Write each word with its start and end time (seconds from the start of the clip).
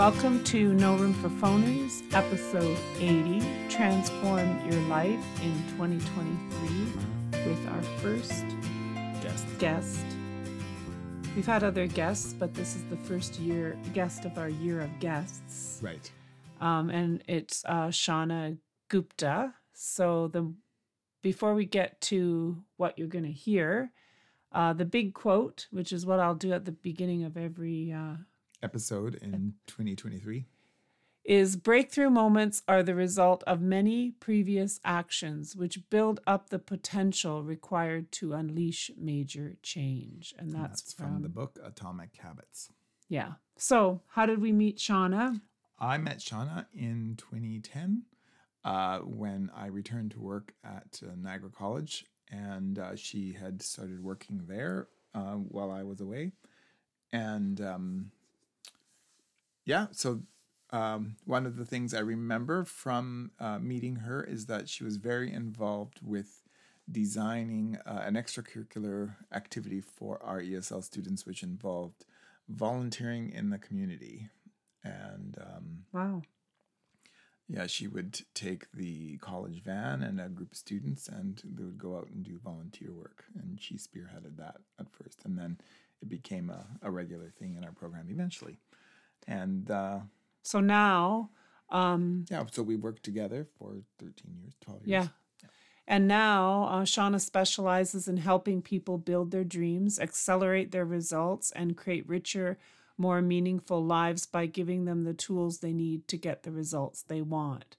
Welcome 0.00 0.42
to 0.44 0.72
No 0.72 0.96
Room 0.96 1.12
for 1.12 1.28
Phonies, 1.28 2.02
episode 2.14 2.78
80 2.96 3.42
Transform 3.68 4.58
Your 4.64 4.80
Life 4.88 5.22
in 5.42 5.52
2023 5.76 7.44
with 7.44 7.68
our 7.68 7.82
first 7.98 8.46
Guest. 9.20 9.46
guest. 9.58 10.00
We've 11.36 11.44
had 11.44 11.62
other 11.64 11.86
guests, 11.86 12.32
but 12.32 12.54
this 12.54 12.76
is 12.76 12.84
the 12.84 12.96
first 12.96 13.38
year 13.40 13.76
guest 13.92 14.24
of 14.24 14.38
our 14.38 14.48
year 14.48 14.80
of 14.80 15.00
guests. 15.00 15.80
Right. 15.82 16.10
Um, 16.62 16.88
and 16.88 17.22
it's 17.28 17.62
uh, 17.66 17.88
Shauna 17.88 18.56
Gupta. 18.88 19.52
So 19.74 20.28
the 20.28 20.50
before 21.20 21.52
we 21.52 21.66
get 21.66 22.00
to 22.00 22.64
what 22.78 22.98
you're 22.98 23.06
going 23.06 23.26
to 23.26 23.30
hear, 23.30 23.92
uh, 24.50 24.72
the 24.72 24.86
big 24.86 25.12
quote, 25.12 25.66
which 25.70 25.92
is 25.92 26.06
what 26.06 26.20
I'll 26.20 26.34
do 26.34 26.54
at 26.54 26.64
the 26.64 26.72
beginning 26.72 27.22
of 27.24 27.36
every 27.36 27.92
uh, 27.92 28.14
Episode 28.62 29.14
in 29.22 29.54
2023. 29.66 30.46
is 31.24 31.56
breakthrough 31.56 32.10
moments 32.10 32.62
are 32.66 32.82
the 32.82 32.94
result 32.94 33.42
of 33.46 33.60
many 33.60 34.10
previous 34.10 34.80
actions 34.84 35.54
which 35.56 35.88
build 35.90 36.20
up 36.26 36.48
the 36.50 36.58
potential 36.58 37.42
required 37.42 38.10
to 38.12 38.32
unleash 38.32 38.90
major 38.98 39.56
change. 39.62 40.34
And 40.38 40.52
And 40.54 40.64
that's, 40.64 40.82
That's 40.82 40.92
from 40.94 41.22
the 41.22 41.28
book 41.28 41.58
Atomic 41.64 42.16
Habits. 42.16 42.70
Yeah. 43.08 43.32
So, 43.56 44.00
how 44.08 44.26
did 44.26 44.40
we 44.40 44.52
meet 44.52 44.78
Shauna? 44.78 45.40
I 45.78 45.98
met 45.98 46.18
Shauna 46.18 46.66
in 46.74 47.16
2010 47.18 48.02
uh, 48.64 48.98
when 49.00 49.50
I 49.54 49.66
returned 49.66 50.10
to 50.12 50.20
work 50.20 50.52
at 50.64 51.00
uh, 51.02 51.14
Niagara 51.16 51.50
College, 51.50 52.04
and 52.30 52.78
uh, 52.78 52.94
she 52.96 53.32
had 53.32 53.62
started 53.62 54.02
working 54.02 54.42
there 54.46 54.88
uh, 55.14 55.34
while 55.34 55.70
I 55.70 55.82
was 55.82 56.00
away. 56.00 56.32
And 57.12 57.60
um, 57.60 58.10
yeah, 59.70 59.86
so 59.92 60.22
um, 60.70 61.14
one 61.24 61.46
of 61.46 61.54
the 61.56 61.64
things 61.64 61.94
I 61.94 62.00
remember 62.00 62.64
from 62.64 63.30
uh, 63.38 63.60
meeting 63.60 63.96
her 63.96 64.22
is 64.24 64.46
that 64.46 64.68
she 64.68 64.82
was 64.82 64.96
very 64.96 65.32
involved 65.32 66.00
with 66.02 66.42
designing 66.90 67.78
uh, 67.86 68.02
an 68.04 68.14
extracurricular 68.14 69.14
activity 69.32 69.80
for 69.80 70.20
our 70.24 70.40
ESL 70.40 70.82
students, 70.82 71.24
which 71.24 71.44
involved 71.44 72.04
volunteering 72.48 73.30
in 73.30 73.50
the 73.50 73.58
community. 73.58 74.28
And 74.82 75.38
um, 75.40 75.84
Wow. 75.92 76.22
yeah, 77.48 77.68
she 77.68 77.86
would 77.86 78.22
take 78.34 78.72
the 78.72 79.18
college 79.18 79.62
van 79.62 80.02
and 80.02 80.20
a 80.20 80.28
group 80.28 80.50
of 80.50 80.58
students, 80.58 81.06
and 81.06 81.40
they 81.44 81.62
would 81.62 81.78
go 81.78 81.96
out 81.96 82.08
and 82.08 82.24
do 82.24 82.40
volunteer 82.42 82.92
work. 82.92 83.24
And 83.38 83.60
she 83.60 83.74
spearheaded 83.76 84.36
that 84.38 84.56
at 84.80 84.90
first, 84.90 85.20
and 85.24 85.38
then 85.38 85.58
it 86.02 86.08
became 86.08 86.50
a, 86.50 86.66
a 86.82 86.90
regular 86.90 87.30
thing 87.38 87.54
in 87.54 87.62
our 87.62 87.72
program 87.72 88.08
eventually. 88.10 88.58
And 89.26 89.70
uh, 89.70 90.00
So 90.42 90.60
now, 90.60 91.30
um, 91.68 92.24
yeah, 92.30 92.44
so 92.50 92.62
we 92.62 92.76
worked 92.76 93.02
together 93.02 93.46
for 93.58 93.76
13 93.98 94.36
years, 94.40 94.54
12 94.60 94.86
years. 94.86 95.04
yeah. 95.04 95.08
And 95.86 96.06
now, 96.06 96.68
uh, 96.70 96.82
Shauna 96.82 97.20
specializes 97.20 98.06
in 98.06 98.18
helping 98.18 98.62
people 98.62 98.96
build 98.96 99.32
their 99.32 99.42
dreams, 99.42 99.98
accelerate 99.98 100.70
their 100.70 100.84
results, 100.84 101.50
and 101.50 101.76
create 101.76 102.08
richer, 102.08 102.58
more 102.96 103.20
meaningful 103.20 103.84
lives 103.84 104.24
by 104.24 104.46
giving 104.46 104.84
them 104.84 105.02
the 105.02 105.14
tools 105.14 105.58
they 105.58 105.72
need 105.72 106.06
to 106.06 106.16
get 106.16 106.44
the 106.44 106.52
results 106.52 107.02
they 107.02 107.22
want. 107.22 107.76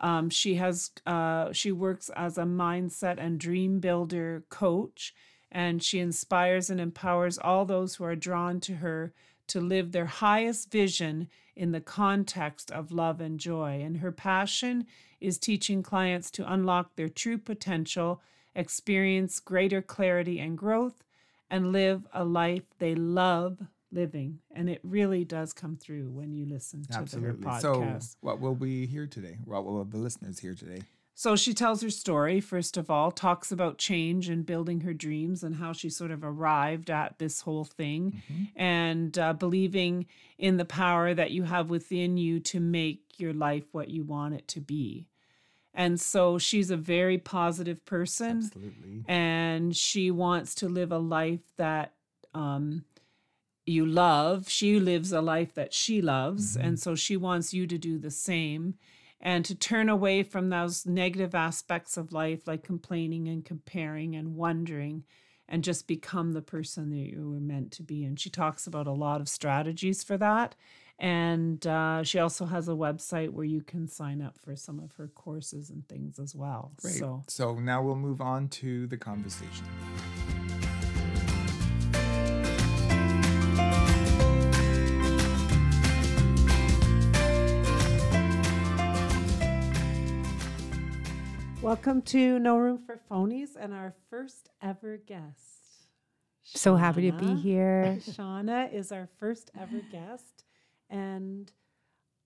Um, 0.00 0.30
she 0.30 0.56
has 0.56 0.90
uh, 1.06 1.52
she 1.52 1.70
works 1.70 2.08
as 2.16 2.38
a 2.38 2.42
mindset 2.44 3.18
and 3.18 3.38
dream 3.38 3.78
builder 3.78 4.44
coach, 4.48 5.14
and 5.50 5.82
she 5.82 5.98
inspires 5.98 6.70
and 6.70 6.80
empowers 6.80 7.38
all 7.38 7.64
those 7.64 7.96
who 7.96 8.04
are 8.04 8.16
drawn 8.16 8.58
to 8.60 8.76
her 8.76 9.12
to 9.48 9.60
live 9.60 9.92
their 9.92 10.06
highest 10.06 10.70
vision 10.70 11.28
in 11.56 11.72
the 11.72 11.80
context 11.80 12.70
of 12.70 12.92
love 12.92 13.20
and 13.20 13.40
joy. 13.40 13.80
And 13.82 13.98
her 13.98 14.12
passion 14.12 14.86
is 15.20 15.38
teaching 15.38 15.82
clients 15.82 16.30
to 16.32 16.50
unlock 16.50 16.94
their 16.96 17.08
true 17.08 17.38
potential, 17.38 18.22
experience 18.54 19.40
greater 19.40 19.82
clarity 19.82 20.38
and 20.38 20.56
growth, 20.56 21.02
and 21.50 21.72
live 21.72 22.06
a 22.12 22.24
life 22.24 22.64
they 22.78 22.94
love 22.94 23.58
living. 23.90 24.38
And 24.54 24.68
it 24.70 24.80
really 24.82 25.24
does 25.24 25.52
come 25.52 25.76
through 25.76 26.10
when 26.10 26.32
you 26.32 26.46
listen 26.46 26.84
to 26.84 26.98
Absolutely. 26.98 27.42
their 27.42 27.60
So, 27.60 27.98
what 28.20 28.40
will 28.40 28.54
we 28.54 28.86
hear 28.86 29.06
today? 29.06 29.38
What 29.44 29.64
will 29.64 29.84
the 29.84 29.98
listeners 29.98 30.38
hear 30.38 30.54
today? 30.54 30.82
So 31.18 31.34
she 31.34 31.52
tells 31.52 31.82
her 31.82 31.90
story, 31.90 32.40
first 32.40 32.76
of 32.76 32.88
all, 32.88 33.10
talks 33.10 33.50
about 33.50 33.76
change 33.76 34.28
and 34.28 34.46
building 34.46 34.82
her 34.82 34.94
dreams 34.94 35.42
and 35.42 35.56
how 35.56 35.72
she 35.72 35.90
sort 35.90 36.12
of 36.12 36.22
arrived 36.22 36.90
at 36.90 37.18
this 37.18 37.40
whole 37.40 37.64
thing 37.64 38.22
and 38.54 39.18
uh, 39.18 39.32
believing 39.32 40.06
in 40.38 40.58
the 40.58 40.64
power 40.64 41.14
that 41.14 41.32
you 41.32 41.42
have 41.42 41.70
within 41.70 42.18
you 42.18 42.38
to 42.38 42.60
make 42.60 43.02
your 43.16 43.32
life 43.32 43.64
what 43.72 43.88
you 43.88 44.04
want 44.04 44.34
it 44.34 44.46
to 44.46 44.60
be. 44.60 45.08
And 45.74 46.00
so 46.00 46.38
she's 46.38 46.70
a 46.70 46.76
very 46.76 47.18
positive 47.18 47.84
person 47.84 48.44
Absolutely. 48.44 49.04
and 49.08 49.76
she 49.76 50.12
wants 50.12 50.54
to 50.54 50.68
live 50.68 50.92
a 50.92 50.98
life 50.98 51.52
that 51.56 51.94
um, 52.32 52.84
you 53.66 53.84
love. 53.84 54.48
She 54.48 54.78
lives 54.78 55.10
a 55.10 55.20
life 55.20 55.52
that 55.54 55.74
she 55.74 56.00
loves. 56.00 56.56
And 56.56 56.78
so 56.78 56.94
she 56.94 57.16
wants 57.16 57.52
you 57.52 57.66
to 57.66 57.76
do 57.76 57.98
the 57.98 58.12
same 58.12 58.74
and 59.20 59.44
to 59.44 59.54
turn 59.54 59.88
away 59.88 60.22
from 60.22 60.48
those 60.48 60.86
negative 60.86 61.34
aspects 61.34 61.96
of 61.96 62.12
life 62.12 62.46
like 62.46 62.62
complaining 62.62 63.28
and 63.28 63.44
comparing 63.44 64.14
and 64.14 64.36
wondering 64.36 65.04
and 65.48 65.64
just 65.64 65.86
become 65.86 66.32
the 66.32 66.42
person 66.42 66.90
that 66.90 66.96
you 66.96 67.30
were 67.30 67.40
meant 67.40 67.72
to 67.72 67.82
be. 67.82 68.04
And 68.04 68.20
she 68.20 68.30
talks 68.30 68.66
about 68.66 68.86
a 68.86 68.92
lot 68.92 69.20
of 69.20 69.28
strategies 69.28 70.04
for 70.04 70.16
that. 70.18 70.54
And 70.98 71.64
uh, 71.66 72.02
she 72.02 72.18
also 72.18 72.44
has 72.44 72.68
a 72.68 72.72
website 72.72 73.30
where 73.30 73.44
you 73.44 73.62
can 73.62 73.86
sign 73.86 74.20
up 74.20 74.36
for 74.36 74.56
some 74.56 74.80
of 74.80 74.92
her 74.96 75.08
courses 75.08 75.70
and 75.70 75.88
things 75.88 76.18
as 76.18 76.34
well. 76.34 76.72
Great. 76.76 76.96
So, 76.96 77.22
So 77.28 77.54
now 77.54 77.82
we'll 77.82 77.94
move 77.94 78.20
on 78.20 78.48
to 78.48 78.86
the 78.88 78.96
conversation. 78.96 79.64
Welcome 91.62 92.02
to 92.02 92.38
No 92.38 92.56
Room 92.56 92.78
for 92.78 93.00
Phonies 93.10 93.50
and 93.58 93.74
our 93.74 93.94
first 94.10 94.48
ever 94.62 94.96
guest. 94.96 95.44
So 96.42 96.76
happy 96.76 97.10
to 97.10 97.16
be 97.16 97.34
here. 97.34 97.98
Shauna 98.10 98.72
is 98.72 98.90
our 98.92 99.08
first 99.18 99.50
ever 99.58 99.80
guest. 99.90 100.44
And 100.88 101.50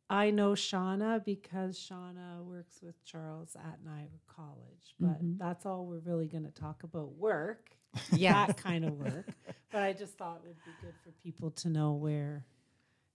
I 0.09 0.31
know 0.31 0.53
Shauna 0.53 1.25
because 1.25 1.79
Shauna 1.79 2.45
works 2.45 2.81
with 2.83 3.03
Charles 3.05 3.57
at 3.57 3.79
Niagara 3.85 4.21
College. 4.29 4.95
But 5.01 5.23
Mhm. 5.25 5.39
that's 5.39 5.67
all 5.67 5.87
we're 5.87 5.99
really 5.99 6.29
going 6.29 6.45
to 6.45 6.51
talk 6.53 6.83
about 6.85 7.13
work, 7.17 7.71
Yeah. 8.13 8.47
that 8.47 8.57
kind 8.59 8.85
of 8.85 8.93
work. 8.93 9.35
but 9.73 9.83
I 9.83 9.93
just 9.93 10.17
thought 10.19 10.43
it 10.45 10.49
would 10.49 10.65
be 10.65 10.77
good 10.81 10.95
for 11.03 11.11
people 11.23 11.51
to 11.53 11.69
know 11.69 11.95
where 11.95 12.45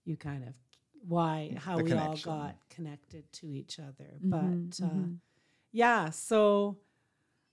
you 0.04 0.16
kind 0.16 0.44
of, 0.46 0.54
why, 1.06 1.54
how 1.56 1.76
The 1.78 1.84
we 1.84 1.92
all 1.92 2.16
got 2.16 2.56
connected 2.70 3.30
to 3.34 3.52
each 3.52 3.78
other. 3.78 4.18
Mhm, 4.22 4.30
But 4.30 4.84
uh, 4.84 4.88
mhm. 4.90 5.18
Yeah, 5.72 6.10
so 6.10 6.78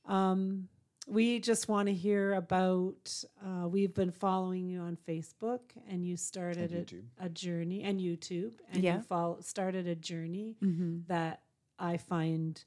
um, 0.05 0.67
we 1.07 1.39
just 1.39 1.67
want 1.67 1.87
to 1.87 1.93
hear 1.93 2.33
about. 2.33 3.23
Uh, 3.45 3.67
we've 3.67 3.93
been 3.93 4.11
following 4.11 4.67
you 4.67 4.79
on 4.81 4.97
Facebook, 5.07 5.61
and 5.89 6.05
you 6.05 6.17
started 6.17 6.71
And 6.73 7.03
a, 7.19 7.25
a 7.25 7.29
journey, 7.29 7.83
and 7.83 7.99
YouTube, 7.99 8.53
and 8.71 8.83
Yeah. 8.83 8.97
you 8.97 9.01
follow, 9.01 9.39
started 9.41 9.87
a 9.87 9.95
journey 9.95 10.57
Mhm. 10.61 11.07
that 11.07 11.43
I 11.77 11.97
find 11.97 12.63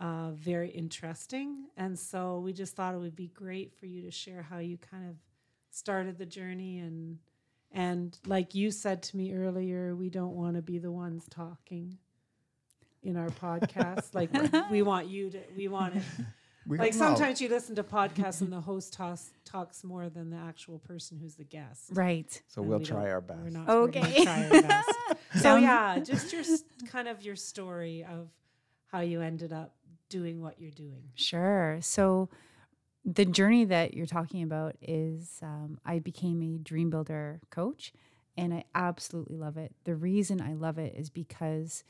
uh, 0.00 0.30
very 0.30 0.70
interesting. 0.70 1.66
And 1.76 1.98
so 1.98 2.38
we 2.38 2.52
just 2.52 2.76
thought 2.76 2.94
it 2.94 2.98
would 2.98 3.16
be 3.16 3.26
great 3.28 3.72
for 3.74 3.86
you 3.86 4.02
to 4.02 4.12
share 4.12 4.42
how 4.42 4.58
you 4.58 4.78
kind 4.78 5.08
of 5.08 5.16
started 5.70 6.18
the 6.18 6.26
journey 6.26 6.78
and 6.78 7.18
and 7.72 8.18
like 8.24 8.54
you 8.54 8.70
said 8.70 9.02
to 9.02 9.16
me 9.16 9.34
earlier, 9.34 9.94
we 9.94 10.08
don't 10.08 10.34
want 10.34 10.54
to 10.56 10.62
be 10.62 10.78
the 10.78 10.90
ones 10.90 11.26
talking 11.28 11.98
in 13.02 13.16
our 13.16 13.28
podcast. 13.30 14.14
like 14.14 14.30
we 14.70 14.82
want 14.82 15.08
you 15.08 15.30
to 15.30 15.40
we 15.56 15.68
want 15.68 15.96
it 15.96 16.02
We 16.66 16.78
like 16.78 16.90
don't 16.92 16.98
sometimes 16.98 17.40
you 17.40 17.48
listen 17.48 17.74
to 17.76 17.82
podcasts 17.82 18.40
and 18.40 18.52
the 18.52 18.60
host 18.60 18.92
talks 18.92 19.30
talks 19.44 19.82
more 19.84 20.08
than 20.08 20.30
the 20.30 20.36
actual 20.36 20.78
person 20.80 21.18
who's 21.18 21.34
the 21.36 21.44
guest. 21.44 21.90
Right. 21.92 22.40
So 22.48 22.60
we'll 22.62 22.78
we 22.80 22.84
try 22.84 23.10
our 23.10 23.20
best. 23.20 23.52
not 23.52 23.66
we're 23.68 23.88
gonna 23.88 24.06
Okay. 24.08 24.24
try 24.24 24.44
our 24.44 24.62
best. 24.62 24.90
so 25.42 25.56
yeah, 25.56 25.98
just 26.00 26.32
your 26.32 26.42
kind 26.90 27.08
of 27.08 27.22
your 27.22 27.36
story 27.36 28.04
of 28.04 28.28
how 28.88 29.00
you 29.00 29.20
ended 29.20 29.52
up 29.52 29.74
doing 30.08 30.40
what 30.40 30.58
you're 30.60 30.70
doing. 30.70 31.04
Sure. 31.14 31.78
So 31.82 32.28
the 33.04 33.24
journey 33.24 33.64
that 33.66 33.94
you're 33.94 34.06
talking 34.06 34.42
about 34.42 34.76
is 34.82 35.38
um, 35.42 35.78
I 35.86 35.98
became 35.98 36.42
a 36.42 36.58
dream 36.58 36.90
builder 36.90 37.40
coach 37.50 37.92
and 38.36 38.52
I 38.52 38.64
absolutely 38.74 39.36
love 39.36 39.56
it. 39.56 39.72
The 39.84 39.94
reason 39.94 40.40
I 40.40 40.54
love 40.54 40.78
it 40.78 40.94
is 40.96 41.08
because 41.10 41.84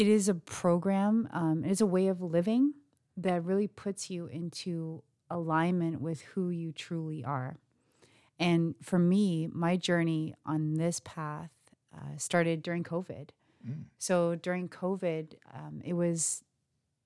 it 0.00 0.08
is 0.08 0.30
a 0.30 0.34
program, 0.34 1.28
um, 1.32 1.62
it 1.62 1.70
is 1.70 1.82
a 1.82 1.86
way 1.86 2.08
of 2.08 2.22
living 2.22 2.72
that 3.18 3.44
really 3.44 3.68
puts 3.68 4.08
you 4.08 4.26
into 4.26 5.02
alignment 5.28 6.00
with 6.00 6.22
who 6.22 6.48
you 6.48 6.72
truly 6.72 7.22
are. 7.22 7.58
And 8.38 8.74
for 8.82 8.98
me, 8.98 9.46
my 9.52 9.76
journey 9.76 10.34
on 10.46 10.74
this 10.74 11.02
path 11.04 11.50
uh, 11.94 12.16
started 12.16 12.62
during 12.62 12.82
COVID. 12.82 13.28
Mm. 13.68 13.84
So 13.98 14.36
during 14.36 14.70
COVID, 14.70 15.34
um, 15.54 15.82
it 15.84 15.92
was 15.92 16.42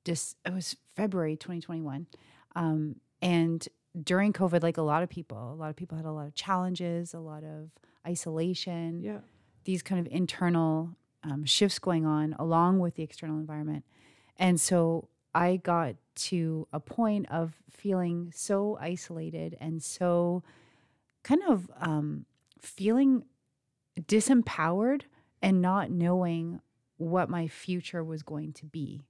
just 0.05 0.37
it 0.47 0.53
was 0.55 0.77
February 0.95 1.37
2021, 1.37 2.07
um, 2.55 2.97
and 3.21 3.67
during 4.01 4.33
COVID, 4.33 4.63
like 4.63 4.77
a 4.77 4.83
lot 4.83 5.03
of 5.03 5.09
people, 5.09 5.53
a 5.53 5.57
lot 5.57 5.71
of 5.71 5.75
people 5.77 5.97
had 5.97 6.07
a 6.07 6.13
lot 6.13 6.27
of 6.27 6.35
challenges, 6.37 7.13
a 7.13 7.19
lot 7.19 7.43
of 7.43 7.71
isolation, 8.07 9.01
Yeah. 9.03 9.19
these 9.65 9.83
kind 9.83 10.01
of 10.07 10.13
internal 10.13 10.95
um, 11.25 11.45
shifts 11.45 11.79
going 11.79 12.07
on 12.07 12.35
along 12.39 12.79
with 12.79 12.95
the 12.95 13.03
external 13.03 13.39
environment. 13.39 13.85
And 14.39 14.61
so 14.61 15.09
I 15.35 15.57
got 15.57 15.97
to 16.17 16.69
a 16.73 16.81
point 16.81 17.27
of 17.31 17.55
feeling 17.71 18.31
so 18.35 18.79
isolated 18.81 19.57
and 19.61 19.83
so 19.83 20.43
kind 21.23 21.43
of 21.49 21.71
um, 21.81 22.27
feeling 22.61 23.25
disempowered 24.01 25.03
and 25.43 25.61
not 25.61 25.91
knowing 25.91 26.61
what 26.97 27.29
my 27.29 27.49
future 27.49 28.05
was 28.05 28.23
going 28.23 28.53
to 28.53 28.67
be. 28.67 29.03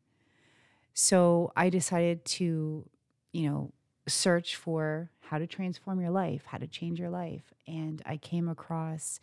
So 0.95 1.53
I 1.57 1.71
decided 1.71 2.25
to, 2.25 2.89
you 3.33 3.51
know, 3.51 3.73
search 4.07 4.57
for 4.57 5.11
how 5.21 5.39
to 5.39 5.47
transform 5.47 6.01
your 6.01 6.11
life, 6.11 6.43
how 6.47 6.59
to 6.59 6.67
change 6.67 6.99
your 7.01 7.11
life. 7.11 7.53
And 7.67 8.03
I 8.07 8.17
came 8.17 8.49
across 8.49 9.21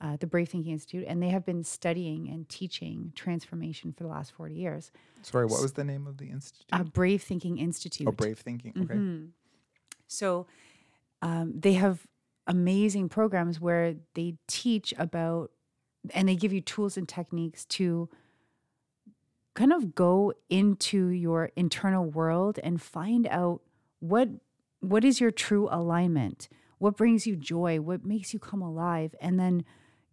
uh, 0.00 0.16
the 0.18 0.26
Brave 0.26 0.48
Thinking 0.48 0.72
Institute, 0.72 1.04
and 1.08 1.22
they 1.22 1.28
have 1.30 1.44
been 1.46 1.64
studying 1.64 2.28
and 2.28 2.48
teaching 2.48 3.12
transformation 3.14 3.92
for 3.92 4.02
the 4.04 4.08
last 4.08 4.32
40 4.32 4.54
years. 4.54 4.92
Sorry, 5.22 5.46
what 5.46 5.62
was 5.62 5.72
the 5.72 5.84
name 5.84 6.06
of 6.06 6.18
the 6.18 6.30
institute? 6.30 6.66
Uh, 6.72 6.84
Brave 6.84 7.22
Thinking 7.22 7.58
Institute. 7.58 8.06
oh, 8.06 8.12
Brave 8.12 8.38
Thinking. 8.38 8.72
Okay. 8.76 8.94
Mhm. 8.94 9.28
So 10.06 10.46
um, 11.22 11.54
they 11.58 11.72
have 11.74 12.06
amazing 12.46 13.08
programs 13.08 13.60
where 13.60 13.96
they 14.14 14.36
teach 14.46 14.94
about 14.98 15.50
and 16.14 16.28
they 16.28 16.36
give 16.36 16.52
you 16.52 16.60
tools 16.60 16.96
and 16.96 17.08
techniques 17.08 17.64
to 17.64 18.08
kind 19.54 19.72
of 19.72 19.94
go 19.94 20.32
into 20.48 21.08
your 21.08 21.50
internal 21.56 22.04
world 22.04 22.58
and 22.62 22.80
find 22.80 23.26
out 23.28 23.62
what 24.00 24.28
what 24.80 25.04
is 25.04 25.20
your 25.20 25.30
true 25.32 25.66
alignment 25.72 26.48
what 26.78 26.96
brings 26.96 27.26
you 27.26 27.34
joy 27.34 27.80
what 27.80 28.04
makes 28.04 28.32
you 28.32 28.38
come 28.38 28.62
alive 28.62 29.14
and 29.20 29.40
then 29.40 29.64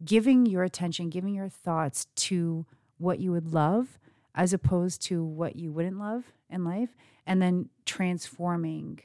giving 0.03 0.45
your 0.45 0.63
attention 0.63 1.09
giving 1.09 1.33
your 1.33 1.49
thoughts 1.49 2.07
to 2.15 2.65
what 2.97 3.19
you 3.19 3.31
would 3.31 3.53
love 3.53 3.99
as 4.35 4.53
opposed 4.53 5.01
to 5.01 5.23
what 5.23 5.55
you 5.55 5.71
wouldn't 5.71 5.99
love 5.99 6.23
in 6.49 6.63
life 6.63 6.95
and 7.25 7.41
then 7.41 7.69
transforming 7.85 8.99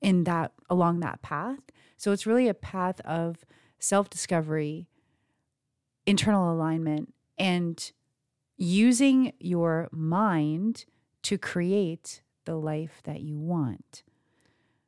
in 0.00 0.24
that 0.24 0.52
along 0.70 1.00
that 1.00 1.20
path. 1.20 1.58
So 1.96 2.12
it's 2.12 2.26
really 2.26 2.48
a 2.48 2.54
path 2.54 3.00
of 3.00 3.44
self-discovery 3.78 4.86
internal 6.06 6.52
alignment 6.52 7.12
and 7.38 7.92
using 8.56 9.32
your 9.38 9.88
mind 9.92 10.84
to 11.22 11.38
create 11.38 12.22
the 12.44 12.56
life 12.56 13.00
that 13.04 13.20
you 13.20 13.38
want. 13.38 14.02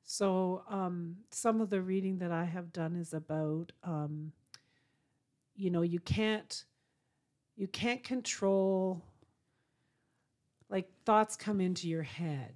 So, 0.05 0.65
um, 0.69 1.19
some 1.31 1.61
of 1.61 1.71
the 1.71 1.81
reading 1.81 2.19
that 2.19 2.33
I 2.33 2.45
have 2.45 2.73
done 2.73 2.97
is 2.97 3.15
about, 3.15 3.73
um, 3.83 4.33
you 5.55 5.71
know, 5.71 5.83
you 5.83 6.01
can't, 6.01 6.65
you 7.57 7.67
can't 7.69 8.03
control. 8.03 9.03
Like 10.69 10.89
thoughts 11.05 11.37
come 11.37 11.61
into 11.61 11.89
your 11.89 12.03
head, 12.03 12.55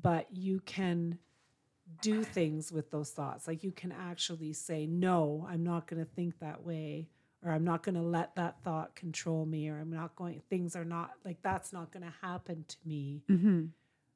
but 0.00 0.28
you 0.30 0.60
can 0.60 1.18
do 2.00 2.22
things 2.22 2.72
with 2.72 2.90
those 2.90 3.10
thoughts. 3.10 3.46
Like 3.48 3.64
you 3.64 3.72
can 3.72 3.92
actually 3.92 4.52
say, 4.52 4.86
"No, 4.86 5.46
I'm 5.48 5.64
not 5.64 5.86
going 5.86 6.04
to 6.04 6.10
think 6.10 6.38
that 6.38 6.64
way," 6.64 7.08
or 7.44 7.50
"I'm 7.52 7.64
not 7.64 7.82
going 7.82 7.96
to 7.96 8.02
let 8.02 8.36
that 8.36 8.62
thought 8.62 8.94
control 8.94 9.44
me," 9.44 9.68
or 9.68 9.78
"I'm 9.78 9.92
not 9.92 10.14
going." 10.16 10.40
Things 10.48 10.76
are 10.76 10.84
not 10.84 11.10
like 11.24 11.42
that's 11.42 11.72
not 11.72 11.92
going 11.92 12.04
to 12.04 12.14
happen 12.22 12.64
to 12.68 12.76
me 12.84 13.24
mm-hmm. 13.28 13.64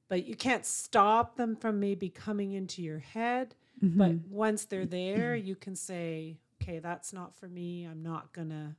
but 0.09 0.25
you 0.27 0.37
can't 0.37 0.65
stop 0.65 1.37
them 1.37 1.57
from 1.57 1.81
maybe 1.81 2.09
coming 2.09 2.53
into 2.53 2.83
your 2.83 3.01
head. 3.01 3.55
But 3.83 4.13
once 4.31 4.65
they're 4.65 4.87
there, 4.87 5.37
you 5.37 5.55
can 5.55 5.77
say, 5.77 6.39
"Okay, 6.67 6.79
that's 6.79 7.13
not 7.13 7.35
for 7.35 7.49
me. 7.49 7.85
I'm 7.85 8.03
not 8.03 8.33
gonna, 8.33 8.77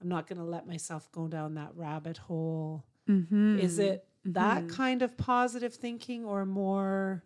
I'm 0.00 0.08
not 0.08 0.26
gonna 0.26 0.44
let 0.44 0.66
myself 0.66 1.10
go 1.12 1.28
down 1.28 1.54
that 1.54 1.70
rabbit 1.74 2.18
hole." 2.18 2.84
Mm-hmm. 3.08 3.58
Is 3.58 3.78
it 3.78 4.06
that 4.24 4.68
kind 4.68 5.02
of 5.02 5.16
positive 5.16 5.74
thinking, 5.74 6.24
or 6.24 6.46
more? 6.46 7.22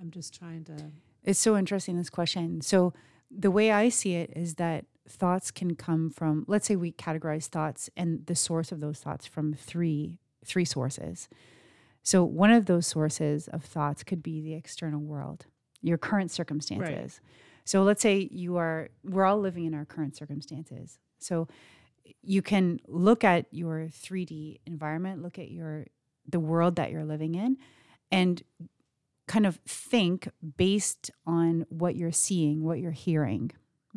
I'm 0.00 0.10
just 0.10 0.38
trying 0.38 0.64
to. 0.64 0.90
It's 1.24 1.38
so 1.38 1.56
interesting, 1.56 1.96
this 1.96 2.10
question. 2.10 2.60
So, 2.60 2.94
the 3.30 3.50
way 3.50 3.70
I 3.70 3.88
see 3.88 4.14
it 4.14 4.32
is 4.34 4.54
that 4.54 4.86
thoughts 5.08 5.50
can 5.50 5.74
come 5.74 6.10
from, 6.10 6.44
let's 6.46 6.66
say 6.66 6.76
we 6.76 6.92
categorize 6.92 7.46
thoughts 7.46 7.90
and 7.96 8.24
the 8.26 8.34
source 8.34 8.72
of 8.72 8.80
those 8.80 9.00
thoughts 9.00 9.26
from 9.26 9.54
three 9.54 10.18
three 10.44 10.64
sources. 10.64 11.28
So, 12.02 12.24
one 12.24 12.50
of 12.50 12.66
those 12.66 12.86
sources 12.86 13.48
of 13.48 13.64
thoughts 13.64 14.02
could 14.02 14.22
be 14.22 14.40
the 14.40 14.54
external 14.54 15.00
world, 15.00 15.46
your 15.82 15.98
current 15.98 16.30
circumstances. 16.30 17.20
So, 17.70 17.84
let's 17.84 18.02
say 18.02 18.28
you 18.32 18.56
are, 18.56 18.88
we're 19.04 19.24
all 19.24 19.38
living 19.38 19.64
in 19.64 19.74
our 19.74 19.84
current 19.84 20.16
circumstances. 20.16 20.98
So, 21.20 21.46
you 22.20 22.42
can 22.42 22.80
look 22.88 23.22
at 23.22 23.46
your 23.52 23.86
3D 23.92 24.58
environment, 24.66 25.22
look 25.22 25.38
at 25.38 25.52
your 25.52 25.86
the 26.28 26.40
world 26.40 26.74
that 26.76 26.90
you're 26.90 27.04
living 27.04 27.36
in, 27.36 27.58
and 28.10 28.42
kind 29.28 29.46
of 29.46 29.60
think 29.66 30.28
based 30.56 31.12
on 31.26 31.64
what 31.68 31.94
you're 31.94 32.10
seeing, 32.10 32.64
what 32.64 32.80
you're 32.80 32.90
hearing. 32.90 33.52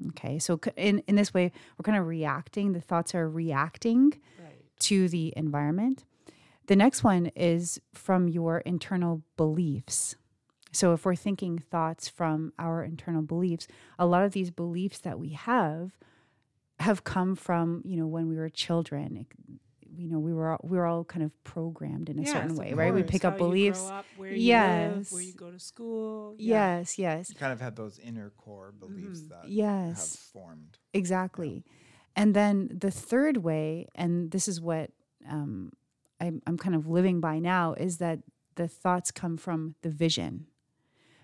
Okay, 0.09 0.37
so 0.37 0.59
in 0.77 0.99
in 1.07 1.15
this 1.15 1.33
way, 1.33 1.51
we're 1.75 1.83
kind 1.83 1.97
of 1.97 2.05
reacting. 2.05 2.73
The 2.73 2.81
thoughts 2.81 3.15
are 3.15 3.27
reacting 3.27 4.13
Right. 4.39 4.65
to 4.81 5.09
the 5.09 5.33
environment. 5.35 6.05
The 6.67 6.75
next 6.75 7.03
one 7.03 7.31
is 7.35 7.81
from 7.91 8.27
your 8.27 8.59
internal 8.59 9.23
beliefs. 9.35 10.15
So 10.73 10.93
if 10.93 11.05
we're 11.05 11.15
thinking 11.15 11.59
thoughts 11.59 12.09
from 12.09 12.51
our 12.59 12.83
internal 12.83 13.21
beliefs, 13.21 13.67
a 13.99 14.05
lot 14.05 14.23
of 14.23 14.31
these 14.31 14.51
beliefs 14.51 14.99
that 14.99 15.19
we 15.19 15.29
have 15.29 15.97
have 16.79 17.03
come 17.03 17.35
from, 17.35 17.81
you 17.85 17.95
know, 17.95 18.07
when 18.07 18.27
we 18.27 18.35
were 18.35 18.49
children. 18.49 19.25
You 19.95 20.09
know, 20.09 20.17
we 20.17 20.33
were 20.33 20.53
all, 20.53 20.59
we 20.63 20.75
were 20.75 20.87
all 20.87 21.03
kind 21.03 21.23
of 21.23 21.31
programmed 21.43 22.09
in 22.09 22.17
a 22.17 22.25
certain 22.25 22.55
way, 22.55 22.71
of 22.71 22.79
right? 22.79 22.91
We 22.91 23.03
pick 23.03 23.21
How 23.21 23.29
up 23.29 23.35
you 23.35 23.37
grow 23.39 23.47
beliefs. 23.49 23.89
up, 23.91 24.05
where 24.17 24.31
you 24.31 24.51
live, 24.53 25.11
where 25.11 25.21
Yes. 25.21 25.27
you 25.27 25.33
go 25.35 25.51
to 25.51 25.59
school. 25.59 26.35
Yeah. 26.39 26.77
Yes, 26.79 26.97
yes. 26.97 27.29
You 27.29 27.35
kind 27.35 27.53
of 27.53 27.61
had 27.61 27.75
those 27.75 27.99
inner 27.99 28.31
core 28.31 28.73
beliefs 28.77 29.21
that 29.29 29.47
yes. 29.47 29.87
have 29.89 29.97
Yes. 29.97 30.15
formed. 30.33 30.79
Exactly. 30.95 31.63
And 32.15 32.33
then 32.35 32.69
the 32.73 32.89
third 32.89 33.37
way, 33.37 33.87
and 33.93 34.31
this 34.31 34.47
is 34.47 34.59
what 34.59 34.89
um, 35.29 35.71
I'm, 36.19 36.41
I'm 36.47 36.57
kind 36.57 36.73
of 36.75 36.87
living 36.87 37.19
by 37.19 37.37
now, 37.37 37.73
is 37.73 37.99
that 37.99 38.19
the 38.55 38.67
thoughts 38.67 39.11
come 39.11 39.37
from 39.37 39.75
the 39.83 39.89
vision. 39.91 40.47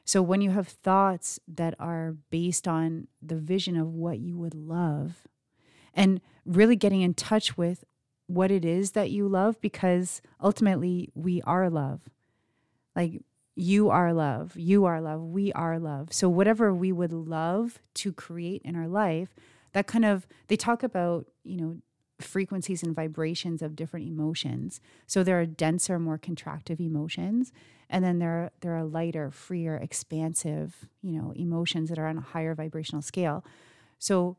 So 0.10 0.24
when 0.24 0.42
you 0.42 0.50
have 0.50 0.68
thoughts 0.68 1.40
that 1.48 1.76
are 1.78 2.16
based 2.32 2.68
on 2.68 3.10
the 3.22 3.36
vision 3.36 3.78
of 3.78 3.94
what 3.94 4.18
you 4.18 4.40
would 4.40 4.56
love, 4.56 5.28
and 5.94 6.20
really 6.48 6.76
getting 6.76 7.02
in 7.02 7.14
touch 7.14 7.60
with 7.60 7.84
what 8.26 8.50
it 8.50 8.66
is 8.66 8.94
that 8.94 9.12
you 9.12 9.28
love, 9.28 9.62
because 9.62 10.24
ultimately 10.42 11.12
we 11.14 11.44
are 11.44 11.70
love. 11.70 12.10
Like 12.96 13.22
you 13.54 13.92
are 13.92 14.12
love, 14.12 14.58
you 14.58 14.86
are 14.86 15.00
love, 15.00 15.22
we 15.22 15.54
are 15.54 15.78
love. 15.78 16.12
So 16.12 16.28
whatever 16.28 16.74
we 16.74 16.92
would 16.92 17.14
love 17.14 17.78
to 17.94 18.12
create 18.12 18.64
in 18.66 18.76
our 18.76 18.88
life, 18.88 19.36
that 19.74 19.86
kind 19.86 20.06
of 20.06 20.26
they 20.48 20.56
talk 20.56 20.82
about, 20.82 21.28
you 21.44 21.58
know, 21.58 21.78
frequencies 22.20 22.82
and 22.82 22.96
vibrations 22.96 23.62
of 23.62 23.76
different 23.76 24.08
emotions. 24.08 24.82
So 25.06 25.24
there 25.24 25.40
are 25.40 25.46
denser, 25.46 26.00
more 26.00 26.18
contractive 26.18 26.80
emotions, 26.80 27.52
and 27.90 28.04
then 28.04 28.20
there 28.20 28.32
are, 28.32 28.52
there 28.62 28.76
are 28.76 28.84
lighter, 28.84 29.32
freer, 29.32 29.76
expansive, 29.76 30.88
you 31.02 31.12
know, 31.12 31.34
emotions 31.36 31.90
that 31.90 31.98
are 31.98 32.08
on 32.08 32.18
a 32.18 32.22
higher 32.22 32.54
vibrational 32.54 33.02
scale. 33.02 33.44
So 33.98 34.38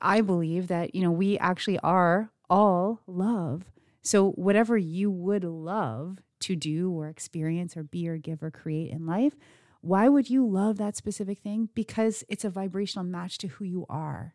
I 0.00 0.20
believe 0.20 0.68
that, 0.68 0.94
you 0.94 1.02
know, 1.02 1.10
we 1.10 1.38
actually 1.38 1.78
are 1.80 2.30
all 2.48 3.00
love. 3.06 3.64
So 4.02 4.30
whatever 4.32 4.76
you 4.76 5.10
would 5.10 5.44
love 5.44 6.18
to 6.40 6.56
do 6.56 6.90
or 6.90 7.08
experience 7.08 7.76
or 7.76 7.82
be 7.82 8.08
or 8.08 8.16
give 8.16 8.42
or 8.42 8.50
create 8.50 8.90
in 8.90 9.06
life, 9.06 9.34
why 9.80 10.08
would 10.08 10.28
you 10.28 10.46
love 10.46 10.76
that 10.76 10.96
specific 10.96 11.38
thing? 11.38 11.70
Because 11.74 12.24
it's 12.28 12.44
a 12.44 12.50
vibrational 12.50 13.04
match 13.04 13.38
to 13.38 13.48
who 13.48 13.64
you 13.64 13.86
are. 13.88 14.34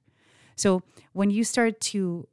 So 0.55 0.81
when 1.13 1.29
you 1.29 1.43
start 1.43 1.79
to 1.81 2.27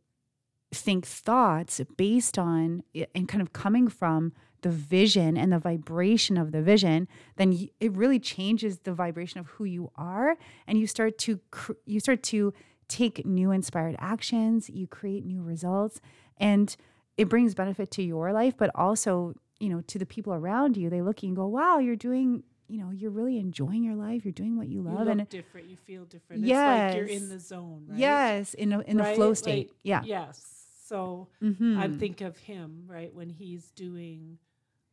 think 0.73 1.07
thoughts 1.07 1.81
based 1.97 2.39
on 2.39 2.83
and 3.15 3.29
kind 3.29 3.43
of 3.43 3.53
coming 3.53 3.89
from 3.89 4.33
the 4.63 4.71
vision 4.71 5.37
and 5.37 5.53
the 5.53 5.59
vibration 5.59 6.37
of 6.39 6.51
the 6.53 6.63
vision 6.63 7.07
then 7.37 7.69
it 7.81 7.93
really 7.93 8.19
changes 8.19 8.79
the 8.81 8.93
vibration 8.95 9.39
of 9.41 9.47
who 9.49 9.65
you 9.65 9.91
are 9.97 10.37
and 10.67 10.79
you 10.79 10.87
start 10.87 11.19
to 11.19 11.39
cr- 11.51 11.73
you 11.85 12.01
start 12.01 12.23
to 12.23 12.53
take 12.89 13.25
new 13.27 13.51
inspired 13.51 13.97
actions 13.99 14.69
you 14.71 14.87
create 14.87 15.25
new 15.25 15.43
results 15.43 16.01
and 16.39 16.77
it 17.17 17.29
brings 17.29 17.55
benefit 17.55 17.91
to 17.91 18.03
your 18.03 18.33
life 18.33 18.55
but 18.57 18.71
also 18.75 19.35
you 19.61 19.69
know 19.69 19.81
to 19.83 19.99
the 19.99 20.07
people 20.07 20.33
around 20.33 20.77
you 20.77 20.89
they 20.91 21.03
look 21.03 21.19
at 21.19 21.23
you 21.25 21.29
and 21.29 21.37
go 21.37 21.47
wow 21.47 21.79
you're 21.79 21.97
doing 21.97 22.43
you 22.69 22.79
know 22.79 22.91
you're 22.91 23.11
really 23.11 23.39
enjoying 23.39 23.83
your 23.85 23.95
life 23.95 24.25
you're 24.25 24.33
doing 24.33 24.57
what 24.57 24.69
you 24.69 24.81
love. 24.83 25.05
You 25.07 25.11
and 25.13 25.29
different. 25.29 25.69
You 25.69 25.77
feel 25.77 26.05
different. 26.05 26.45
It's 26.45 26.53
like 26.53 26.95
you're 26.95 27.07
in 27.07 27.29
the 27.29 27.39
zone, 27.39 27.85
right? 27.89 27.99
yes 27.99 28.55
in 28.55 28.73
a, 28.73 28.81
in 28.81 28.97
the 28.97 29.03
Right? 29.03 29.15
flow 29.15 29.29
Like, 29.29 29.37
state 29.37 29.73
yeah 29.83 30.03
Yes. 30.05 30.49
So 30.85 31.29
Mhm. 31.43 31.77
I 31.79 31.89
think 31.89 32.21
of 32.21 32.37
him, 32.37 32.85
right, 32.87 33.13
when 33.15 33.31
he's 33.31 33.71
doing, 33.73 34.39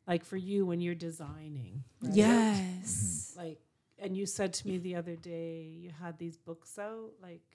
like 0.09 0.25
for 0.25 0.37
you, 0.37 0.65
when 0.65 0.81
you're 0.81 0.95
designing. 1.09 1.83
Right? 2.01 2.13
yes 2.15 3.33
Like, 3.37 3.59
and 3.99 4.17
you 4.17 4.25
said 4.25 4.51
to 4.53 4.67
me 4.67 4.77
the 4.79 4.95
other 4.95 5.15
day, 5.15 5.61
you 5.83 5.91
had 5.91 6.17
these 6.17 6.37
books 6.37 6.77
out, 6.79 7.11
like 7.21 7.45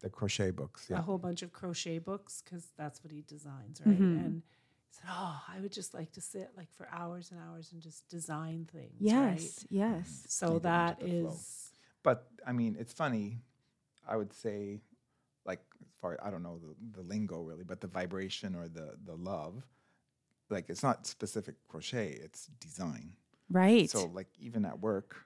The 0.00 0.10
crochet 0.10 0.50
books. 0.50 0.90
a 0.90 1.00
whole 1.00 1.18
bunch 1.18 1.42
of 1.42 1.52
crochet 1.52 1.98
books, 1.98 2.42
because 2.44 2.64
that's 2.76 3.02
what 3.04 3.12
he 3.12 3.22
designs, 3.22 3.80
right? 3.86 3.96
Mhm. 3.98 4.16
And 4.24 4.42
he 4.88 4.92
said, 4.96 5.08
"Oh, 5.08 5.40
I 5.54 5.60
would 5.60 5.72
just 5.80 5.94
like 5.94 6.10
to 6.12 6.20
sit 6.20 6.50
like 6.56 6.70
for 6.78 6.86
hours 6.90 7.30
and 7.30 7.38
hours 7.40 7.72
and 7.72 7.80
just 7.80 8.08
design 8.08 8.66
things." 8.76 9.00
yes 9.00 9.20
Right? 9.28 9.66
yes 9.70 10.24
So 10.28 10.54
Get 10.54 10.62
that 10.64 11.00
into 11.00 11.14
the 11.14 11.20
flow. 11.22 11.38
But 12.02 12.18
I 12.46 12.52
mean, 12.52 12.76
it's 12.82 12.92
funny. 12.92 13.26
I 14.12 14.16
would 14.16 14.32
say, 14.44 14.82
like, 15.50 15.62
as 15.86 15.92
far 16.00 16.18
I 16.26 16.30
don't 16.32 16.42
know 16.42 16.58
the, 16.58 16.74
the 16.98 17.02
lingo 17.12 17.38
really, 17.42 17.64
but 17.72 17.80
the 17.80 17.86
vibration 18.00 18.50
or 18.56 18.66
the 18.68 18.88
the 19.04 19.14
love, 19.14 19.54
like, 20.52 20.70
it's 20.70 20.82
not 20.82 21.06
specific 21.06 21.56
crochet. 21.68 22.18
It's 22.22 22.46
design. 22.60 23.12
right 23.50 23.90
So, 23.90 24.06
like, 24.14 24.28
even 24.38 24.64
at 24.64 24.80
work, 24.80 25.16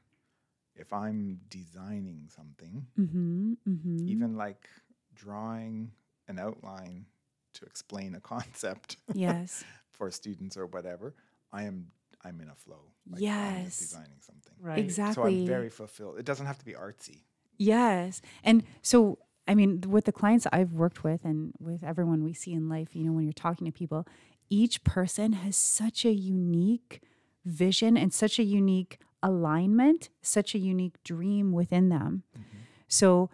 if 0.74 0.92
I'm 0.92 1.40
designing 1.50 2.28
something, 2.34 2.86
mm-hmm, 2.98 3.52
mm-hmm. 3.68 4.08
even 4.08 4.36
like 4.36 4.68
drawing 5.14 5.90
an 6.28 6.38
outline 6.38 7.06
to 7.54 7.64
explain 7.64 8.14
a 8.14 8.20
concept 8.34 8.96
yes 9.14 9.64
for 9.90 10.10
students 10.10 10.56
or 10.56 10.66
whatever, 10.66 11.14
I 11.52 11.64
am 11.64 11.86
I'm 12.24 12.40
in 12.40 12.48
a 12.48 12.54
flow. 12.54 12.82
I'm 13.12 13.18
Yes. 13.20 13.78
designing 13.78 14.18
something. 14.20 14.54
right. 14.60 14.78
exactly 14.78 15.14
So 15.14 15.26
I'm 15.28 15.46
very 15.46 15.70
fulfilled. 15.70 16.18
It 16.18 16.24
doesn't 16.26 16.46
have 16.46 16.58
to 16.58 16.64
be 16.64 16.72
artsy. 16.72 17.20
Yes. 17.56 18.20
And 18.42 18.64
so, 18.82 19.18
I 19.46 19.54
mean, 19.54 19.80
with 19.86 20.06
the 20.06 20.12
clients 20.12 20.46
I've 20.52 20.72
worked 20.72 21.04
with 21.04 21.24
and 21.24 21.52
with 21.60 21.84
everyone 21.84 22.24
we 22.24 22.32
see 22.34 22.52
in 22.52 22.68
life, 22.68 22.96
you 22.96 23.04
know, 23.04 23.12
when 23.12 23.24
you're 23.24 23.32
talking 23.32 23.64
to 23.66 23.72
people, 23.72 24.06
each 24.48 24.84
person 24.84 25.32
has 25.32 25.56
such 25.56 26.04
a 26.04 26.12
unique 26.12 27.02
vision 27.44 27.96
and 27.96 28.12
such 28.12 28.38
a 28.38 28.42
unique 28.42 28.98
alignment, 29.22 30.10
such 30.22 30.54
a 30.54 30.58
unique 30.58 31.02
dream 31.02 31.52
within 31.52 31.88
them. 31.88 32.22
Mm-hmm. 32.36 32.58
So, 32.88 33.30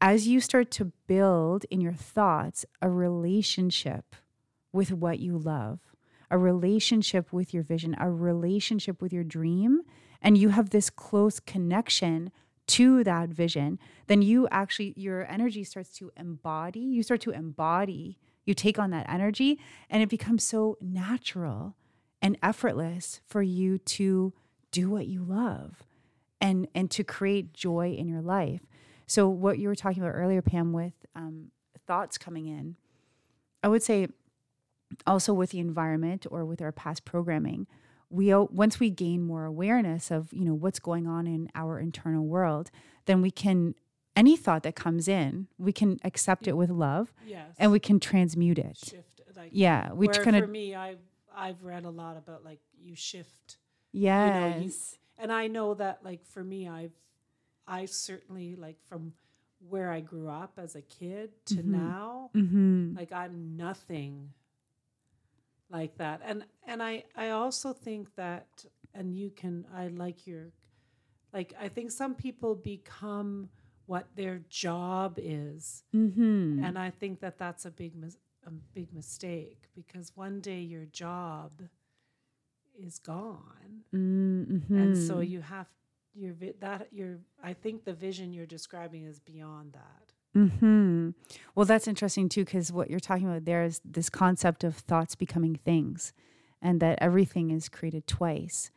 as 0.00 0.28
you 0.28 0.40
start 0.40 0.70
to 0.72 0.92
build 1.08 1.64
in 1.70 1.80
your 1.80 1.92
thoughts 1.92 2.64
a 2.80 2.88
relationship 2.88 4.14
with 4.72 4.92
what 4.92 5.18
you 5.18 5.36
love, 5.36 5.80
a 6.30 6.38
relationship 6.38 7.32
with 7.32 7.52
your 7.52 7.64
vision, 7.64 7.96
a 7.98 8.10
relationship 8.10 9.02
with 9.02 9.12
your 9.12 9.24
dream, 9.24 9.82
and 10.22 10.38
you 10.38 10.50
have 10.50 10.70
this 10.70 10.88
close 10.88 11.40
connection 11.40 12.30
to 12.68 13.02
that 13.02 13.30
vision, 13.30 13.78
then 14.06 14.22
you 14.22 14.46
actually, 14.50 14.92
your 14.96 15.26
energy 15.26 15.64
starts 15.64 15.90
to 15.96 16.12
embody, 16.16 16.80
you 16.80 17.02
start 17.02 17.20
to 17.22 17.30
embody, 17.30 18.18
you 18.48 18.54
take 18.54 18.78
on 18.78 18.90
that 18.90 19.08
energy, 19.08 19.60
and 19.90 20.02
it 20.02 20.08
becomes 20.08 20.42
so 20.42 20.76
natural 20.80 21.76
and 22.22 22.36
effortless 22.42 23.20
for 23.26 23.42
you 23.42 23.78
to 23.78 24.32
do 24.72 24.90
what 24.90 25.06
you 25.06 25.22
love 25.22 25.84
and 26.40 26.66
and 26.74 26.90
to 26.90 27.04
create 27.04 27.52
joy 27.52 27.92
in 27.92 28.08
your 28.08 28.22
life. 28.22 28.60
So 29.06 29.28
what 29.28 29.58
you 29.58 29.68
were 29.68 29.74
talking 29.74 30.02
about 30.02 30.14
earlier, 30.14 30.42
Pam, 30.42 30.72
with 30.72 30.94
um, 31.14 31.50
thoughts 31.86 32.18
coming 32.18 32.46
in, 32.46 32.76
I 33.62 33.68
would 33.68 33.82
say 33.82 34.08
also 35.06 35.32
with 35.32 35.50
the 35.50 35.60
environment 35.60 36.26
or 36.30 36.44
with 36.44 36.60
our 36.60 36.72
past 36.72 37.04
programming, 37.04 37.66
we 38.10 38.34
once 38.34 38.80
we 38.80 38.90
gain 38.90 39.22
more 39.22 39.44
awareness 39.44 40.10
of 40.10 40.32
you 40.32 40.44
know 40.44 40.54
what's 40.54 40.78
going 40.78 41.06
on 41.06 41.26
in 41.26 41.50
our 41.54 41.78
internal 41.78 42.24
world, 42.26 42.70
then 43.06 43.22
we 43.22 43.30
can 43.30 43.74
any 44.18 44.36
thought 44.36 44.62
that 44.64 44.74
comes 44.76 45.08
in, 45.08 45.48
we 45.58 45.72
can 45.72 45.98
accept 46.04 46.46
it 46.48 46.56
with 46.56 46.70
love 46.70 47.12
yes. 47.26 47.54
and 47.58 47.70
we 47.72 47.80
can 47.80 47.98
transmute 48.00 48.58
it. 48.58 48.76
shift 48.78 49.20
like 49.36 49.50
Yeah, 49.52 49.92
we 49.92 50.08
kind 50.08 50.36
for 50.36 50.44
of 50.44 50.50
me 50.50 50.74
I 50.74 50.96
I've 51.34 51.62
read 51.62 51.84
a 51.84 51.90
lot 51.90 52.16
about 52.16 52.44
like 52.44 52.60
you 52.86 52.94
shift 52.96 53.58
yes, 53.92 54.34
know, 54.56 54.64
you- 54.64 54.72
and 55.22 55.32
I 55.32 55.46
know 55.46 55.74
that 55.74 56.04
like 56.04 56.24
for 56.26 56.42
me 56.44 56.68
I've 56.68 56.96
I 57.66 57.86
certainly 57.86 58.56
like 58.56 58.78
from 58.88 59.12
where 59.68 59.90
I 59.90 60.00
grew 60.00 60.28
up 60.28 60.52
as 60.64 60.74
a 60.76 60.82
kid 60.82 61.30
to 61.46 61.56
Mhm. 61.56 61.64
now 61.64 62.30
mm-hmm. 62.34 62.96
like 62.96 63.12
I'm 63.12 63.56
nothing 63.56 64.32
like 65.70 65.96
that 65.98 66.20
and 66.24 66.44
and 66.66 66.82
I 66.82 67.04
I 67.14 67.30
also 67.30 67.72
think 67.72 68.14
that 68.16 68.64
and 68.94 69.14
you 69.14 69.30
can 69.30 69.66
I 69.74 69.88
like 69.88 70.26
your 70.26 70.52
like 71.32 71.52
I 71.60 71.68
think 71.68 71.90
some 71.90 72.14
people 72.14 72.54
become 72.54 73.50
what 73.88 74.06
their 74.14 74.40
job 74.48 75.18
is 75.18 75.82
Mm-hmm. 75.94 76.62
and 76.64 76.78
I 76.78 76.90
think 76.90 77.20
that 77.20 77.36
that's 77.38 77.64
a 77.64 77.70
big 77.70 77.96
mis- 77.96 78.18
a 78.46 78.50
big 78.50 78.88
mistake 78.94 79.62
because 79.74 80.12
one 80.14 80.40
day 80.40 80.60
your 80.60 80.84
job 80.86 81.50
is 82.86 82.98
gone 83.00 83.82
mm-hmm. 83.94 84.78
and 84.80 84.96
so 84.96 85.20
you 85.20 85.40
have 85.40 85.66
your 86.14 86.32
vi- 86.32 86.54
that 86.60 86.88
your 86.92 87.18
I 87.42 87.52
think 87.52 87.84
the 87.84 87.92
vision 87.94 88.32
you're 88.32 88.46
describing 88.46 89.04
is 89.04 89.18
beyond 89.20 89.72
that. 89.74 90.04
Hmm. 90.60 91.10
Well, 91.56 91.66
that's 91.66 91.88
interesting 91.88 92.28
too, 92.28 92.44
because 92.44 92.70
what 92.70 92.90
you're 92.90 93.00
talking 93.00 93.26
about 93.28 93.44
there 93.44 93.64
is 93.64 93.80
this 93.84 94.08
concept 94.08 94.62
of 94.62 94.76
thoughts 94.76 95.16
becoming 95.16 95.56
things, 95.56 96.12
and 96.62 96.78
that 96.80 96.98
everything 97.00 97.50
is 97.50 97.68
created 97.68 98.06
twice. 98.06 98.70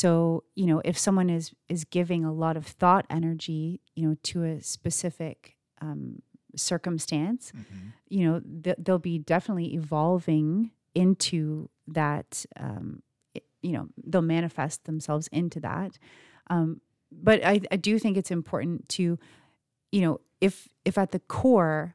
So 0.00 0.42
you 0.56 0.66
know, 0.66 0.80
if 0.84 0.96
someone 0.98 1.30
is 1.38 1.46
is 1.68 1.84
giving 1.84 2.24
a 2.24 2.32
lot 2.32 2.56
of 2.56 2.66
thought 2.80 3.04
energy, 3.18 3.80
you 3.94 4.02
know, 4.08 4.16
to 4.30 4.36
a 4.52 4.60
specific 4.60 5.36
um, 5.80 6.20
circumstance, 6.56 7.52
you 8.08 8.24
know, 8.26 8.40
th- 8.64 8.76
they'll 8.84 8.98
be 9.14 9.18
definitely 9.18 9.74
evolving 9.74 10.70
into 10.94 11.68
that. 11.98 12.44
Um, 12.58 13.02
i- 13.36 13.40
you 13.62 13.72
know, 13.72 13.88
they'll 14.10 14.22
manifest 14.38 14.84
themselves 14.84 15.28
into 15.40 15.60
that. 15.60 15.98
Um, 16.50 16.80
but 17.12 17.44
I, 17.44 17.60
I 17.70 17.76
do 17.76 17.98
think 17.98 18.16
it's 18.16 18.30
important 18.30 18.88
to, 18.96 19.18
you 19.92 20.00
know, 20.00 20.20
if 20.40 20.68
if 20.84 20.98
at 20.98 21.12
the 21.12 21.20
core, 21.20 21.94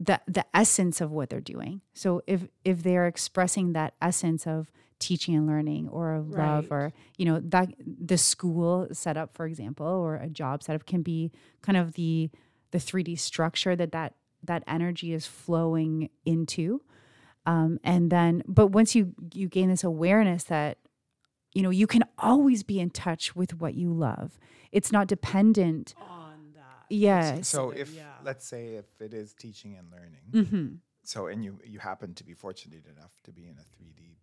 the 0.00 0.20
the 0.26 0.44
essence 0.54 1.00
of 1.00 1.10
what 1.10 1.30
they're 1.30 1.40
doing. 1.40 1.80
So 1.94 2.22
if 2.26 2.48
if 2.64 2.82
they're 2.82 3.06
expressing 3.06 3.72
that 3.72 3.94
essence 4.00 4.46
of 4.46 4.70
teaching 4.98 5.34
and 5.34 5.46
learning 5.46 5.88
or 5.88 6.14
of 6.14 6.30
love 6.30 6.72
or 6.72 6.92
you 7.16 7.24
know 7.24 7.40
that 7.40 7.72
the 7.78 8.18
school 8.18 8.88
setup 8.92 9.32
for 9.32 9.46
example 9.46 9.86
or 9.86 10.16
a 10.16 10.28
job 10.28 10.62
setup 10.62 10.86
can 10.86 11.02
be 11.02 11.30
kind 11.62 11.78
of 11.78 11.94
the 11.94 12.30
the 12.72 12.78
3D 12.78 13.18
structure 13.18 13.76
that 13.76 13.92
that 13.92 14.14
that 14.42 14.62
energy 14.66 15.12
is 15.12 15.26
flowing 15.26 16.10
into 16.24 16.82
um, 17.46 17.78
and 17.84 18.10
then 18.10 18.42
but 18.46 18.68
once 18.68 18.94
you 18.94 19.14
you 19.32 19.48
gain 19.48 19.68
this 19.68 19.84
awareness 19.84 20.44
that 20.44 20.78
you 21.54 21.62
know 21.62 21.70
you 21.70 21.86
can 21.86 22.02
always 22.18 22.62
be 22.64 22.80
in 22.80 22.90
touch 22.90 23.36
with 23.36 23.60
what 23.60 23.74
you 23.74 23.92
love 23.92 24.38
it's 24.72 24.90
not 24.90 25.06
dependent 25.06 25.94
that. 25.96 26.17
Yes 26.90 27.48
So 27.48 27.70
if 27.70 27.94
yeah. 27.94 28.14
let's 28.24 28.46
say 28.46 28.74
if 28.76 28.86
it 29.00 29.12
is 29.14 29.34
teaching 29.34 29.76
and 29.76 29.90
learning, 29.90 30.26
mm-hmm. 30.32 30.74
so 31.02 31.26
and 31.26 31.44
you 31.44 31.58
you 31.64 31.78
happen 31.78 32.14
to 32.14 32.24
be 32.24 32.34
fortunate 32.34 32.84
enough 32.86 33.12
to 33.24 33.32
be 33.32 33.46
in 33.46 33.56
a 33.58 33.66
3D 33.76 34.16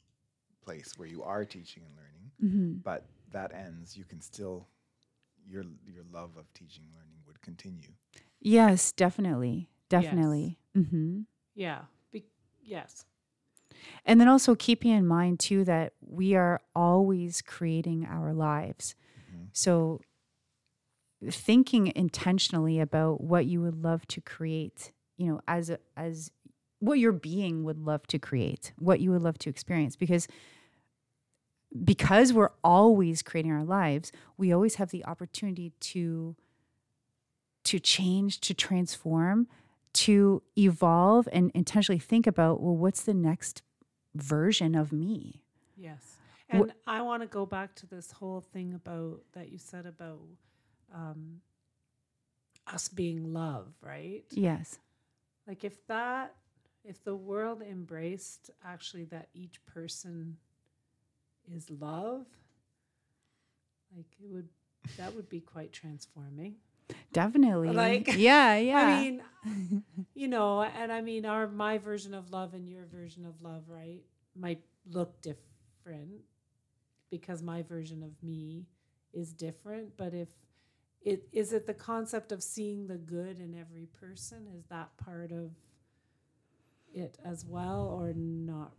place 0.63 0.93
where 0.97 1.07
you 1.07 1.23
are 1.23 1.45
teaching 1.45 1.83
and 1.85 1.95
learning, 1.95 2.31
Mm-hmm. 2.43 2.71
but 2.83 3.05
that 3.31 3.53
ends, 3.53 3.95
you 3.97 4.03
can 4.03 4.19
still 4.21 4.67
your 5.47 5.63
your 5.85 6.03
love 6.11 6.37
of 6.37 6.51
teaching 6.53 6.83
and 6.87 6.93
learning 6.95 7.19
would 7.27 7.39
continue. 7.41 7.91
yes 8.41 8.91
definitely 8.91 9.69
definitely 9.89 10.57
mm-hmm. 10.75 11.21
Yeah. 11.53 11.81
Be- 12.11 12.25
yes. 12.61 13.05
and 14.05 14.19
then 14.19 14.27
also 14.27 14.55
keeping 14.55 14.91
in 14.91 15.05
mind 15.07 15.39
too 15.39 15.63
that 15.65 15.93
we 16.01 16.35
are 16.35 16.61
always 16.75 17.41
creating 17.41 18.05
our 18.05 18.33
lives 18.33 18.95
Mhm. 19.31 19.47
so 19.53 20.01
thinking 21.29 21.91
intentionally 21.95 22.79
about 22.79 23.21
what 23.21 23.45
you 23.45 23.61
would 23.61 23.81
love 23.83 24.07
to 24.07 24.21
create 24.21 24.91
you 25.17 25.27
know 25.27 25.39
as 25.47 25.69
a, 25.69 25.79
as 25.97 26.31
what 26.79 26.99
your 26.99 27.11
being 27.11 27.63
would 27.63 27.79
love 27.79 28.05
to 28.07 28.19
create 28.19 28.73
what 28.77 28.99
you 28.99 29.11
would 29.11 29.21
love 29.21 29.37
to 29.37 29.49
experience 29.49 29.95
because 29.95 30.27
because 31.83 32.31
we're 32.31 32.51
always 32.63 33.21
creating 33.21 33.51
our 33.51 33.63
lives 33.65 34.11
we 34.37 34.51
always 34.53 34.75
have 34.75 34.91
the 34.91 35.05
opportunity 35.05 35.71
to 35.79 36.35
to 37.63 37.79
change 37.79 38.39
to 38.41 38.53
transform 38.53 39.47
to 39.93 40.41
evolve 40.57 41.27
and 41.31 41.51
intentionally 41.53 41.99
think 41.99 42.27
about 42.27 42.61
well 42.61 42.75
what's 42.75 43.03
the 43.03 43.13
next 43.13 43.61
version 44.15 44.75
of 44.75 44.91
me 44.91 45.41
Yes. 45.77 46.15
Wh- 46.49 46.55
And 46.55 46.73
I 46.87 47.01
want 47.01 47.21
to 47.21 47.27
go 47.27 47.45
back 47.45 47.75
to 47.75 47.87
this 47.87 48.11
whole 48.11 48.41
thing 48.41 48.73
about 48.73 49.21
that 49.33 49.49
you 49.51 49.57
said 49.57 49.85
about 49.85 50.21
um, 50.95 51.41
us 52.67 52.87
being 52.89 53.33
love, 53.33 53.67
right? 53.81 54.23
yes 54.31 54.79
Like 55.47 55.63
if 55.63 55.85
that, 55.87 56.35
if 56.83 57.03
the 57.03 57.15
world 57.15 57.61
embraced 57.61 58.49
actually 58.65 59.05
that 59.05 59.29
each 59.33 59.63
person 59.65 60.37
is 61.53 61.69
love, 61.69 62.25
Like 63.95 64.07
it 64.21 64.29
would 64.29 64.49
that 64.97 65.15
would 65.15 65.29
be 65.29 65.41
quite 65.41 65.73
transforming. 65.73 66.55
Definitely. 67.13 67.69
Like, 67.69 68.07
yeah, 68.17 68.55
yeah. 68.57 68.77
I 68.79 69.01
mean, 69.01 69.23
you 70.15 70.27
know, 70.27 70.63
and 70.63 70.91
I 70.91 71.01
mean 71.01 71.25
our 71.25 71.47
my 71.47 71.77
version 71.77 72.13
of 72.13 72.31
love 72.31 72.53
and 72.53 72.67
your 72.69 72.85
version 72.85 73.25
of 73.25 73.41
love, 73.41 73.63
right, 73.69 74.03
might 74.35 74.61
look 74.91 75.21
different 75.21 76.21
because 77.11 77.41
my 77.41 77.61
version 77.61 78.03
of 78.03 78.11
me 78.23 78.67
is 79.13 79.33
different, 79.33 79.95
but 79.97 80.13
if 80.13 80.29
it 81.05 81.27
is 81.31 81.53
it 81.53 81.67
the 81.67 81.73
concept 81.73 82.31
of 82.31 82.43
seeing 82.43 82.87
the 82.87 82.97
good 82.97 83.39
in 83.39 83.55
every 83.57 83.85
person 83.85 84.47
is 84.57 84.65
that 84.65 84.89
part 84.97 85.31
of 85.31 85.51
it 86.93 87.17
as 87.23 87.45
well 87.45 87.87
or 87.99 88.13
not 88.13 88.71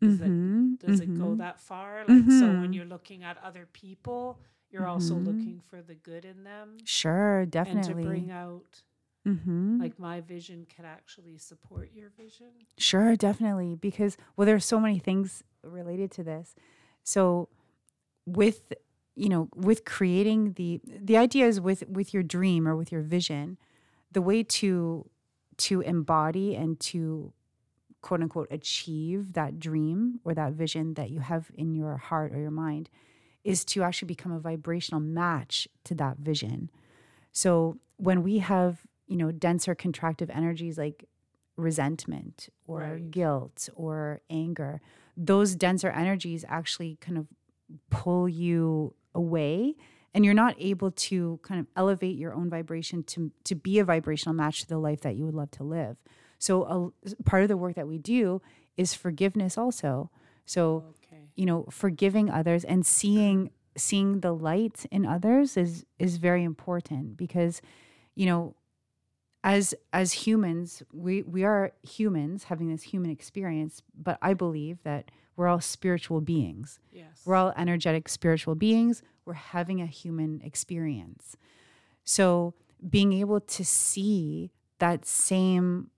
is 0.00 0.20
Mhm, 0.20 0.74
it, 0.74 0.86
does 0.86 1.00
it 1.00 1.14
go 1.18 1.34
mhm. 1.34 1.38
that 1.38 1.60
far 1.60 2.04
like 2.06 2.30
so 2.30 2.46
when 2.46 2.70
Mhm. 2.70 2.74
you're 2.74 2.84
looking 2.84 3.24
at 3.24 3.36
other 3.42 3.66
people 3.72 4.38
you're 4.70 4.86
also 4.86 5.14
looking 5.14 5.60
for 5.60 5.80
the 5.82 5.94
good 5.94 6.24
in 6.24 6.44
them 6.44 6.76
Sure, 6.84 7.46
definitely. 7.46 7.90
and 7.90 8.02
to 8.02 8.08
bring 8.08 8.30
out 8.30 8.82
mm-hmm. 9.26 9.80
like 9.80 9.98
my 9.98 10.20
vision 10.20 10.66
could 10.74 10.84
actually 10.84 11.38
support 11.38 11.90
your 11.94 12.10
vision 12.10 12.52
Sure, 12.78 13.16
definitely. 13.16 13.74
Because 13.74 14.16
well, 14.36 14.44
there's 14.44 14.64
so 14.66 14.78
many 14.78 14.98
things 14.98 15.42
related 15.62 16.10
to 16.12 16.22
this. 16.22 16.54
So 17.02 17.48
with 18.26 18.72
you 19.16 19.28
know, 19.28 19.48
with 19.54 19.84
creating 19.84 20.52
the 20.54 20.80
the 20.84 21.16
idea 21.16 21.46
is 21.46 21.60
with 21.60 21.84
with 21.88 22.12
your 22.14 22.22
dream 22.22 22.68
or 22.68 22.76
with 22.76 22.92
your 22.92 23.02
vision, 23.02 23.58
the 24.12 24.22
way 24.22 24.42
to 24.42 25.08
to 25.58 25.80
embody 25.80 26.54
and 26.54 26.78
to 26.80 27.32
quote 28.02 28.22
unquote 28.22 28.48
achieve 28.50 29.32
that 29.32 29.58
dream 29.58 30.20
or 30.24 30.34
that 30.34 30.52
vision 30.52 30.94
that 30.94 31.10
you 31.10 31.20
have 31.20 31.50
in 31.54 31.74
your 31.74 31.96
heart 31.96 32.32
or 32.32 32.38
your 32.38 32.50
mind 32.50 32.88
is 33.42 33.64
to 33.64 33.82
actually 33.82 34.06
become 34.06 34.32
a 34.32 34.38
vibrational 34.40 35.00
match 35.00 35.66
to 35.84 35.94
that 35.94 36.18
vision. 36.18 36.70
So 37.32 37.78
when 37.96 38.22
we 38.22 38.38
have, 38.38 38.86
you 39.06 39.16
know, 39.16 39.32
denser 39.32 39.74
contractive 39.74 40.30
energies 40.34 40.76
like 40.78 41.08
resentment 41.56 42.48
or 42.66 42.80
Right. 42.80 43.10
guilt 43.10 43.68
or 43.74 44.20
anger, 44.30 44.80
those 45.16 45.54
denser 45.54 45.90
energies 45.90 46.44
actually 46.48 46.96
kind 47.00 47.18
of 47.18 47.26
pull 47.90 48.28
you 48.28 48.94
away 49.16 49.74
and 50.14 50.24
you're 50.24 50.34
not 50.34 50.54
able 50.58 50.90
to 50.92 51.40
kind 51.42 51.60
of 51.60 51.66
elevate 51.76 52.16
your 52.16 52.32
own 52.32 52.48
vibration 52.48 53.02
to 53.02 53.32
to 53.44 53.54
be 53.54 53.78
a 53.78 53.84
vibrational 53.84 54.34
match 54.34 54.60
to 54.60 54.68
the 54.68 54.78
life 54.78 55.00
that 55.00 55.16
you 55.16 55.24
would 55.24 55.34
love 55.34 55.50
to 55.52 55.64
live. 55.64 55.96
So 56.38 56.92
a 57.02 57.22
part 57.24 57.42
of 57.42 57.48
the 57.48 57.56
work 57.56 57.74
that 57.74 57.88
we 57.88 57.98
do 57.98 58.40
is 58.76 58.94
forgiveness 58.94 59.58
also. 59.58 60.10
So 60.44 60.84
okay 60.90 61.06
you 61.36 61.46
know 61.46 61.66
forgiving 61.70 62.30
others 62.30 62.64
and 62.64 62.84
seeing 62.84 63.50
seeing 63.76 64.20
the 64.20 64.32
light 64.32 64.86
in 64.90 65.06
others 65.06 65.56
is 65.56 65.84
is 65.98 66.16
very 66.16 66.42
important 66.42 67.16
because 67.16 67.60
you 68.14 68.26
know 68.26 68.56
as 69.44 69.74
as 69.92 70.12
humans 70.12 70.82
we 70.92 71.22
we 71.22 71.44
are 71.44 71.72
humans 71.82 72.44
having 72.44 72.68
this 72.68 72.82
human 72.82 73.10
experience 73.10 73.82
but 73.96 74.18
i 74.22 74.34
believe 74.34 74.78
that 74.82 75.10
we're 75.36 75.48
all 75.48 75.60
spiritual 75.60 76.20
beings. 76.20 76.80
Yes. 76.92 77.22
We're 77.24 77.36
all 77.36 77.52
energetic 77.56 78.08
spiritual 78.08 78.54
beings. 78.54 79.02
We're 79.24 79.34
having 79.34 79.80
a 79.80 79.86
human 79.86 80.40
experience. 80.42 81.36
So 82.04 82.54
being 82.88 83.12
able 83.12 83.40
to 83.40 83.64
see 83.64 84.50
that 84.78 85.04
same 85.04 85.90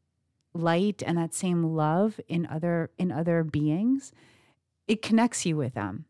light 0.54 1.02
and 1.06 1.16
that 1.18 1.34
same 1.34 1.62
love 1.62 2.20
in 2.26 2.46
other 2.46 2.90
in 2.98 3.12
other 3.12 3.44
beings 3.44 4.12
it 4.88 5.02
connects 5.02 5.44
you 5.46 5.56
with 5.56 5.74
them. 5.74 6.06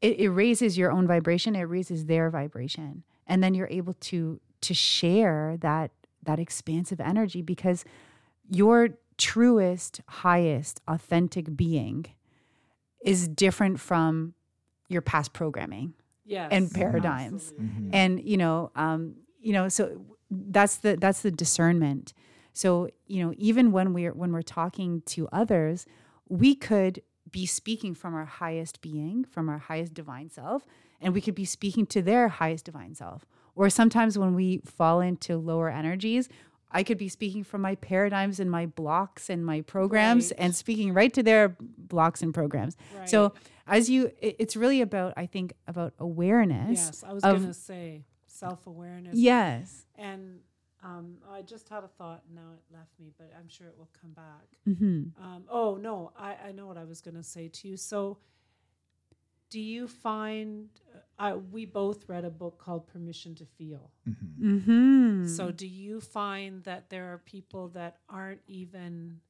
It, 0.00 0.18
it 0.18 0.30
raises 0.30 0.78
your 0.78 0.90
own 0.90 1.06
vibration. 1.06 1.54
It 1.54 1.62
raises 1.62 2.06
their 2.06 2.30
vibration. 2.30 3.04
And 3.26 3.44
then 3.44 3.54
you're 3.54 3.68
able 3.70 3.94
to 3.94 4.40
to 4.62 4.74
share 4.74 5.56
that 5.60 5.92
that 6.24 6.40
expansive 6.40 7.00
energy 7.00 7.42
because 7.42 7.84
your 8.48 8.88
truest 9.18 10.00
highest 10.08 10.80
authentic 10.88 11.56
being 11.56 12.06
is 13.02 13.28
different 13.28 13.78
from 13.80 14.34
your 14.88 15.02
past 15.02 15.32
programming 15.32 15.94
yes 16.24 16.48
and 16.52 16.70
paradigms. 16.72 17.52
absolutely. 17.52 17.66
Mhm. 17.66 17.90
and 17.92 18.22
you 18.24 18.36
know 18.36 18.70
um 18.76 19.14
you 19.40 19.52
know 19.52 19.68
so 19.68 20.04
that's 20.30 20.76
the 20.78 20.96
that's 20.96 21.22
the 21.22 21.30
discernment 21.30 22.12
so 22.52 22.88
you 23.06 23.24
know 23.24 23.32
even 23.36 23.72
when 23.72 23.92
we're 23.94 24.12
when 24.12 24.32
we're 24.32 24.42
talking 24.42 25.02
to 25.06 25.28
others 25.32 25.86
we 26.28 26.54
could 26.54 27.00
be 27.30 27.46
speaking 27.46 27.94
from 27.94 28.14
our 28.14 28.24
highest 28.24 28.80
being 28.80 29.24
from 29.24 29.48
our 29.48 29.58
highest 29.58 29.94
divine 29.94 30.30
self 30.30 30.66
and 31.00 31.14
we 31.14 31.20
could 31.20 31.34
be 31.34 31.44
speaking 31.44 31.86
to 31.86 32.02
their 32.02 32.28
highest 32.28 32.64
divine 32.64 32.94
self 32.94 33.24
or 33.54 33.68
sometimes 33.70 34.18
when 34.18 34.34
we 34.34 34.58
fall 34.64 35.00
into 35.00 35.36
lower 35.36 35.68
energies 35.68 36.28
I 36.70 36.82
could 36.82 36.98
be 36.98 37.08
speaking 37.08 37.44
from 37.44 37.62
my 37.62 37.74
paradigms 37.76 38.40
and 38.40 38.50
my 38.50 38.66
blocks 38.66 39.30
and 39.30 39.44
my 39.44 39.62
programs 39.62 40.30
Right. 40.32 40.40
and 40.44 40.54
speaking 40.54 40.92
right 40.92 41.12
to 41.14 41.22
their 41.22 41.56
blocks 41.78 42.22
and 42.22 42.32
programs. 42.34 42.76
So 43.06 43.32
as 43.66 43.88
you 43.88 44.10
it- 44.20 44.36
it's 44.38 44.54
really 44.56 44.80
about 44.82 45.14
I 45.16 45.26
think 45.26 45.52
about 45.66 45.94
awareness. 45.98 46.78
yes 46.78 47.04
i 47.04 47.12
was 47.12 47.24
of- 47.24 47.40
gonna 47.40 47.54
say 47.54 48.04
self-awareness 48.26 49.16
Yes. 49.16 49.86
and 49.96 50.40
um, 50.82 51.16
I 51.28 51.42
just 51.42 51.68
had 51.68 51.82
a 51.82 51.88
thought. 51.88 52.22
Now 52.32 52.52
it 52.54 52.62
left 52.72 52.92
me, 53.00 53.10
but 53.18 53.32
I'm 53.36 53.48
sure 53.48 53.66
it 53.66 53.76
will 53.76 53.90
come 54.00 54.12
back. 54.12 54.46
Mm-hmm. 54.68 55.20
Um, 55.20 55.42
oh 55.50 55.76
no, 55.76 56.12
I, 56.16 56.36
I 56.46 56.52
know 56.52 56.68
what 56.68 56.76
I 56.78 56.84
was 56.84 57.00
going 57.00 57.16
to 57.16 57.22
say 57.24 57.48
to 57.48 57.66
you. 57.68 57.76
So, 57.76 58.18
do 59.50 59.60
you 59.60 59.88
find 59.88 60.68
uh, 61.18 61.38
we 61.50 61.64
both 61.66 62.08
read 62.08 62.24
a 62.24 62.30
book 62.30 62.58
called 62.58 62.86
Permission 62.86 63.34
to 63.36 63.46
Feel? 63.46 63.90
Mhm. 64.08 64.16
Mm-hmm. 64.40 65.26
So, 65.26 65.50
do 65.50 65.66
you 65.66 66.00
find 66.00 66.62
that 66.64 66.90
there 66.90 67.12
are 67.12 67.18
people 67.18 67.68
that 67.68 67.98
aren't 68.08 68.42
even 68.46 69.20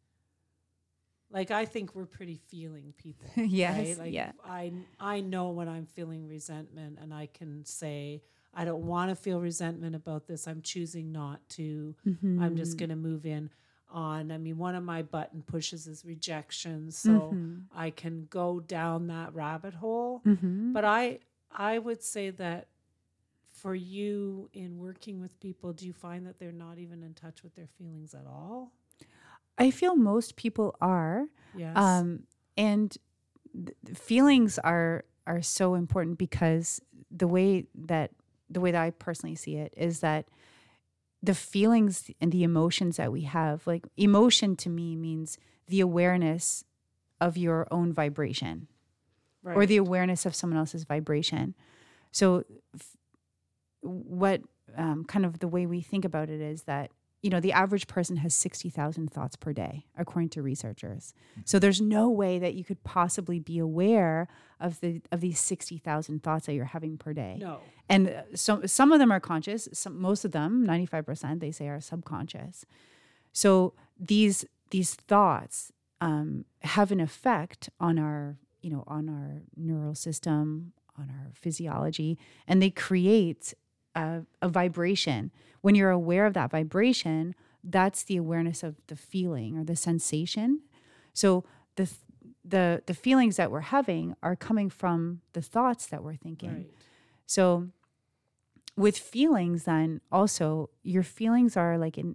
like 1.30 1.50
I 1.50 1.64
think 1.66 1.94
we're 1.94 2.06
pretty 2.06 2.40
feeling 2.48 2.94
people. 2.96 3.28
Yes, 3.36 3.76
right? 3.76 3.98
Like 3.98 4.14
yeah. 4.14 4.32
I 4.44 4.72
I 4.98 5.20
know 5.20 5.50
when 5.50 5.68
I'm 5.68 5.86
feeling 5.86 6.26
resentment 6.26 6.98
and 7.00 7.12
I 7.12 7.26
can 7.26 7.64
say 7.64 8.22
I 8.54 8.64
don't 8.64 8.86
want 8.86 9.10
to 9.10 9.14
feel 9.16 9.40
resentment 9.40 9.94
about 9.94 10.26
this. 10.26 10.46
I'm 10.48 10.62
choosing 10.62 11.12
not 11.12 11.46
to. 11.50 11.94
I'm 12.06 12.14
Mm-hmm. 12.24 12.56
just 12.56 12.78
going 12.78 12.88
to 12.88 12.96
move 12.96 13.26
in 13.26 13.50
on. 13.90 14.30
I 14.30 14.38
mean, 14.38 14.58
one 14.58 14.74
of 14.74 14.82
my 14.84 15.02
button 15.02 15.42
pushes 15.42 15.86
is 15.86 16.04
rejection, 16.04 16.90
so 16.90 17.10
Mhm. 17.32 17.62
I 17.74 17.90
can 17.90 18.26
go 18.30 18.60
down 18.60 19.06
that 19.08 19.34
rabbit 19.34 19.74
hole. 19.74 20.22
Mm-hmm. 20.26 20.72
But 20.72 20.84
I 20.84 21.20
I 21.50 21.78
would 21.78 22.02
say 22.02 22.30
that 22.30 22.68
for 23.50 23.74
you 23.74 24.48
in 24.52 24.78
working 24.78 25.20
with 25.20 25.38
people, 25.40 25.72
do 25.72 25.86
you 25.86 25.92
find 25.92 26.26
that 26.26 26.38
they're 26.38 26.52
not 26.52 26.78
even 26.78 27.02
in 27.02 27.14
touch 27.14 27.42
with 27.42 27.54
their 27.56 27.66
feelings 27.66 28.14
at 28.14 28.26
all? 28.26 28.72
I 29.56 29.70
feel 29.70 29.96
most 29.96 30.36
people 30.36 30.76
are. 30.80 31.26
Yes. 31.56 31.76
Um, 31.76 32.24
and 32.56 32.96
th- 33.54 33.96
feelings 33.96 34.58
are 34.58 35.04
are 35.26 35.42
so 35.42 35.74
important 35.74 36.18
because 36.18 36.80
the 37.10 37.26
way 37.26 37.66
that 37.74 38.12
the 38.50 38.60
way 38.60 38.70
that 38.70 38.82
I 38.82 38.90
personally 38.90 39.34
see 39.34 39.56
it 39.56 39.74
is 39.76 40.00
that 40.00 40.28
the 41.22 41.34
feelings 41.34 42.10
and 42.20 42.30
the 42.32 42.42
emotions 42.42 42.96
that 42.96 43.12
we 43.12 43.22
have, 43.22 43.66
like 43.66 43.86
emotion 43.96 44.56
to 44.56 44.68
me 44.68 44.96
means 44.96 45.38
the 45.66 45.80
awareness 45.80 46.64
of 47.20 47.36
your 47.36 47.66
own 47.70 47.92
vibration 47.92 48.68
right. 49.42 49.56
or 49.56 49.66
the 49.66 49.76
awareness 49.76 50.24
of 50.26 50.34
someone 50.34 50.58
else's 50.58 50.84
vibration. 50.84 51.54
So, 52.12 52.44
f- 52.74 52.96
what 53.80 54.42
um, 54.76 55.04
kind 55.04 55.24
of 55.24 55.40
the 55.40 55.48
way 55.48 55.66
we 55.66 55.80
think 55.80 56.04
about 56.04 56.30
it 56.30 56.40
is 56.40 56.62
that 56.64 56.90
you 57.22 57.30
know 57.30 57.40
the 57.40 57.52
average 57.52 57.86
person 57.86 58.16
has 58.18 58.34
sixty 58.34 58.70
thousand 58.70 59.12
thoughts 59.12 59.36
per 59.36 59.52
day, 59.52 59.86
according 59.96 60.28
to 60.30 60.42
researchers. 60.42 61.14
So 61.44 61.58
there's 61.58 61.80
no 61.80 62.08
way 62.08 62.38
that 62.38 62.54
you 62.54 62.64
could 62.64 62.82
possibly 62.84 63.40
be 63.40 63.58
aware 63.58 64.28
of 64.60 64.80
the 64.80 65.02
of 65.10 65.20
these 65.20 65.40
sixty 65.40 65.78
thousand 65.78 66.22
thoughts 66.22 66.46
that 66.46 66.54
you're 66.54 66.64
having 66.66 66.96
per 66.96 67.12
day. 67.12 67.38
no. 67.40 67.60
And 67.88 68.08
uh, 68.08 68.22
so 68.34 68.66
some 68.66 68.92
of 68.92 68.98
them 68.98 69.10
are 69.10 69.20
conscious. 69.20 69.68
Some 69.72 70.00
most 70.00 70.24
of 70.24 70.32
them, 70.32 70.64
ninety 70.64 70.86
five 70.86 71.06
percent, 71.06 71.40
they 71.40 71.52
say 71.52 71.68
are 71.68 71.80
subconscious. 71.80 72.64
So 73.32 73.74
these 73.98 74.44
these 74.70 74.94
thoughts 74.94 75.72
um, 76.00 76.44
have 76.62 76.92
an 76.92 77.00
effect 77.00 77.68
on 77.80 77.98
our 77.98 78.36
you 78.60 78.70
know 78.70 78.84
on 78.86 79.08
our 79.08 79.42
neural 79.56 79.94
system, 79.94 80.72
on 80.96 81.10
our 81.10 81.30
physiology, 81.34 82.18
and 82.46 82.62
they 82.62 82.70
create 82.70 83.54
a, 83.98 84.22
a 84.42 84.48
vibration. 84.48 85.30
When 85.60 85.74
you're 85.74 85.90
aware 85.90 86.26
of 86.26 86.34
that 86.34 86.50
vibration, 86.50 87.34
that's 87.64 88.04
the 88.04 88.16
awareness 88.16 88.62
of 88.62 88.76
the 88.86 88.96
feeling 88.96 89.58
or 89.58 89.64
the 89.64 89.76
sensation. 89.76 90.60
So 91.12 91.44
the 91.76 91.90
the 92.44 92.82
the 92.86 92.94
feelings 92.94 93.36
that 93.36 93.50
we're 93.50 93.60
having 93.60 94.14
are 94.22 94.36
coming 94.36 94.70
from 94.70 95.20
the 95.32 95.42
thoughts 95.42 95.86
that 95.86 96.02
we're 96.02 96.16
thinking. 96.16 96.52
Right. 96.54 96.70
So 97.26 97.68
with 98.76 98.96
feelings 98.96 99.64
then 99.64 100.00
also 100.12 100.70
your 100.82 101.02
feelings 101.02 101.56
are 101.56 101.76
like 101.78 101.98
an 101.98 102.14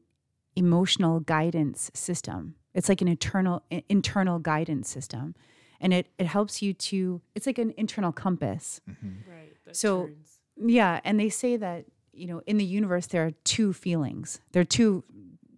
emotional 0.56 1.20
guidance 1.20 1.92
system. 1.94 2.56
It's 2.74 2.88
like 2.90 3.02
an 3.02 3.08
internal 3.08 3.64
internal 3.90 4.40
guidance 4.40 4.90
system. 4.90 5.36
And 5.82 5.94
it 5.94 6.08
it 6.18 6.26
helps 6.28 6.62
you 6.62 6.74
to 6.74 7.22
it's 7.36 7.46
like 7.46 7.58
an 7.60 7.74
internal 7.78 8.12
compass. 8.14 8.80
Mhm. 8.90 9.28
Right. 9.30 9.54
So- 9.76 10.08
turns. 10.08 10.33
Yeah, 10.56 11.00
and 11.04 11.20
they 11.20 11.30
say 11.30 11.58
that 11.58 11.86
you 12.14 12.28
know 12.28 12.42
in 12.46 12.58
the 12.58 12.66
universe 12.66 13.08
there 13.08 13.26
are 13.26 13.32
two 13.44 13.74
feelings. 13.74 14.40
There 14.52 14.62
are 14.62 14.66
two 14.66 15.04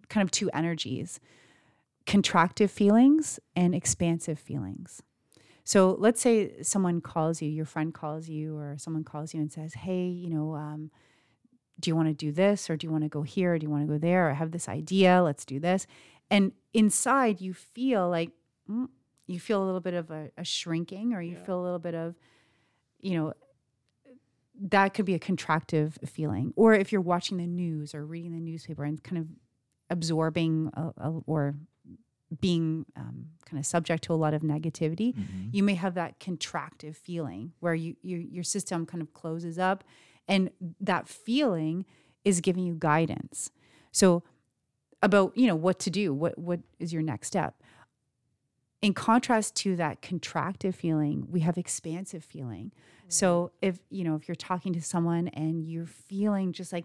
kind 0.08 0.24
of 0.24 0.30
two 0.30 0.50
energies: 0.52 1.20
contractive 2.06 2.70
feelings 2.70 3.38
and 3.54 3.74
expansive 3.74 4.38
feelings. 4.38 5.02
So 5.64 5.96
let's 5.98 6.20
say 6.20 6.62
someone 6.62 7.00
calls 7.00 7.42
you, 7.42 7.48
your 7.48 7.64
friend 7.64 7.92
calls 7.92 8.28
you, 8.28 8.56
or 8.56 8.76
someone 8.78 9.02
calls 9.04 9.34
you 9.34 9.40
and 9.40 9.50
says, 9.52 9.74
"Hey, 9.74 10.06
you 10.06 10.30
know, 10.30 10.54
um, 10.54 10.90
do 11.80 11.90
you 11.90 11.96
want 11.96 12.08
to 12.08 12.14
do 12.14 12.30
this, 12.32 12.70
or 12.70 12.76
do 12.76 12.86
you 12.86 12.90
want 12.92 13.02
to 13.02 13.08
go 13.10 13.22
here, 13.22 13.54
or 13.54 13.58
do 13.58 13.64
you 13.66 13.70
want 13.70 13.82
to 13.86 13.92
go 13.92 13.98
there? 13.98 14.28
Or 14.28 14.30
I 14.30 14.34
have 14.34 14.52
this 14.52 14.68
idea. 14.68 15.22
Let's 15.22 15.44
do 15.44 15.58
this." 15.60 15.86
And 16.30 16.52
inside, 16.72 17.40
you 17.40 17.52
feel 17.52 18.08
like 18.08 18.30
mm, 18.70 18.88
you 19.26 19.40
feel 19.40 19.62
a 19.62 19.66
little 19.66 19.80
bit 19.80 19.94
of 19.94 20.10
a, 20.10 20.30
a 20.38 20.44
shrinking, 20.44 21.12
or 21.12 21.20
you 21.20 21.32
Yeah. 21.36 21.44
feel 21.44 21.60
a 21.60 21.64
little 21.64 21.78
bit 21.80 21.94
of, 21.94 22.14
you 23.00 23.14
know, 23.16 23.32
that 24.60 24.94
could 24.94 25.04
be 25.04 25.14
a 25.14 25.18
contractive 25.18 26.08
feeling. 26.08 26.52
Or 26.56 26.74
if 26.74 26.92
you're 26.92 27.00
watching 27.00 27.36
the 27.38 27.46
news 27.46 27.94
or 27.94 28.04
reading 28.06 28.32
the 28.32 28.40
newspaper 28.40 28.84
and 28.84 29.02
kind 29.02 29.18
of 29.18 29.26
absorbing 29.90 30.70
a, 30.74 30.92
a, 30.96 31.10
or 31.26 31.54
being 32.40 32.84
um, 32.96 33.26
kind 33.44 33.58
of 33.60 33.66
subject 33.66 34.02
to 34.04 34.12
a 34.12 34.16
lot 34.16 34.34
of 34.34 34.42
negativity, 34.42 35.14
Mhm. 35.14 35.50
you 35.52 35.62
may 35.62 35.74
have 35.74 35.94
that 35.94 36.18
contractive 36.18 36.96
feeling 36.96 37.52
where 37.60 37.74
you, 37.74 37.96
you 38.02 38.16
your 38.18 38.42
system 38.44 38.84
kind 38.86 39.00
of 39.02 39.12
closes 39.12 39.58
up, 39.58 39.84
and 40.26 40.50
that 40.80 41.08
feeling 41.08 41.84
is 42.24 42.40
giving 42.40 42.64
you 42.66 42.74
guidance. 42.78 43.50
So 43.92 44.24
about 45.02 45.36
you 45.36 45.46
know 45.46 45.54
what 45.54 45.78
to 45.80 45.90
do, 45.90 46.12
what 46.12 46.36
what 46.38 46.60
is 46.80 46.92
your 46.92 47.02
next 47.02 47.28
step. 47.28 47.62
In 48.86 48.94
contrast 48.94 49.56
to 49.56 49.74
that 49.76 50.00
contractive 50.00 50.76
feeling, 50.76 51.26
we 51.28 51.40
have 51.40 51.58
expansive 51.58 52.24
feeling. 52.24 52.70
So 53.08 53.50
if 53.60 53.80
you 53.90 54.04
know 54.04 54.14
if 54.14 54.28
you're 54.28 54.36
talking 54.36 54.72
to 54.74 54.80
someone 54.80 55.26
and 55.26 55.64
you're 55.64 55.86
feeling 55.86 56.52
just 56.52 56.72
like, 56.72 56.84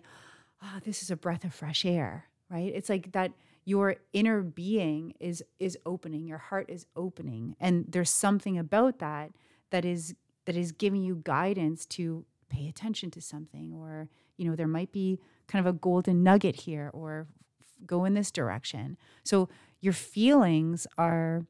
ah, 0.64 0.80
this 0.84 1.04
is 1.04 1.12
a 1.12 1.16
breath 1.16 1.44
of 1.44 1.54
fresh 1.54 1.86
air, 1.86 2.26
right? 2.50 2.72
It's 2.74 2.90
like 2.90 3.12
that 3.12 3.34
your 3.66 3.98
inner 4.14 4.42
being 4.42 5.14
is 5.20 5.44
is 5.60 5.78
opening, 5.86 6.26
your 6.26 6.40
heart 6.40 6.72
is 6.72 6.88
opening, 6.96 7.56
and 7.60 7.86
there's 7.88 8.10
something 8.10 8.58
about 8.58 8.98
that 8.98 9.34
that 9.70 9.86
is 9.86 10.16
that 10.46 10.56
is 10.56 10.72
giving 10.72 11.04
you 11.04 11.22
guidance 11.24 11.86
to 11.98 12.26
pay 12.50 12.68
attention 12.68 13.12
to 13.12 13.22
something, 13.22 13.74
or 13.76 14.10
you 14.38 14.50
know 14.50 14.56
there 14.56 14.68
might 14.68 14.92
be 14.92 15.20
kind 15.48 15.64
of 15.64 15.72
a 15.72 15.78
golden 15.78 16.24
nugget 16.24 16.62
here, 16.62 16.90
or 16.94 17.28
f- 17.62 17.86
go 17.86 18.06
in 18.06 18.16
this 18.16 18.32
direction. 18.32 18.98
So 19.24 19.50
your 19.82 19.94
feelings 19.94 20.88
are, 20.98 21.46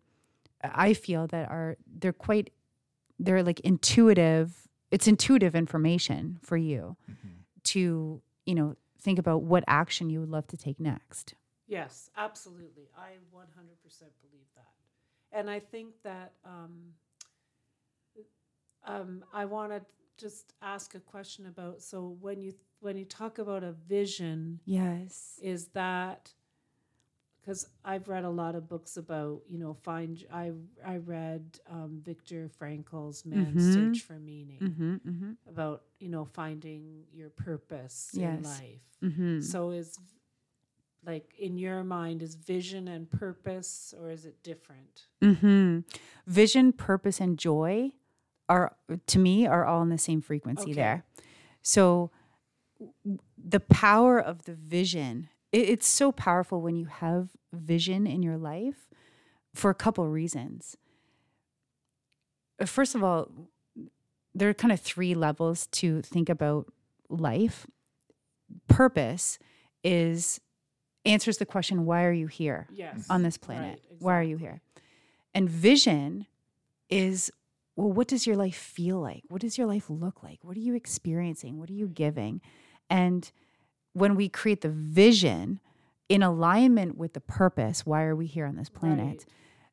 I 0.63 0.93
feel 0.93 1.27
that 1.27 1.49
are 1.49 1.77
they're 1.87 2.13
quite 2.13 2.51
they're 3.19 3.43
like 3.43 3.59
intuitive 3.61 4.67
it's 4.89 5.07
intuitive 5.07 5.55
information 5.55 6.39
for 6.41 6.57
you 6.57 6.97
to 7.63 8.21
you 8.45 8.55
know 8.55 8.75
think 8.99 9.19
about 9.19 9.43
what 9.43 9.63
action 9.67 10.09
you 10.09 10.19
would 10.19 10.29
love 10.29 10.47
to 10.47 10.57
take 10.57 10.79
next 10.79 11.35
Yes, 11.71 12.09
absolutely. 12.17 12.89
I 12.97 13.11
100% 13.33 13.45
believe 14.19 14.47
that. 14.55 14.73
And 15.31 15.49
I 15.49 15.61
think 15.61 15.93
that 16.03 16.33
um, 16.43 16.91
um, 18.85 19.23
I 19.33 19.45
want 19.45 19.71
to 19.71 19.81
just 20.17 20.53
ask 20.61 20.95
a 20.95 20.99
question 20.99 21.45
about 21.47 21.81
so 21.81 22.17
when 22.19 22.41
you 22.41 22.53
when 22.81 22.95
you 22.95 23.05
talk 23.05 23.39
about 23.39 23.63
a 23.63 23.71
vision 23.71 24.59
yes 24.65 25.39
is 25.41 25.69
that 25.69 26.31
because 27.41 27.67
I've 27.83 28.07
read 28.07 28.23
a 28.23 28.29
lot 28.29 28.55
of 28.55 28.69
books 28.69 28.97
about 28.97 29.41
you 29.49 29.57
know 29.57 29.73
find 29.73 30.23
I 30.31 30.51
I 30.85 30.97
read 30.97 31.59
um, 31.69 32.01
Viktor 32.03 32.49
Frankl's 32.57 33.25
Man's 33.25 33.63
Mhm. 33.63 33.73
Search 33.73 34.01
for 34.01 34.19
Meaning 34.19 34.59
mm-hmm, 34.61 34.95
mm-hmm, 35.09 35.31
about 35.49 35.83
you 35.99 36.09
know 36.09 36.25
finding 36.25 37.03
your 37.13 37.29
purpose 37.29 38.11
in 38.15 38.43
life. 38.43 38.81
mm-hmm. 39.03 39.39
So 39.41 39.71
is 39.71 39.97
like 41.05 41.33
in 41.39 41.57
your 41.57 41.83
mind 41.83 42.21
is 42.21 42.35
vision 42.35 42.87
and 42.87 43.09
purpose 43.09 43.93
or 43.99 44.09
is 44.11 44.25
it 44.25 44.41
different? 44.43 45.07
mm-hmm. 45.21 45.79
vision 46.27 46.71
purpose 46.73 47.19
and 47.19 47.37
joy 47.39 47.91
are 48.49 48.75
to 49.07 49.17
me 49.19 49.47
are 49.47 49.65
all 49.65 49.81
in 49.81 49.89
the 49.89 49.97
same 49.97 50.21
frequency 50.21 50.63
Okay. 50.71 50.73
there 50.73 51.05
so 51.61 52.11
the 53.37 53.59
power 53.59 54.19
of 54.19 54.43
the 54.45 54.53
vision 54.53 55.29
it, 55.51 55.69
it's 55.69 55.87
so 55.87 56.11
powerful 56.11 56.61
when 56.61 56.75
you 56.75 56.85
have 56.85 57.29
vision 57.53 58.07
in 58.07 58.23
your 58.23 58.37
life 58.37 58.87
for 59.53 59.69
a 59.69 59.75
couple 59.75 60.07
reasons. 60.07 60.77
First 62.65 62.95
of 62.95 63.03
all 63.03 63.29
there 64.33 64.47
are 64.47 64.53
kind 64.53 64.71
of 64.71 64.79
three 64.79 65.13
levels 65.13 65.67
to 65.67 66.01
think 66.01 66.29
about 66.29 66.71
life. 67.09 67.67
Purpose 68.69 69.39
is 69.83 70.39
answers 71.05 71.37
the 71.37 71.45
question 71.45 71.85
why 71.85 72.03
are 72.05 72.13
you 72.13 72.27
here 72.27 72.67
Yes. 72.71 73.07
on 73.09 73.23
this 73.23 73.37
planet? 73.37 73.81
Right, 73.89 73.97
why 73.99 74.13
are 74.19 74.23
you 74.23 74.37
here? 74.37 74.61
And 75.33 75.49
vision 75.49 76.27
is 76.89 77.31
well 77.75 77.91
what 77.91 78.07
does 78.07 78.27
your 78.27 78.35
life 78.37 78.55
feel 78.55 78.99
like? 79.01 79.23
What 79.29 79.41
does 79.41 79.57
your 79.57 79.67
life 79.67 79.89
look 79.89 80.23
like? 80.23 80.39
What 80.43 80.55
are 80.55 80.61
you 80.61 80.75
experiencing? 80.75 81.59
What 81.59 81.69
are 81.69 81.73
you 81.73 81.87
giving? 81.87 82.41
And 82.89 83.29
when 83.93 84.15
we 84.15 84.29
create 84.29 84.61
the 84.61 84.69
vision 84.69 85.59
in 86.09 86.21
alignment 86.23 86.97
with 86.97 87.13
the 87.13 87.21
purpose 87.21 87.85
why 87.85 88.03
are 88.03 88.15
we 88.15 88.25
here 88.25 88.45
on 88.45 88.55
this 88.55 88.69
planet 88.69 89.07
Right. 89.07 89.25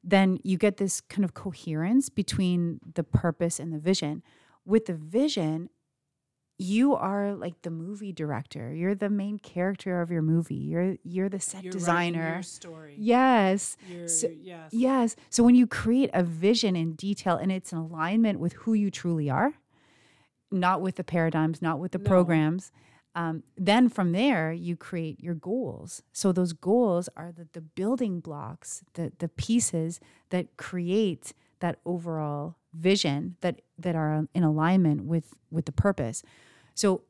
then 0.05 0.39
you 0.45 0.57
get 0.57 0.77
this 0.77 1.01
kind 1.01 1.25
of 1.25 1.35
coherence 1.35 2.09
between 2.09 2.81
the 2.95 3.03
purpose 3.05 3.59
and 3.59 3.73
the 3.73 3.79
vision. 3.79 4.23
With 4.65 4.87
the 4.87 4.95
vision, 4.95 5.71
you 6.59 6.95
are 6.95 7.35
like 7.35 7.63
the 7.63 7.71
movie 7.71 8.13
director. 8.13 8.73
You're 8.75 8.95
the 8.95 9.09
main 9.11 9.39
character 9.39 10.01
of 10.01 10.11
your 10.11 10.23
movie. 10.23 10.55
You're 10.57 10.97
you're 11.05 11.29
the 11.29 11.41
set 11.41 11.63
You're 11.65 11.73
designer. 11.73 12.35
Yes. 12.99 13.77
So- 14.07 14.31
yes. 14.41 14.71
Yes. 14.73 15.17
So 15.31 15.43
when 15.43 15.55
you 15.55 15.67
create 15.67 16.11
a 16.13 16.23
vision 16.23 16.75
in 16.77 16.95
detail 16.95 17.37
and 17.37 17.51
it's 17.53 17.73
in 17.73 17.79
alignment 17.79 18.39
with 18.41 18.53
who 18.55 18.75
you 18.75 18.91
truly 18.91 19.31
are, 19.31 19.55
not 20.51 20.81
with 20.81 20.97
the 20.97 21.05
paradigms, 21.05 21.61
not 21.63 21.79
with 21.79 21.93
the 21.93 21.99
No. 21.99 22.05
programs, 22.05 22.73
um, 23.19 23.43
then 23.57 23.89
from 23.89 24.13
there 24.13 24.53
you 24.53 24.77
create 24.77 25.19
your 25.19 25.35
goals. 25.35 26.03
So 26.13 26.31
those 26.31 26.53
goals 26.53 27.09
are 27.17 27.33
the, 27.33 27.49
the 27.53 27.61
building 27.61 28.21
blocks, 28.21 28.85
the 28.95 29.11
the 29.19 29.29
pieces 29.29 29.99
that 30.31 30.57
create 30.57 31.33
that 31.59 31.81
overall 31.85 32.55
vision 32.73 33.35
that 33.41 33.61
that 33.77 33.97
are 33.97 34.29
in 34.35 34.45
alignment 34.45 35.03
with 35.03 35.35
with 35.51 35.65
the 35.65 35.73
purpose. 35.73 36.23
So 36.77 37.03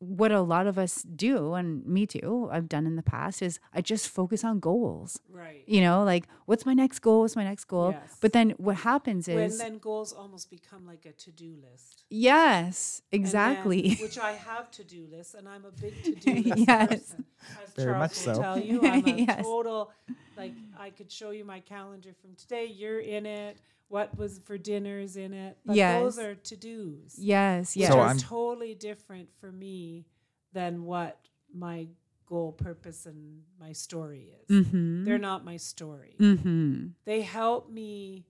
what 0.00 0.30
a 0.30 0.40
lot 0.40 0.66
of 0.68 0.78
us 0.78 1.02
do, 1.02 1.54
and 1.54 1.84
me 1.84 2.06
too, 2.06 2.48
I've 2.52 2.68
done 2.68 2.86
in 2.86 2.94
the 2.94 3.02
past, 3.02 3.42
is 3.42 3.58
I 3.74 3.80
just 3.80 4.08
focus 4.08 4.44
on 4.44 4.60
goals 4.60 5.18
Right. 5.28 5.64
you 5.66 5.80
know 5.80 6.04
like 6.04 6.24
what's 6.46 6.64
my 6.64 6.72
next 6.74 7.00
goal 7.00 7.20
what's 7.22 7.34
my 7.34 7.42
next 7.44 7.64
goal 7.64 7.90
Yes. 7.92 8.16
but 8.20 8.32
then 8.32 8.50
what 8.58 8.76
happens 8.76 9.26
When 9.28 9.38
is 9.38 9.58
then 9.58 9.78
goals 9.78 10.12
almost 10.12 10.50
become 10.50 10.86
like 10.86 11.04
a 11.04 11.12
to-do 11.12 11.56
list. 11.68 12.04
yes 12.10 13.02
And 13.12 13.22
then- 13.22 13.26
exactly 13.26 13.96
which 14.00 14.18
I 14.18 14.32
have 14.32 14.70
to-do 14.72 15.08
lists, 15.10 15.34
and 15.34 15.48
I'm 15.48 15.64
a 15.64 15.72
big 15.72 15.94
to-do 16.04 16.34
list 16.48 16.58
Yes. 16.68 16.88
person. 16.88 17.24
As 17.64 17.70
Very 17.74 17.86
Charles 17.92 17.98
much 17.98 18.12
so. 18.12 18.40
tell 18.42 18.58
you, 18.58 18.80
I'm 18.84 19.04
a 19.06 19.10
Yes. 19.10 19.42
total. 19.44 19.90
Like 20.38 20.54
I 20.78 20.90
could 20.90 21.10
show 21.10 21.30
you 21.30 21.44
my 21.44 21.60
calendar 21.60 22.10
from 22.20 22.34
today. 22.36 22.66
You're 22.66 23.00
in 23.00 23.26
it. 23.26 23.58
What 23.88 24.16
was 24.18 24.38
for 24.44 24.56
dinners 24.58 25.16
in 25.16 25.32
it? 25.32 25.58
But 25.64 25.76
those 25.76 26.18
are 26.18 26.34
to-dos. 26.34 27.16
yes 27.18 27.74
which 27.74 27.80
yes 27.82 27.92
So 27.92 27.98
are 28.00 28.06
I'm- 28.08 28.18
totally 28.18 28.74
different 28.74 29.28
for 29.40 29.50
me 29.50 30.06
than 30.52 30.84
what 30.84 31.18
my 31.52 31.88
goal, 32.26 32.52
purpose, 32.52 33.06
and 33.06 33.40
my 33.58 33.72
story 33.72 34.30
is. 34.48 34.66
mm-hmm. 34.66 35.04
They're 35.04 35.16
not 35.18 35.44
my 35.46 35.56
story. 35.56 36.14
mm-hmm. 36.20 36.88
They 37.06 37.22
help 37.22 37.70
me 37.70 38.26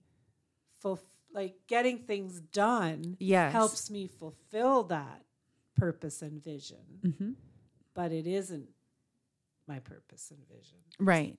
fulf- 0.83 0.99
like 1.33 1.55
getting 1.67 1.99
things 1.99 2.39
done 2.39 3.17
yes 3.19 3.51
helps 3.51 3.91
me 3.91 4.07
fulfill 4.07 4.83
that 4.85 5.25
purpose 5.75 6.21
and 6.21 6.41
vision, 6.43 6.77
mm-hmm. 7.05 7.31
but 7.93 8.11
it 8.13 8.25
isn't 8.25 8.69
my 9.67 9.79
purpose 9.79 10.31
and 10.31 10.39
vision. 10.47 10.79
right 10.99 11.37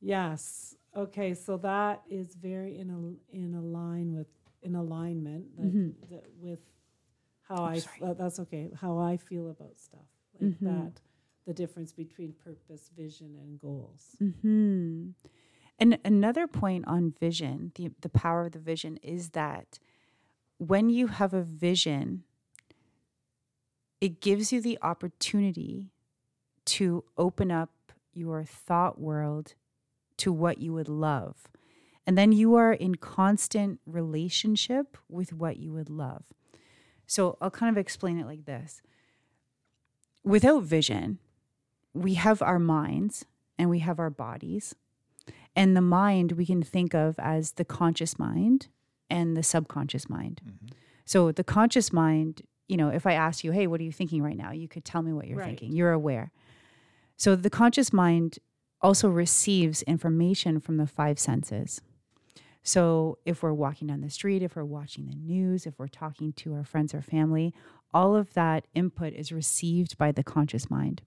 Yes. 0.00 0.76
Okay, 0.96 1.34
so 1.34 1.56
that 1.58 2.02
is 2.10 2.34
very 2.34 2.78
in 2.78 2.90
a, 2.90 3.36
in 3.36 3.54
a 3.54 3.60
line 3.60 4.14
with 4.14 4.26
in 4.62 4.74
alignment 4.74 5.46
like, 5.56 5.72
Mhm. 5.72 5.94
the, 6.10 6.20
with 6.38 6.58
how 7.42 7.64
I 7.64 7.76
f- 7.76 7.82
sorry. 7.98 8.10
uh, 8.10 8.14
that's 8.14 8.38
okay 8.40 8.70
how 8.78 8.98
I 8.98 9.16
feel 9.16 9.48
about 9.50 9.78
stuff 9.78 10.04
like 10.38 10.50
Mhm. 10.58 10.58
that 10.60 11.00
the 11.46 11.54
difference 11.54 11.92
between 11.92 12.34
purpose, 12.34 12.90
vision, 12.94 13.36
and 13.36 13.58
goals. 13.58 14.16
mm-hmm. 14.20 15.10
and 15.78 15.98
another 16.04 16.46
point 16.46 16.86
on 16.86 17.12
vision 17.18 17.72
the, 17.76 17.90
the 18.02 18.10
power 18.10 18.46
of 18.46 18.52
the 18.52 18.58
vision 18.58 18.98
is 18.98 19.30
that 19.30 19.78
when 20.58 20.90
you 20.90 21.06
have 21.06 21.32
a 21.32 21.42
vision 21.42 22.24
it 24.00 24.20
gives 24.20 24.52
you 24.52 24.60
the 24.60 24.78
opportunity 24.82 25.90
to 26.66 27.04
open 27.16 27.50
up 27.50 27.70
your 28.12 28.44
thought 28.44 29.00
world 29.00 29.54
to 30.20 30.32
what 30.32 30.58
you 30.58 30.72
would 30.72 30.88
love. 30.88 31.48
And 32.06 32.16
then 32.16 32.32
you 32.32 32.54
are 32.54 32.72
in 32.72 32.94
constant 32.96 33.80
relationship 33.86 34.96
with 35.08 35.32
what 35.32 35.58
you 35.58 35.72
would 35.72 35.90
love. 35.90 36.24
So 37.06 37.36
I'll 37.40 37.50
kind 37.50 37.70
of 37.74 37.78
explain 37.78 38.18
it 38.18 38.26
like 38.26 38.44
this. 38.46 38.82
Without 40.24 40.62
vision, 40.62 41.18
we 41.94 42.14
have 42.14 42.42
our 42.42 42.58
minds 42.58 43.24
and 43.58 43.70
we 43.70 43.80
have 43.80 43.98
our 43.98 44.10
bodies. 44.10 44.74
And 45.56 45.76
the 45.76 45.80
mind 45.80 46.32
we 46.32 46.46
can 46.46 46.62
think 46.62 46.94
of 46.94 47.14
as 47.18 47.52
the 47.52 47.64
conscious 47.64 48.18
mind 48.18 48.68
and 49.08 49.36
the 49.36 49.42
subconscious 49.42 50.08
mind. 50.08 50.40
Mm-hmm. 50.46 50.66
So 51.04 51.32
the 51.32 51.44
conscious 51.44 51.92
mind, 51.92 52.42
you 52.68 52.76
know, 52.76 52.88
if 52.88 53.06
I 53.06 53.14
ask 53.14 53.42
you, 53.42 53.50
hey, 53.50 53.66
what 53.66 53.80
are 53.80 53.84
you 53.84 53.92
thinking 53.92 54.22
right 54.22 54.36
now? 54.36 54.52
You 54.52 54.68
could 54.68 54.84
tell 54.84 55.02
me 55.02 55.12
what 55.12 55.26
you're 55.26 55.38
Right. 55.38 55.46
thinking. 55.46 55.72
You're 55.72 55.92
aware. 55.92 56.30
So 57.16 57.34
the 57.34 57.50
conscious 57.50 57.92
mind 57.92 58.38
also 58.80 59.08
receives 59.08 59.82
information 59.82 60.60
from 60.60 60.76
the 60.76 60.86
five 60.86 61.18
senses. 61.18 61.80
So 62.62 63.18
if 63.24 63.42
we're 63.42 63.52
walking 63.52 63.88
down 63.88 64.00
the 64.00 64.10
street, 64.10 64.42
if 64.42 64.56
we're 64.56 64.64
watching 64.64 65.06
the 65.06 65.14
news, 65.14 65.66
if 65.66 65.78
we're 65.78 65.88
talking 65.88 66.32
to 66.34 66.54
our 66.54 66.64
friends 66.64 66.94
or 66.94 67.02
family, 67.02 67.54
all 67.92 68.14
of 68.14 68.34
that 68.34 68.66
input 68.74 69.12
is 69.14 69.32
received 69.32 69.96
by 69.98 70.12
the 70.12 70.22
conscious 70.22 70.70
mind. 70.70 71.02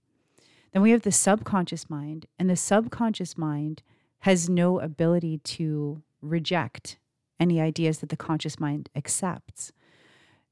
Then 0.72 0.82
we 0.82 0.92
have 0.92 1.04
the 1.04 1.12
subconscious 1.12 1.90
mind, 1.90 2.26
and 2.40 2.50
the 2.50 2.56
subconscious 2.56 3.38
mind 3.38 3.84
has 4.20 4.50
no 4.50 4.80
ability 4.80 5.38
to 5.38 6.02
reject 6.22 6.98
any 7.40 7.62
ideas 7.62 8.00
that 8.00 8.10
the 8.10 8.18
conscious 8.18 8.60
mind 8.60 8.90
accepts. 8.96 9.72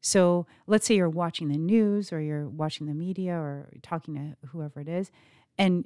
So 0.02 0.46
let's 0.68 0.86
say 0.86 0.96
you're 0.96 1.10
watching 1.10 1.48
the 1.48 1.58
news 1.58 2.12
or 2.12 2.22
you're 2.22 2.48
watching 2.48 2.88
the 2.88 2.94
media 2.94 3.34
or 3.34 3.70
talking 3.82 4.16
to 4.16 4.48
whoever 4.50 4.80
it 4.82 4.88
is, 4.88 5.12
and 5.58 5.86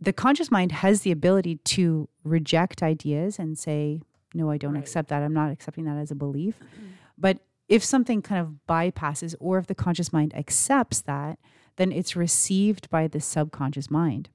the 0.00 0.12
conscious 0.12 0.50
mind 0.50 0.72
has 0.72 1.02
the 1.02 1.12
ability 1.12 1.56
to 1.56 2.08
reject 2.24 2.82
ideas 2.82 3.38
and 3.38 3.58
say, 3.58 4.00
no, 4.34 4.50
I 4.50 4.56
don't 4.56 4.74
Right. 4.74 4.82
accept 4.82 5.08
that. 5.08 5.22
I'm 5.22 5.34
not 5.34 5.50
accepting 5.50 5.84
that 5.84 5.96
as 5.96 6.10
a 6.10 6.14
belief. 6.14 6.58
Mm-hmm. 6.58 6.86
But 7.18 7.40
if 7.68 7.84
something 7.84 8.22
kind 8.22 8.40
of 8.40 8.54
bypasses 8.68 9.34
or 9.38 9.58
if 9.58 9.66
the 9.66 9.74
conscious 9.74 10.12
mind 10.12 10.34
accepts 10.34 11.02
that, 11.02 11.38
then 11.76 11.92
it's 11.92 12.16
received 12.16 12.88
by 12.90 13.08
the 13.08 13.20
subconscious 13.20 13.90
mind. 13.90 14.28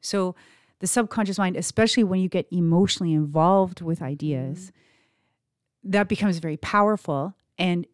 So 0.00 0.34
the 0.80 0.86
subconscious 0.86 1.38
mind, 1.38 1.56
especially 1.56 2.04
when 2.04 2.20
you 2.20 2.28
get 2.28 2.46
emotionally 2.50 3.12
involved 3.12 3.80
with 3.80 4.02
ideas, 4.02 4.66
mm-hmm. 4.66 5.90
that 5.90 6.08
becomes 6.08 6.38
very 6.38 6.56
powerful 6.56 7.34
and 7.58 7.86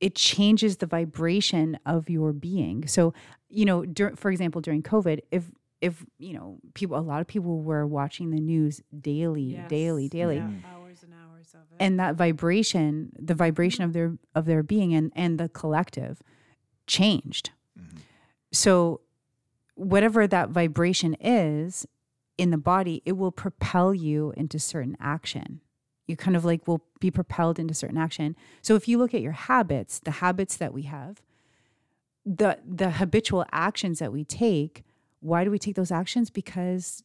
it 0.00 0.14
changes 0.14 0.78
the 0.78 0.86
vibration 0.86 1.78
of 1.86 2.10
your 2.10 2.32
being. 2.32 2.86
So, 2.86 3.14
you 3.48 3.64
know, 3.64 3.84
dur- 3.84 4.16
for 4.16 4.30
example, 4.30 4.60
during 4.60 4.82
COVID, 4.82 5.20
if 5.30 5.50
if 5.84 6.04
you 6.18 6.32
know 6.32 6.58
people, 6.74 6.96
a 6.98 7.00
lot 7.12 7.20
of 7.20 7.26
people 7.26 7.60
were 7.70 7.86
watching 7.86 8.30
the 8.30 8.40
news 8.40 8.80
daily, 9.10 9.48
daily, 9.68 10.04
Yes. 10.04 10.10
daily, 10.10 10.36
Yeah, 10.36 10.50
hours 10.72 11.02
and 11.02 11.12
hours 11.22 11.48
of 11.54 11.60
it. 11.72 11.76
and 11.84 12.00
that 12.00 12.14
vibration, 12.16 13.12
the 13.18 13.34
vibration 13.34 13.84
of 13.84 13.92
their 13.92 14.16
of 14.34 14.44
their 14.46 14.62
being 14.62 14.94
and 14.94 15.12
and 15.14 15.38
the 15.38 15.48
collective, 15.48 16.22
changed. 16.86 17.50
Mm-hmm. 17.78 17.98
So, 18.52 19.00
whatever 19.74 20.26
that 20.26 20.50
vibration 20.50 21.16
is 21.20 21.86
in 22.38 22.50
the 22.50 22.58
body, 22.58 23.02
it 23.04 23.12
will 23.12 23.32
propel 23.32 23.92
you 23.94 24.32
into 24.36 24.58
certain 24.58 24.96
action. 25.00 25.60
You 26.06 26.16
kind 26.16 26.36
of 26.36 26.44
like 26.44 26.66
will 26.68 26.82
be 27.00 27.10
propelled 27.10 27.58
into 27.58 27.74
certain 27.74 27.98
action. 27.98 28.36
So, 28.62 28.74
if 28.74 28.88
you 28.88 28.96
look 28.98 29.12
at 29.14 29.20
your 29.22 29.32
habits, 29.32 29.98
the 30.00 30.12
habits 30.22 30.56
that 30.56 30.72
we 30.72 30.82
have, 30.82 31.20
the 32.24 32.58
the 32.66 32.92
habitual 32.92 33.44
actions 33.52 33.98
that 33.98 34.12
we 34.12 34.24
take, 34.24 34.84
why 35.24 35.42
do 35.42 35.50
we 35.50 35.58
take 35.58 35.74
those 35.74 35.90
actions? 35.90 36.28
Because 36.30 37.02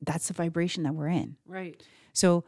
that's 0.00 0.28
the 0.28 0.34
vibration 0.34 0.84
that 0.84 0.94
we're 0.94 1.08
in. 1.08 1.36
right. 1.46 1.82
So 2.12 2.44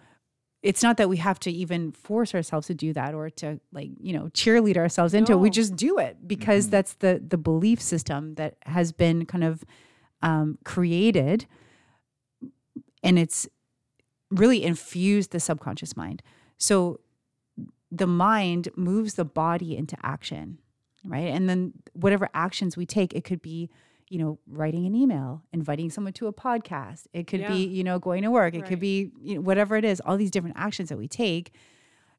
it's 0.62 0.82
not 0.82 0.96
that 0.96 1.08
we 1.08 1.18
have 1.18 1.38
to 1.40 1.50
even 1.50 1.92
force 1.92 2.34
ourselves 2.34 2.66
to 2.68 2.74
do 2.74 2.92
that 2.92 3.14
or 3.14 3.30
to 3.30 3.60
like, 3.72 3.90
you 4.00 4.12
know, 4.12 4.24
cheerlead 4.32 4.76
ourselves 4.76 5.14
into 5.14 5.32
it. 5.32 5.36
We 5.36 5.50
just 5.50 5.76
do 5.76 5.98
it 5.98 6.26
because 6.26 6.68
that's 6.68 6.94
the 6.94 7.22
the 7.26 7.36
belief 7.38 7.80
system 7.80 8.34
that 8.36 8.56
has 8.66 8.90
been 8.92 9.26
kind 9.26 9.44
of 9.44 9.64
um, 10.22 10.58
created 10.64 11.46
and 13.02 13.18
it's 13.18 13.48
really 14.30 14.64
infused 14.64 15.30
the 15.32 15.40
subconscious 15.40 15.96
mind. 15.96 16.22
So 16.58 17.00
the 17.90 18.06
mind 18.06 18.68
moves 18.76 19.14
the 19.14 19.24
body 19.24 19.76
into 19.76 19.96
action, 20.02 20.58
right? 21.04 21.28
And 21.28 21.48
then 21.48 21.72
whatever 21.92 22.28
actions 22.34 22.76
we 22.76 22.86
take, 22.86 23.14
it 23.14 23.24
could 23.24 23.40
be, 23.42 23.70
you 24.10 24.18
know, 24.18 24.38
writing 24.46 24.86
an 24.86 24.94
email, 24.94 25.42
inviting 25.52 25.90
someone 25.90 26.12
to 26.14 26.26
a 26.26 26.32
podcast. 26.32 27.06
It 27.12 27.26
could 27.26 27.46
be, 27.46 27.64
you 27.66 27.84
know, 27.84 27.98
going 27.98 28.22
to 28.22 28.30
work. 28.30 28.54
It 28.54 28.66
could 28.66 28.80
be, 28.80 29.10
you 29.20 29.36
know, 29.36 29.40
whatever 29.40 29.76
it 29.76 29.84
is. 29.84 30.00
All 30.00 30.16
these 30.16 30.30
different 30.30 30.56
actions 30.58 30.88
that 30.88 30.98
we 30.98 31.08
take, 31.08 31.52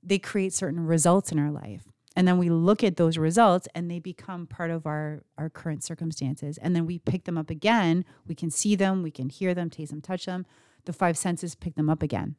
they 0.04 0.20
create 0.20 0.54
certain 0.54 0.86
results 0.86 1.32
in 1.32 1.40
our 1.40 1.52
life. 1.52 1.90
And 2.16 2.28
then 2.28 2.38
we 2.38 2.50
look 2.50 2.84
at 2.84 2.98
those 2.98 3.18
results 3.18 3.68
and 3.74 3.90
they 3.90 4.00
become 4.00 4.46
part 4.48 4.72
of 4.72 4.86
our 4.86 5.24
our 5.38 5.50
current 5.50 5.84
circumstances. 5.84 6.58
And 6.58 6.76
then 6.76 6.86
we 6.86 7.00
pick 7.00 7.24
them 7.26 7.38
up 7.38 7.50
again. 7.50 8.04
We 8.28 8.36
can 8.36 8.50
see 8.50 8.76
them, 8.76 9.04
we 9.04 9.12
can 9.12 9.30
hear 9.30 9.54
them, 9.54 9.70
taste 9.70 9.92
them, 9.92 10.02
touch 10.02 10.26
them. 10.26 10.46
The 10.86 10.94
five 10.94 11.18
senses 11.18 11.56
pick 11.56 11.76
them 11.76 11.90
up 11.90 12.04
again. 12.04 12.36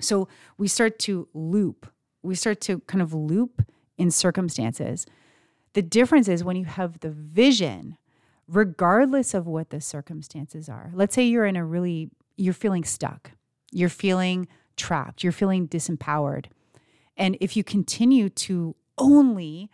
So 0.00 0.28
we 0.58 0.68
start 0.68 0.98
to 1.00 1.28
loop. 1.34 1.90
We 2.22 2.34
start 2.34 2.60
to 2.62 2.80
kind 2.80 3.02
of 3.02 3.12
loop 3.12 3.62
in 3.98 4.10
circumstances. 4.10 5.06
The 5.74 5.82
difference 5.82 6.28
is 6.28 6.44
when 6.44 6.56
you 6.56 6.64
have 6.64 7.00
the 7.00 7.10
vision, 7.10 7.96
regardless 8.48 9.34
of 9.34 9.46
what 9.46 9.70
the 9.70 9.80
circumstances 9.80 10.68
are. 10.68 10.90
Let's 10.94 11.14
say 11.14 11.24
you're 11.24 11.46
in 11.46 11.56
a 11.56 11.64
really, 11.64 12.10
you're 12.36 12.54
feeling 12.54 12.84
stuck, 12.84 13.32
you're 13.70 13.88
feeling 13.88 14.48
trapped, 14.76 15.22
you're 15.22 15.32
feeling 15.32 15.68
disempowered. 15.68 16.46
And 17.16 17.36
if 17.40 17.56
you 17.56 17.64
continue 17.64 18.28
to 18.28 18.74
only 18.98 19.70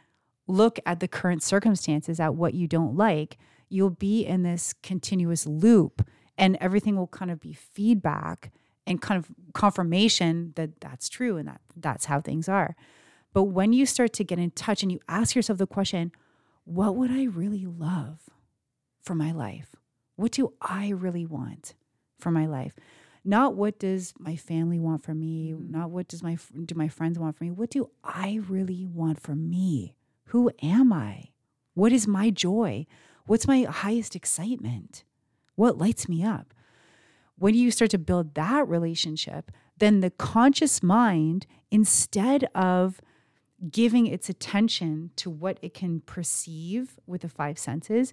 look 0.46 0.78
at 0.84 1.00
the 1.00 1.08
current 1.08 1.42
circumstances, 1.42 2.20
at 2.20 2.34
what 2.34 2.54
you 2.54 2.66
don't 2.66 2.96
like, 2.96 3.38
you'll 3.68 3.90
be 3.90 4.24
in 4.26 4.42
this 4.42 4.74
continuous 4.82 5.46
loop 5.46 6.06
and 6.36 6.56
everything 6.60 6.96
will 6.96 7.06
kind 7.06 7.30
of 7.30 7.40
be 7.40 7.52
feedback 7.52 8.50
and 8.86 9.00
kind 9.00 9.18
of 9.18 9.30
confirmation 9.54 10.52
that 10.56 10.80
that's 10.80 11.08
true 11.08 11.36
and 11.36 11.48
that 11.48 11.60
that's 11.76 12.06
how 12.06 12.20
things 12.20 12.48
are. 12.48 12.74
But 13.32 13.44
when 13.44 13.72
you 13.72 13.86
start 13.86 14.12
to 14.14 14.24
get 14.24 14.38
in 14.38 14.50
touch 14.50 14.82
and 14.82 14.90
you 14.90 14.98
ask 15.08 15.36
yourself 15.36 15.58
the 15.58 15.66
question, 15.66 16.12
what 16.64 16.96
would 16.96 17.10
I 17.10 17.24
really 17.24 17.66
love 17.66 18.28
for 19.02 19.14
my 19.14 19.32
life? 19.32 19.76
What 20.16 20.32
do 20.32 20.52
I 20.60 20.90
really 20.90 21.26
want 21.26 21.74
for 22.18 22.30
my 22.30 22.46
life? 22.46 22.74
Not 23.24 23.54
what 23.54 23.78
does 23.78 24.14
my 24.18 24.36
family 24.36 24.78
want 24.78 25.02
from 25.02 25.20
me, 25.20 25.52
mm-hmm. 25.52 25.70
not 25.70 25.90
what 25.90 26.08
does 26.08 26.22
my 26.22 26.38
do 26.64 26.74
my 26.74 26.88
friends 26.88 27.18
want 27.18 27.36
from 27.36 27.48
me. 27.48 27.50
What 27.50 27.70
do 27.70 27.90
I 28.02 28.40
really 28.48 28.86
want 28.86 29.20
for 29.20 29.34
me? 29.34 29.94
Who 30.26 30.50
am 30.62 30.92
I? 30.92 31.30
What 31.74 31.92
is 31.92 32.06
my 32.06 32.30
joy? 32.30 32.86
What's 33.26 33.46
my 33.46 33.62
highest 33.62 34.16
excitement? 34.16 35.04
What 35.54 35.78
lights 35.78 36.08
me 36.08 36.24
up? 36.24 36.54
when 37.40 37.54
you 37.54 37.70
start 37.70 37.90
to 37.90 37.98
build 37.98 38.34
that 38.34 38.68
relationship, 38.68 39.50
then 39.78 40.00
the 40.00 40.10
conscious 40.10 40.82
mind, 40.82 41.46
instead 41.70 42.44
of 42.54 43.00
giving 43.70 44.06
its 44.06 44.28
attention 44.28 45.10
to 45.16 45.30
what 45.30 45.58
it 45.62 45.72
can 45.72 46.00
perceive 46.02 46.98
with 47.06 47.22
the 47.22 47.30
five 47.30 47.58
senses, 47.58 48.12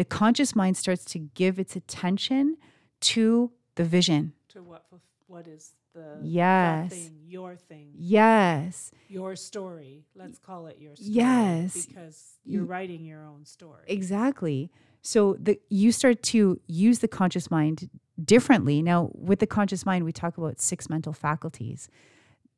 the 0.00 0.04
conscious 0.06 0.56
mind 0.56 0.78
starts 0.78 1.04
to 1.04 1.18
give 1.18 1.58
its 1.58 1.76
attention 1.76 2.56
to 3.02 3.52
the 3.74 3.84
vision. 3.84 4.32
To 4.48 4.62
what 4.62 4.86
what 5.26 5.46
is 5.46 5.74
the 5.92 6.20
Yes. 6.22 6.88
thing, 6.90 7.20
your 7.26 7.54
thing, 7.56 7.88
Yes, 7.98 8.92
your 9.08 9.36
story. 9.36 10.06
Let's 10.14 10.38
call 10.38 10.68
it 10.68 10.78
your 10.80 10.96
story. 10.96 11.10
Yes. 11.12 11.84
Because 11.86 12.38
you're 12.46 12.64
writing 12.64 13.04
your 13.04 13.22
own 13.26 13.44
story. 13.44 13.84
exactly. 13.88 14.70
So 15.02 15.36
the 15.38 15.60
you 15.68 15.92
start 15.92 16.22
to 16.34 16.58
use 16.66 17.00
the 17.00 17.08
conscious 17.20 17.50
mind 17.50 17.90
differently. 18.24 18.80
Now, 18.80 19.10
with 19.12 19.40
the 19.40 19.46
conscious 19.46 19.84
mind, 19.84 20.06
we 20.06 20.12
talk 20.12 20.38
about 20.38 20.62
six 20.62 20.88
mental 20.88 21.12
faculties. 21.12 21.90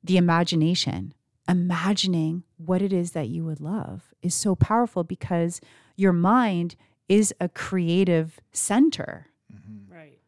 The 0.05 0.17
imagination, 0.17 1.13
imagining 1.49 2.45
what 2.57 2.83
it 2.83 2.93
is 2.93 3.11
that 3.13 3.29
you 3.31 3.45
would 3.45 3.61
love 3.61 4.15
is 4.23 4.33
so 4.33 4.55
powerful 4.55 5.03
because 5.03 5.61
your 5.97 6.13
mind 6.13 6.77
is 7.13 7.35
a 7.39 7.47
creative 7.47 8.41
center. 8.53 9.27
Mm-hmm. 9.55 9.95
Right. 9.95 10.19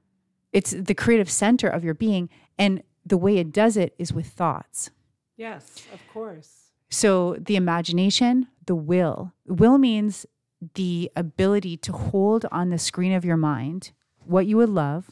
It's 0.52 0.72
the 0.72 0.94
creative 0.94 1.30
center 1.30 1.66
of 1.66 1.82
your 1.82 1.94
being 1.94 2.28
and 2.58 2.82
the 3.06 3.16
way 3.16 3.38
it 3.38 3.52
does 3.52 3.78
it 3.78 3.94
is 3.98 4.12
with 4.12 4.26
thoughts. 4.26 4.90
Yes, 5.38 5.86
of 5.94 6.00
course. 6.12 6.72
So 6.90 7.36
the 7.38 7.56
imagination, 7.56 8.48
the 8.66 8.74
will. 8.74 9.32
Will 9.46 9.78
means 9.78 10.26
the 10.74 11.10
ability 11.16 11.78
to 11.78 11.92
hold 11.92 12.44
on 12.52 12.68
the 12.68 12.78
screen 12.78 13.12
of 13.12 13.24
your 13.24 13.38
mind 13.38 13.92
what 14.26 14.44
you 14.44 14.58
would 14.58 14.68
love 14.68 15.10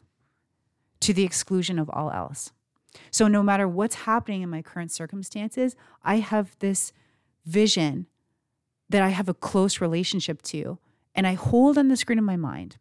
to 1.00 1.14
the 1.14 1.24
exclusion 1.24 1.78
of 1.78 1.88
all 1.90 2.10
else. 2.10 2.52
So 3.10 3.28
no 3.28 3.42
matter 3.42 3.66
what's 3.66 3.94
happening 3.94 4.42
in 4.42 4.50
my 4.50 4.60
current 4.60 4.92
circumstances, 4.92 5.74
I 6.02 6.16
have 6.16 6.54
this 6.58 6.92
vision 7.46 8.08
that 8.90 9.02
I 9.02 9.08
have 9.08 9.30
a 9.30 9.34
close 9.34 9.80
relationship 9.80 10.42
to 10.42 10.78
and 11.14 11.26
I 11.26 11.34
hold 11.34 11.78
on 11.78 11.88
the 11.88 11.96
screen 11.96 12.18
of 12.18 12.24
my 12.24 12.36
mind. 12.36 12.78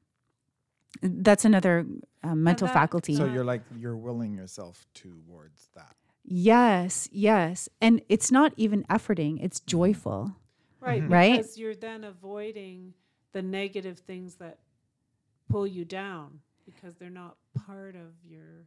That's 1.01 1.45
another 1.45 1.85
uh, 2.23 2.35
mental 2.35 2.67
that- 2.67 2.73
faculty. 2.73 3.15
So 3.15 3.25
you're 3.25 3.43
like 3.43 3.61
you're 3.77 3.97
willing 3.97 4.33
yourself 4.33 4.85
towards 4.93 5.69
that. 5.75 5.95
Yes, 6.23 7.09
yes. 7.11 7.67
And 7.81 8.01
it's 8.07 8.31
not 8.31 8.53
even 8.55 8.83
efforting, 8.83 9.43
it's 9.43 9.59
joyful. 9.59 10.35
Right. 10.79 11.07
Right? 11.07 11.37
Because 11.37 11.57
you're 11.57 11.75
then 11.75 12.03
avoiding 12.03 12.93
the 13.33 13.41
negative 13.41 13.99
things 13.99 14.35
that 14.35 14.59
pull 15.49 15.65
you 15.65 15.85
down 15.85 16.39
because 16.65 16.95
they're 16.95 17.09
not 17.09 17.37
part 17.65 17.95
of 17.95 18.13
your 18.27 18.65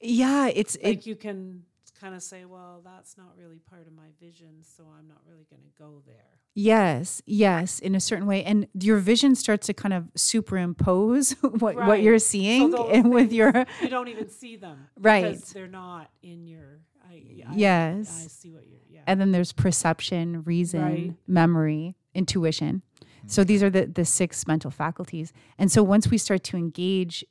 Yeah, 0.00 0.48
it's 0.48 0.76
it, 0.76 0.84
like 0.84 1.06
you 1.06 1.16
can 1.16 1.64
kind 2.00 2.14
of 2.14 2.22
say, 2.22 2.44
well, 2.44 2.80
that's 2.84 3.16
not 3.18 3.32
really 3.36 3.58
part 3.58 3.86
of 3.86 3.92
my 3.92 4.08
vision, 4.20 4.62
so 4.62 4.84
I'm 4.98 5.06
not 5.06 5.18
really 5.28 5.46
going 5.50 5.62
to 5.62 5.82
go 5.82 6.02
there. 6.06 6.38
yes, 6.54 7.22
yes, 7.26 7.78
in 7.78 7.94
a 7.94 8.00
certain 8.00 8.26
way. 8.26 8.42
And 8.44 8.66
your 8.74 8.98
vision 8.98 9.34
starts 9.34 9.66
to 9.66 9.74
kind 9.74 9.92
of 9.92 10.08
superimpose 10.16 11.32
what, 11.40 11.76
what 11.76 12.02
you're 12.02 12.18
seeing 12.18 12.70
those 12.70 12.90
and 12.92 13.10
with 13.12 13.32
your 13.32 13.66
You 13.80 13.88
don't 13.88 14.08
even 14.08 14.30
see 14.30 14.56
them, 14.56 14.88
Right. 14.98 15.32
Because 15.32 15.52
they're 15.52 15.66
not 15.66 16.10
in 16.22 16.46
your. 16.46 16.80
I, 17.08 17.14
I, 17.48 17.54
Yes. 17.54 18.24
I 18.24 18.28
see 18.28 18.50
what 18.50 18.66
you're. 18.66 18.80
Yeah. 18.88 19.02
and 19.06 19.20
then 19.20 19.32
there's 19.32 19.52
perception, 19.52 20.42
reason, 20.42 20.82
Right. 20.82 21.14
memory, 21.26 21.96
intuition. 22.14 22.82
So 23.26 23.42
mm-hmm. 23.42 23.48
these 23.48 23.62
are 23.62 23.70
the 23.70 23.86
the 23.86 24.04
six 24.04 24.46
mental 24.46 24.70
faculties. 24.70 25.32
And 25.58 25.70
so 25.70 25.82
once 25.82 26.08
we 26.08 26.18
start 26.18 26.42
to 26.44 26.56
engage 26.56 27.24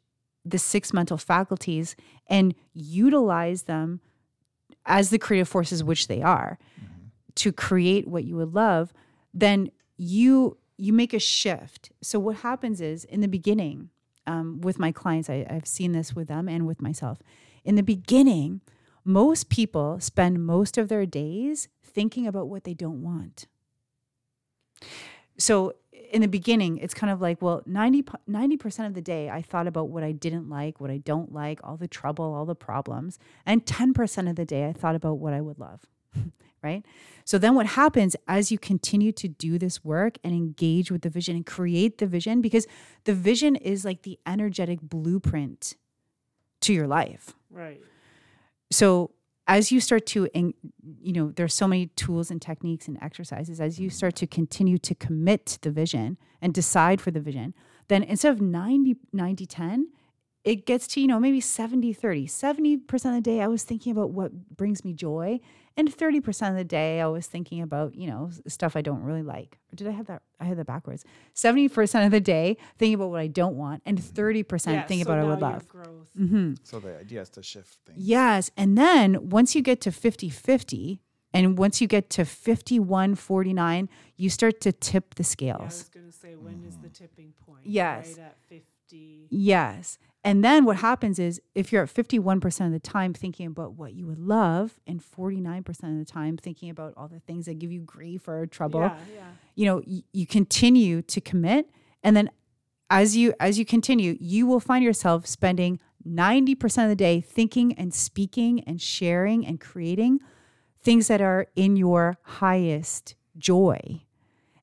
the 0.46 0.58
six 0.60 0.94
mental 0.94 1.18
faculties 1.18 1.96
and 2.28 2.56
utilize 2.74 3.64
them 3.64 4.00
as 4.90 5.12
the 5.12 5.20
creative 5.20 5.48
forces 5.48 5.84
which 5.84 6.08
they 6.08 6.22
are 6.22 6.58
to 7.36 7.54
create 7.54 8.08
what 8.08 8.26
you 8.26 8.36
would 8.36 8.54
love, 8.54 8.92
then 9.34 9.72
you 9.96 10.58
you 10.78 10.94
make 10.94 11.14
a 11.14 11.20
shift. 11.20 11.92
So 12.02 12.20
what 12.20 12.38
happens 12.38 12.80
is 12.80 13.04
in 13.04 13.20
the 13.20 13.28
beginning, 13.28 13.90
um, 14.26 14.62
with 14.62 14.80
my 14.80 14.94
clients, 14.94 15.30
I, 15.30 15.46
I've 15.50 15.68
seen 15.68 15.92
this 15.92 16.16
with 16.16 16.30
them 16.30 16.48
and 16.48 16.66
with 16.66 16.82
myself. 16.82 17.20
In 17.66 17.76
the 17.76 17.84
beginning, 17.84 18.62
most 19.04 19.50
people 19.50 20.00
spend 20.00 20.46
most 20.46 20.78
of 20.78 20.88
their 20.88 21.06
days 21.06 21.68
thinking 21.84 22.26
about 22.26 22.48
what 22.48 22.64
they 22.64 22.74
don't 22.74 23.04
want. 23.04 23.48
So 25.38 25.74
in 26.12 26.22
the 26.22 26.28
beginning, 26.28 26.78
it's 26.78 26.94
kind 26.94 27.12
of 27.12 27.22
like, 27.22 27.42
well, 27.42 27.62
90, 27.66 28.04
percent 28.58 28.88
of 28.88 28.94
the 28.94 29.02
day, 29.02 29.30
I 29.30 29.42
thought 29.42 29.68
about 29.68 29.90
what 29.90 30.04
I 30.04 30.12
didn't 30.12 30.50
like, 30.50 30.80
what 30.80 30.90
I 30.90 30.98
don't 30.98 31.34
like, 31.34 31.60
all 31.64 31.78
the 31.78 31.88
trouble, 31.88 32.34
all 32.34 32.46
the 32.46 32.56
problems. 32.56 33.20
And 33.46 33.66
10% 33.66 34.30
of 34.30 34.36
the 34.36 34.46
day, 34.46 34.68
I 34.68 34.74
thought 34.74 34.96
about 34.96 35.20
what 35.20 35.34
I 35.34 35.42
would 35.42 35.60
love. 35.60 35.82
right? 36.64 36.86
So 37.24 37.38
then 37.38 37.56
what 37.56 37.68
happens 37.68 38.16
as 38.28 38.52
you 38.52 38.58
continue 38.58 39.12
to 39.14 39.28
do 39.28 39.58
this 39.58 39.84
work 39.84 40.18
and 40.24 40.34
engage 40.34 40.92
with 40.92 41.04
the 41.04 41.10
vision 41.10 41.36
and 41.36 41.46
create 41.46 42.00
the 42.00 42.08
vision, 42.08 42.42
because 42.42 42.68
the 43.06 43.14
vision 43.14 43.56
is 43.56 43.86
like 43.86 44.02
the 44.02 44.20
energetic 44.26 44.82
blueprint 44.82 45.76
to 46.62 46.74
your 46.74 46.88
life 46.88 47.34
right. 47.52 47.82
so 48.72 49.12
as 49.50 49.72
you 49.72 49.82
start 49.82 50.06
to 50.06 50.30
you 50.34 51.12
know 51.12 51.34
there's 51.36 51.54
so 51.54 51.68
many 51.68 51.88
tools 51.88 52.32
and 52.32 52.42
techniques 52.42 52.88
and 52.88 52.98
exercises 53.02 53.60
as 53.60 53.80
you 53.80 53.90
start 53.90 54.16
to 54.16 54.28
continue 54.28 54.78
to 54.78 54.94
commit 54.96 55.46
to 55.48 55.62
the 55.62 55.72
vision 55.72 56.18
and 56.42 56.54
decide 56.54 57.02
for 57.02 57.12
the 57.12 57.20
vision 57.20 57.54
then 57.90 58.04
instead 58.04 58.32
of 58.32 58.40
90 58.40 58.96
90 59.12 59.46
10 59.46 59.90
it 60.46 60.66
gets 60.66 60.88
to 60.88 61.02
you 61.02 61.08
know 61.08 61.20
maybe 61.20 61.42
70 61.42 61.92
30 61.92 62.28
70% 62.28 62.94
of 62.94 63.02
the 63.16 63.22
day 63.22 63.42
i 63.42 63.48
was 63.48 63.64
thinking 63.64 63.92
about 63.92 64.12
what 64.12 64.32
brings 64.56 64.86
me 64.86 64.94
joy 64.94 65.40
and 65.80 65.88
30% 66.02 66.50
of 66.52 66.56
the 66.62 66.64
day 66.80 66.90
i 67.02 67.08
was 67.08 67.26
thinking 67.34 67.60
about 67.68 67.90
you 68.02 68.08
know 68.12 68.24
stuff 68.48 68.76
i 68.76 68.82
don't 68.88 69.04
really 69.10 69.24
like 69.36 69.52
or 69.72 69.76
did 69.80 69.88
i 69.88 69.92
have 70.00 70.08
that 70.12 70.22
i 70.40 70.46
had 70.50 70.58
that 70.58 70.68
backwards 70.76 71.02
70% 71.36 72.06
of 72.06 72.12
the 72.12 72.20
day 72.36 72.58
thinking 72.78 72.96
about 72.96 73.10
what 73.14 73.22
i 73.28 73.28
don't 73.42 73.56
want 73.56 73.82
and 73.86 73.98
30% 73.98 74.74
Yeah, 74.74 74.82
thinking 74.90 75.06
so 75.06 75.12
about 75.12 75.18
what 75.26 75.32
i 75.32 75.36
would 75.36 75.42
love 75.54 75.68
Growth. 75.68 76.10
hmm 76.18 76.54
So 76.64 76.80
the 76.80 76.94
idea 77.06 77.22
is 77.22 77.30
to 77.38 77.42
shift 77.44 77.78
things. 77.86 78.00
Yes. 78.16 78.52
And 78.62 78.78
then 78.78 79.30
once 79.30 79.50
you 79.56 79.62
get 79.62 79.80
to 79.86 79.92
50 79.92 80.30
50, 80.30 81.02
and 81.38 81.58
once 81.58 81.80
you 81.82 81.88
get 81.88 82.10
to 82.18 82.26
51 82.26 83.16
49, 83.16 83.90
you 84.18 84.30
start 84.30 84.56
to 84.62 84.72
tip 84.72 85.16
the 85.16 85.24
Yeah, 85.40 85.56
I 85.60 85.64
was 85.64 85.76
scales. 85.76 85.90
going 85.96 86.08
to 86.08 86.18
say, 86.24 86.36
when 86.36 86.64
is 86.70 86.76
the 86.78 86.90
tipping 86.90 87.34
point? 87.46 87.66
Yes. 87.66 88.18
Right 88.18 88.26
at 88.26 88.38
50. 88.50 88.66
Yes. 89.30 89.98
And 90.24 90.44
then 90.44 90.66
what 90.66 90.78
happens 90.78 91.18
is 91.18 91.42
if 91.56 91.72
you're 91.72 91.84
at 91.84 91.94
51% 91.94 92.66
of 92.66 92.72
the 92.74 92.80
time 92.80 93.14
thinking 93.14 93.48
about 93.48 93.74
what 93.74 93.94
you 93.94 94.06
would 94.06 94.20
love, 94.20 94.80
and 94.86 95.02
49% 95.02 95.68
of 95.70 95.98
the 95.98 96.12
time 96.12 96.36
thinking 96.38 96.70
about 96.70 96.94
all 96.98 97.08
the 97.08 97.22
things 97.22 97.46
that 97.46 97.58
give 97.60 97.72
you 97.72 97.80
grief 97.82 98.28
or 98.28 98.46
trouble, 98.46 98.82
Yeah, 98.82 98.98
yeah. 99.16 99.28
you 99.56 99.66
know, 99.66 99.82
y- 99.88 100.04
you 100.12 100.28
continue 100.28 101.02
to 101.04 101.22
commit. 101.22 101.70
And 102.04 102.18
then 102.18 102.30
as 102.90 103.16
you 103.16 103.34
as 103.40 103.58
you 103.58 103.66
continue, 103.66 104.18
you 104.20 104.46
will 104.46 104.60
find 104.60 104.84
yourself 104.84 105.26
spending 105.26 105.80
90% 106.08 106.84
of 106.84 106.90
the 106.90 106.96
day 106.96 107.22
thinking 107.22 107.74
and 107.74 107.94
speaking 107.94 108.62
and 108.66 108.82
sharing 108.82 109.46
and 109.46 109.60
creating 109.62 110.20
things 110.82 111.08
that 111.08 111.22
are 111.22 111.48
in 111.56 111.76
your 111.78 112.18
highest 112.24 113.16
joy. 113.38 114.02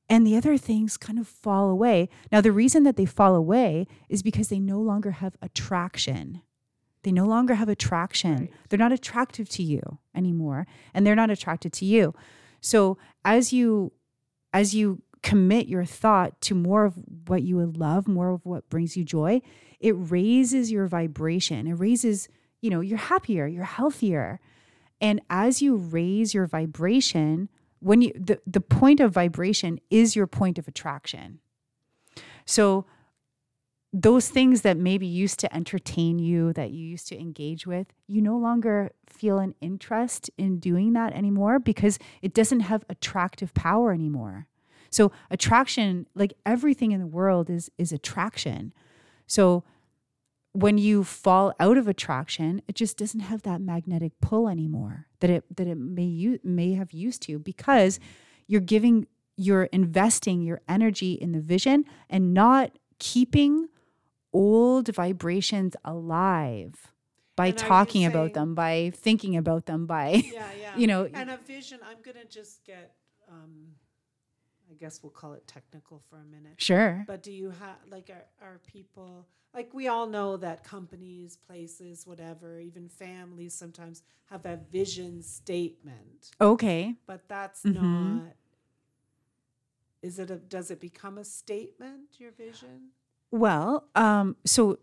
And 0.09 0.25
the 0.25 0.37
other 0.37 0.57
things 0.57 0.95
kind 0.95 1.19
of 1.19 1.27
fall 1.27 1.69
away. 1.69 2.09
Now, 2.31 2.39
the 2.39 2.51
reason 2.51 2.83
that 2.83 2.95
they 2.95 3.05
fall 3.05 3.35
away 3.35 3.87
is 4.07 4.23
because 4.23 4.47
they 4.47 4.59
no 4.59 4.79
longer 4.79 5.11
have 5.11 5.35
attraction. 5.41 6.41
They 7.03 7.11
no 7.11 7.25
longer 7.25 7.55
have 7.55 7.69
attraction. 7.69 8.37
Right. 8.37 8.53
They're 8.69 8.79
not 8.79 8.93
attractive 8.93 9.49
to 9.49 9.63
you 9.63 9.99
anymore, 10.15 10.65
and 10.93 11.05
they're 11.05 11.15
not 11.15 11.29
attracted 11.29 11.73
to 11.73 11.85
you. 11.85 12.13
So 12.61 12.97
as 13.23 13.53
you 13.53 13.91
as 14.53 14.73
you 14.73 15.01
commit 15.21 15.67
your 15.67 15.85
thought 15.85 16.39
to 16.41 16.55
more 16.55 16.85
of 16.85 16.95
what 17.27 17.43
you 17.43 17.57
would 17.57 17.77
love, 17.77 18.07
more 18.07 18.29
of 18.29 18.45
what 18.45 18.69
brings 18.69 18.95
you 18.95 19.03
joy, 19.03 19.41
it 19.79 19.91
raises 19.91 20.71
your 20.71 20.87
vibration. 20.87 21.67
It 21.67 21.73
raises, 21.73 22.29
you 22.61 22.69
know, 22.69 22.79
you're 22.79 22.97
happier, 22.97 23.45
you're 23.45 23.63
healthier. 23.63 24.39
And 25.01 25.21
as 25.29 25.61
you 25.61 25.75
raise 25.75 26.33
your 26.33 26.47
vibration, 26.47 27.49
when 27.79 28.01
you 28.01 28.11
the, 28.13 28.39
the 28.45 28.61
point 28.61 28.99
of 28.99 29.11
vibration 29.11 29.79
is 29.89 30.15
your 30.15 30.27
point 30.27 30.57
of 30.57 30.67
attraction. 30.67 31.39
So 32.45 32.85
those 33.93 34.29
things 34.29 34.61
that 34.61 34.77
maybe 34.77 35.07
used 35.07 35.39
to 35.39 35.55
entertain 35.55 36.19
you, 36.19 36.53
that 36.53 36.71
you 36.71 36.85
used 36.85 37.07
to 37.07 37.19
engage 37.19 37.65
with, 37.65 37.87
you 38.05 38.21
no 38.21 38.37
longer 38.37 38.91
feel 39.07 39.39
an 39.39 39.55
interest 39.61 40.29
in 40.37 40.59
doing 40.59 40.93
that 40.93 41.13
anymore 41.13 41.57
because 41.57 41.97
it 42.21 42.33
doesn't 42.33 42.61
have 42.61 42.83
attractive 42.89 43.53
power 43.53 43.91
anymore. 43.93 44.47
So 44.89 45.11
attraction, 45.31 46.07
like 46.15 46.33
everything 46.45 46.91
in 46.91 46.99
the 46.99 47.07
world 47.07 47.49
is 47.49 47.69
is 47.77 47.91
attraction. 47.91 48.73
So 49.25 49.63
when 50.53 50.77
you 50.77 51.03
fall 51.03 51.53
out 51.59 51.77
of 51.77 51.87
attraction, 51.87 52.61
it 52.67 52.75
just 52.75 52.97
doesn't 52.97 53.19
have 53.21 53.43
that 53.43 53.61
magnetic 53.61 54.13
pull 54.21 54.47
anymore 54.47 55.07
that 55.19 55.29
it 55.29 55.43
that 55.55 55.67
it 55.67 55.77
may 55.77 56.05
you 56.05 56.39
may 56.43 56.73
have 56.73 56.91
used 56.91 57.21
to 57.23 57.39
because 57.39 57.99
you're 58.47 58.61
giving 58.61 59.07
you're 59.35 59.65
investing 59.65 60.41
your 60.41 60.61
energy 60.67 61.13
in 61.13 61.31
the 61.31 61.41
vision 61.41 61.85
and 62.09 62.33
not 62.33 62.71
keeping 62.99 63.67
old 64.33 64.87
vibrations 64.89 65.75
alive 65.85 66.91
by 67.35 67.47
And 67.47 67.55
are 67.55 67.63
you 67.63 67.67
talking 67.67 68.05
about 68.05 68.33
them, 68.33 68.55
by 68.55 68.91
thinking 68.95 69.37
about 69.37 69.67
them, 69.67 69.85
by 69.85 70.23
Yeah, 70.33 70.47
yeah. 70.59 70.75
you 70.75 70.87
know, 70.87 71.07
and 71.13 71.29
a 71.29 71.37
vision, 71.37 71.79
I'm 71.87 72.01
going 72.03 72.17
to 72.17 72.27
just 72.27 72.65
get, 72.65 72.95
um, 73.29 73.73
I 74.69 74.73
guess 74.73 75.01
we'll 75.01 75.11
call 75.11 75.33
it 75.33 75.47
technical 75.47 76.01
for 76.09 76.17
a 76.17 76.25
minute. 76.25 76.55
sure. 76.57 77.03
But 77.07 77.23
do 77.23 77.31
you 77.31 77.51
have, 77.51 77.77
like, 77.89 78.09
are, 78.09 78.25
are 78.45 78.59
people, 78.67 79.25
like, 79.53 79.73
we 79.73 79.87
all 79.87 80.07
know 80.07 80.37
that 80.37 80.63
companies, 80.63 81.37
places, 81.37 82.05
whatever, 82.05 82.59
even 82.59 82.89
families 82.89 83.53
sometimes 83.53 84.03
have 84.25 84.45
a 84.45 84.57
vision 84.71 85.21
statement, 85.21 86.31
Okay. 86.41 86.95
but 87.05 87.27
that's 87.29 87.63
Mhm. 87.63 87.73
not, 87.75 88.33
is 90.01 90.19
it 90.19 90.29
a, 90.29 90.35
does 90.35 90.69
it 90.69 90.79
become 90.79 91.17
a 91.17 91.23
statement, 91.23 92.19
your 92.19 92.31
vision? 92.31 92.89
Well, 93.31 93.85
um, 93.95 94.35
so 94.45 94.79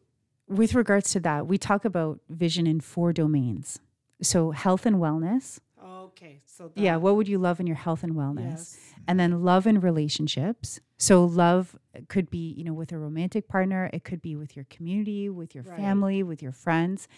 with 0.48 0.74
regards 0.74 1.10
to 1.12 1.20
that, 1.20 1.46
we 1.46 1.58
talk 1.58 1.84
about 1.84 2.20
vision 2.28 2.66
in 2.66 2.80
four 2.80 3.12
domains. 3.12 3.80
So 4.22 4.50
health 4.52 4.86
and 4.86 4.96
wellness. 4.96 5.60
Okay, 6.04 6.40
so 6.46 6.68
that, 6.68 6.80
Yeah, 6.80 6.96
what 6.96 7.16
would 7.16 7.28
you 7.28 7.38
love 7.38 7.60
in 7.60 7.66
your 7.66 7.76
health 7.76 8.02
and 8.02 8.14
wellness? 8.14 8.40
yes. 8.58 8.78
And 9.06 9.18
then 9.20 9.42
love 9.42 9.66
and 9.66 9.82
relationships. 9.82 10.80
So 10.98 11.24
love 11.24 11.76
could 12.08 12.30
be, 12.30 12.52
you 12.56 12.64
know, 12.64 12.72
with 12.74 12.92
a 12.92 12.98
romantic 12.98 13.48
partner, 13.48 13.90
it 13.92 14.04
could 14.04 14.20
be 14.22 14.34
with 14.36 14.56
your 14.56 14.64
community, 14.70 15.28
with 15.28 15.54
your 15.54 15.64
Right. 15.64 15.76
family, 15.76 16.22
with 16.22 16.42
your 16.42 16.52
friends. 16.52 17.08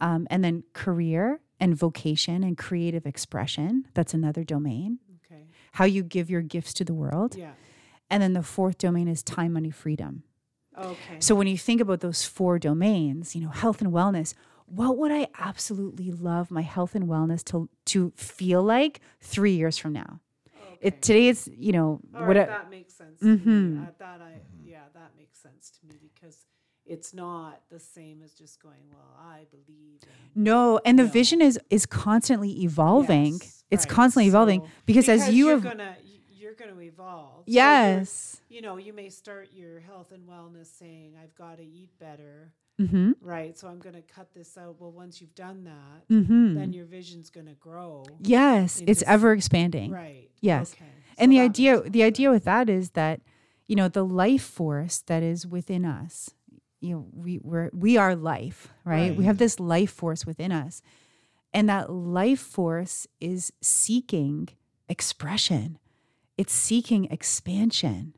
Um, 0.00 0.26
and 0.30 0.44
then 0.44 0.64
career 0.72 1.40
and 1.58 1.74
vocation 1.74 2.44
and 2.44 2.56
creative 2.58 3.06
expression. 3.06 3.86
That's 3.94 4.12
another 4.14 4.44
domain. 4.44 4.98
Okay, 5.24 5.46
How 5.72 5.84
you 5.86 6.02
give 6.02 6.28
your 6.30 6.42
gifts 6.42 6.72
to 6.74 6.84
the 6.84 6.94
world. 6.94 7.34
yeah, 7.36 7.52
And 8.10 8.22
then 8.22 8.32
the 8.34 8.42
fourth 8.42 8.78
domain 8.78 9.08
is 9.08 9.22
time, 9.22 9.52
money, 9.54 9.70
freedom. 9.70 10.22
okay. 10.78 11.16
So 11.20 11.34
when 11.34 11.46
you 11.46 11.56
think 11.58 11.80
about 11.80 12.00
those 12.00 12.24
four 12.24 12.58
domains, 12.58 13.34
you 13.34 13.40
know, 13.42 13.48
health 13.48 13.80
and 13.80 13.90
wellness, 13.92 14.34
what 14.66 14.96
would 14.98 15.12
I 15.12 15.28
absolutely 15.38 16.10
love 16.10 16.50
my 16.50 16.62
health 16.62 16.94
and 16.94 17.06
wellness 17.06 17.44
to 17.46 17.68
to 17.86 18.12
feel 18.16 18.62
like 18.62 19.00
three 19.20 19.52
years 19.56 19.78
from 19.78 19.92
now? 19.92 20.20
okay. 20.56 20.78
It 20.80 21.02
today 21.02 21.28
it's 21.28 21.48
you 21.48 21.72
know 21.72 22.00
All 22.14 22.26
what 22.26 22.36
right, 22.36 22.38
I- 22.38 22.46
that 22.46 22.70
makes 22.70 22.94
sense. 22.94 23.20
to 23.20 23.26
me. 23.26 23.36
Mhm. 23.38 23.88
Uh, 23.88 23.90
that 23.98 24.20
I 24.20 24.40
yeah, 24.64 24.84
that 24.94 25.12
makes 25.16 25.38
sense 25.40 25.70
to 25.80 25.86
me 25.86 25.94
because 26.02 26.46
it's 26.84 27.12
not 27.12 27.62
the 27.70 27.80
same 27.80 28.22
as 28.22 28.32
just 28.32 28.62
going, 28.62 28.84
well, 28.92 29.16
I 29.20 29.46
believe. 29.50 29.98
In, 30.36 30.42
No, 30.44 30.78
and 30.84 30.96
the 30.98 31.04
No. 31.04 31.10
vision 31.10 31.40
is 31.40 31.58
is 31.70 31.86
constantly 31.86 32.62
evolving. 32.62 33.34
Yes, 33.34 33.64
it's 33.70 33.86
right. 33.86 33.94
constantly 33.94 34.28
evolving 34.28 34.60
So- 34.62 34.68
because, 34.86 35.08
as 35.08 35.28
you 35.30 35.46
you're 35.46 35.54
have 35.54 35.62
gonna 35.64 35.96
you're 36.38 36.54
gonna 36.54 36.78
evolve. 36.80 37.38
So 37.46 37.52
yes, 37.52 38.40
you 38.48 38.60
know, 38.60 38.76
you 38.76 38.92
may 38.92 39.08
start 39.08 39.48
your 39.52 39.80
health 39.80 40.12
and 40.12 40.28
wellness 40.28 40.66
saying, 40.66 41.16
I've 41.20 41.34
got 41.34 41.56
to 41.58 41.64
eat 41.64 41.90
better, 41.98 42.52
mm-hmm, 42.80 43.12
right? 43.20 43.56
So 43.56 43.68
I'm 43.68 43.78
going 43.78 43.94
to 43.94 44.02
cut 44.02 44.32
this 44.34 44.56
out. 44.56 44.76
Well, 44.80 44.92
once 44.92 45.20
you've 45.20 45.34
done 45.34 45.64
that, 45.64 46.08
mm-hmm. 46.14 46.54
then 46.54 46.72
your 46.72 46.86
vision's 46.86 47.30
going 47.30 47.46
to 47.46 47.54
grow, 47.54 48.04
yes, 48.20 48.82
it's 48.86 49.02
ever 49.02 49.32
expanding. 49.32 49.90
right? 49.90 50.30
Yes. 50.40 50.72
Okay. 50.74 50.84
and 51.18 51.32
So 51.32 51.36
the 51.36 51.40
idea 51.40 51.80
the 51.80 52.02
idea 52.02 52.30
with 52.30 52.44
that 52.44 52.68
is 52.68 52.90
that 52.90 53.20
you 53.66 53.76
know 53.76 53.88
the 53.88 54.04
life 54.04 54.42
force 54.42 55.02
that 55.06 55.22
is 55.22 55.46
within 55.46 55.84
us 55.84 56.30
you 56.80 56.94
know 56.94 57.06
we 57.12 57.38
we're, 57.42 57.70
we 57.72 57.96
are 57.96 58.14
life 58.14 58.68
right? 58.84 59.16
we 59.16 59.24
have 59.24 59.38
this 59.38 59.58
life 59.58 59.90
force 59.90 60.24
within 60.24 60.52
us 60.52 60.82
and 61.52 61.68
that 61.68 61.90
life 61.90 62.38
force 62.38 63.08
is 63.18 63.52
seeking 63.60 64.48
expression 64.88 65.78
it's 66.36 66.52
seeking 66.52 67.06
expansion. 67.06 68.14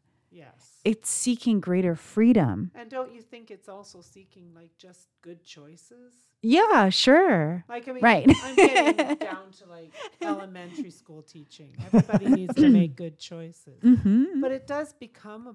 It's 0.84 1.10
seeking 1.10 1.60
greater 1.60 1.94
freedom 1.94 2.70
and 2.74 2.90
don't 2.90 3.12
you 3.12 3.20
think 3.20 3.50
it's 3.50 3.68
also 3.68 4.00
seeking 4.00 4.52
like 4.54 4.70
just 4.78 5.08
good 5.22 5.44
choices? 5.44 6.14
yeah 6.42 6.88
sure 6.88 7.64
Like 7.68 7.88
I 7.88 7.92
mean, 7.92 8.02
Right. 8.02 8.30
I'm 8.44 8.54
getting 8.54 9.16
down 9.30 9.50
to 9.58 9.66
like 9.68 9.92
elementary 10.22 10.90
school 10.90 11.22
teaching. 11.22 11.76
Everybody 11.86 12.26
needs 12.40 12.54
to 12.54 12.68
make 12.68 12.94
good 12.96 13.18
choices, 13.18 13.82
mm-hmm. 13.82 14.40
but 14.40 14.52
it 14.52 14.66
does 14.66 14.92
become 14.92 15.46
a, 15.48 15.54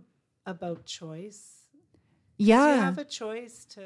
about 0.50 0.86
choice. 0.86 1.68
yeah 2.38 2.76
you 2.76 2.82
have 2.82 2.98
a 2.98 3.06
choice 3.06 3.66
to 3.76 3.82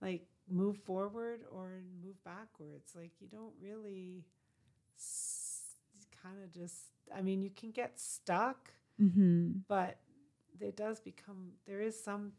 like 0.00 0.22
move 0.50 0.76
forward 0.78 1.40
or 1.50 1.82
move 2.02 2.22
backwards. 2.24 2.92
Like 2.94 3.12
you 3.20 3.28
don't 3.28 3.52
really 3.60 4.24
kind 6.22 6.42
of 6.42 6.52
just. 6.52 6.76
I 7.14 7.22
mean, 7.22 7.42
you 7.42 7.50
can 7.50 7.70
get 7.70 7.98
stuck, 7.98 8.70
mm-hmm. 9.00 9.58
but 9.68 9.98
it 10.60 10.76
does 10.76 11.00
become. 11.00 11.52
There 11.66 11.80
is 11.80 12.02
some. 12.02 12.32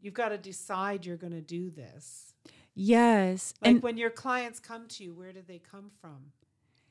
You've 0.00 0.14
got 0.14 0.28
to 0.30 0.38
decide 0.38 1.06
you're 1.06 1.16
going 1.16 1.32
to 1.32 1.40
do 1.40 1.70
this. 1.70 2.34
yes 2.74 3.54
Like 3.62 3.70
and 3.70 3.82
when 3.82 3.96
your 3.96 4.10
clients 4.10 4.60
come 4.60 4.86
to 4.88 5.04
you, 5.04 5.14
where 5.14 5.32
do 5.32 5.40
they 5.46 5.58
come 5.58 5.90
from? 6.00 6.32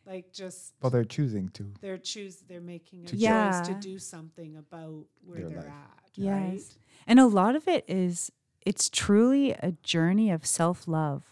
Like 0.06 0.34
just 0.34 0.74
Well, 0.82 0.90
they're 0.90 1.04
choosing 1.06 1.50
to. 1.50 1.72
they're 1.80 1.98
choose 1.98 2.38
they're 2.48 2.60
making 2.62 3.04
a 3.06 3.08
To 3.08 3.16
Yeah. 3.16 3.52
choice 3.62 3.68
to 3.68 3.74
do 3.76 4.00
something 4.00 4.56
about 4.58 5.06
where 5.26 5.40
Their 5.42 5.50
they're 5.50 5.58
life. 5.60 5.68
at. 5.68 6.10
Yes. 6.16 6.34
Right? 6.42 6.78
and 7.08 7.20
a 7.20 7.26
lot 7.26 7.56
of 7.56 7.68
it 7.68 7.86
is 7.88 8.32
it's 8.66 8.90
truly 8.90 9.52
a 9.52 9.74
journey 9.84 10.30
of 10.32 10.46
self-love 10.46 11.24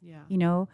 Yeah. 0.00 0.22
you 0.28 0.38
know 0.38 0.68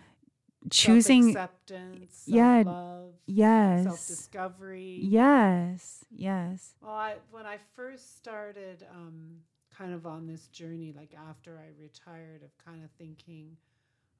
choosing 0.70 1.30
acceptance, 1.30 2.24
Yeah, 2.26 2.62
love, 2.66 3.12
yes 3.26 3.84
self 3.84 4.06
discovery. 4.06 4.98
yes 5.02 6.04
yes 6.10 6.74
Well, 6.82 6.92
I, 6.92 7.14
when 7.30 7.46
I 7.46 7.58
first 7.76 8.16
started, 8.16 8.84
um, 8.92 9.38
kind 9.78 9.94
of 9.94 10.06
on 10.06 10.26
this 10.26 10.48
journey, 10.48 10.92
like 10.96 11.14
after 11.28 11.58
I 11.58 11.70
retired, 11.80 12.42
of 12.42 12.50
kind 12.64 12.82
of 12.82 12.90
thinking, 12.98 13.56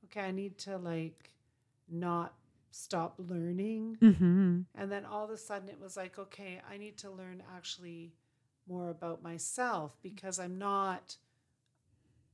okay, 0.05 0.21
I 0.21 0.31
need 0.31 0.59
to 0.59 0.77
like 0.79 1.33
not 1.91 2.35
stop 2.71 3.15
learning, 3.19 3.99
mm-hmm. 4.01 4.61
and 4.75 4.93
then 4.93 5.05
all 5.05 5.25
of 5.25 5.31
a 5.31 5.37
sudden 5.37 5.69
it 5.69 5.81
was 5.81 5.97
like, 5.97 6.19
okay, 6.19 6.61
I 6.71 6.77
need 6.77 6.97
to 6.99 7.11
learn 7.11 7.43
actually 7.57 8.13
more 8.69 8.91
about 8.91 9.23
myself 9.23 9.97
because 10.03 10.39
I'm 10.39 10.59
not 10.59 11.17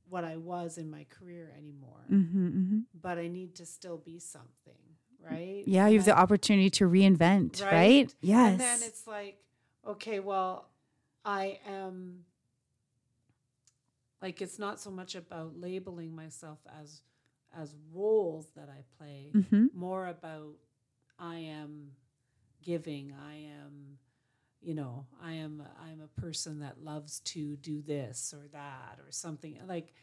what 0.09 0.23
I 0.23 0.37
was 0.37 0.77
in 0.77 0.89
my 0.89 1.05
career 1.09 1.51
anymore. 1.57 2.05
Mm-hmm, 2.11 2.47
mm-hmm. 2.47 2.79
But 2.99 3.17
I 3.17 3.27
need 3.27 3.55
to 3.55 3.65
still 3.65 3.97
be 3.97 4.19
something, 4.19 4.81
right? 5.19 5.63
yeah 5.65 5.85
And 5.85 5.93
you 5.93 5.99
have 5.99 6.05
the 6.05 6.17
opportunity 6.17 6.69
to 6.71 6.85
reinvent 6.85 7.61
right, 7.63 7.71
Right? 7.71 8.15
yes 8.21 8.51
And 8.51 8.59
then 8.59 8.79
it's 8.83 9.07
like, 9.07 9.37
okay, 9.87 10.19
well, 10.19 10.69
I 11.23 11.59
am 11.67 12.25
like 14.21 14.41
it's 14.41 14.59
not 14.59 14.79
so 14.79 14.91
much 14.91 15.15
about 15.15 15.59
labeling 15.59 16.15
myself 16.15 16.59
as 16.81 17.01
as 17.57 17.75
roles 17.93 18.47
that 18.55 18.69
I 18.69 18.83
play, 18.97 19.31
mm-hmm. 19.33 19.67
more 19.73 20.07
about 20.07 20.55
I 21.17 21.35
am 21.37 21.91
giving, 22.61 23.13
I 23.13 23.35
am 23.35 23.97
you 24.65 24.73
know, 24.73 25.05
I 25.23 25.33
am 25.33 25.61
I'm 25.85 26.01
a 26.01 26.21
person 26.21 26.59
that 26.59 26.83
loves 26.83 27.19
to 27.33 27.55
do 27.57 27.81
this 27.81 28.33
or 28.35 28.47
that 28.51 28.97
or 29.05 29.11
something. 29.11 29.59
Like 29.67 29.93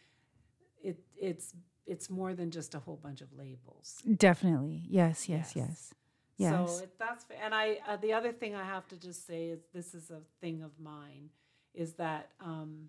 it 0.83 0.99
it's 1.21 1.53
it's 1.87 2.09
more 2.09 2.33
than 2.35 2.51
just 2.51 2.75
a 2.75 2.79
whole 2.79 2.97
bunch 3.03 3.21
of 3.23 3.29
labels. 3.33 4.03
definitely 4.17 4.85
yes 4.89 5.29
yes 5.29 5.53
Yes. 5.57 5.67
yes 5.69 5.95
yes 6.37 6.79
So 6.79 6.85
it, 6.85 6.91
that's 6.99 7.25
and 7.45 7.55
I 7.55 7.79
uh, 7.89 7.97
the 7.97 8.13
other 8.13 8.33
thing 8.33 8.55
I 8.55 8.65
have 8.65 8.87
to 8.89 8.97
just 8.97 9.27
say 9.27 9.47
is 9.49 9.61
this 9.75 9.95
is 9.95 10.11
a 10.11 10.21
thing 10.41 10.63
of 10.63 10.71
mine 10.79 11.31
is 11.75 11.95
that 11.95 12.31
um, 12.41 12.89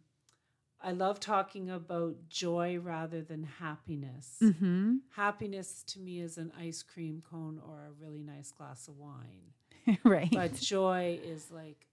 I 0.81 0.91
love 0.91 1.19
talking 1.19 1.69
about 1.69 2.15
joy 2.29 2.77
rather 2.77 3.21
than 3.21 3.43
happiness. 3.43 4.37
mm-hmm. 4.41 4.97
Happiness 5.15 5.83
to 5.87 5.99
me 5.99 6.19
is 6.19 6.37
an 6.37 6.51
ice 6.59 6.83
cream 6.83 7.23
cone 7.29 7.59
or 7.65 7.77
a 7.87 7.91
really 8.03 8.21
nice 8.23 8.51
glass 8.51 8.87
of 8.89 8.97
wine, 8.97 9.53
right 10.03 10.31
but 10.31 10.53
joy 10.55 11.19
is 11.23 11.51
like 11.51 11.85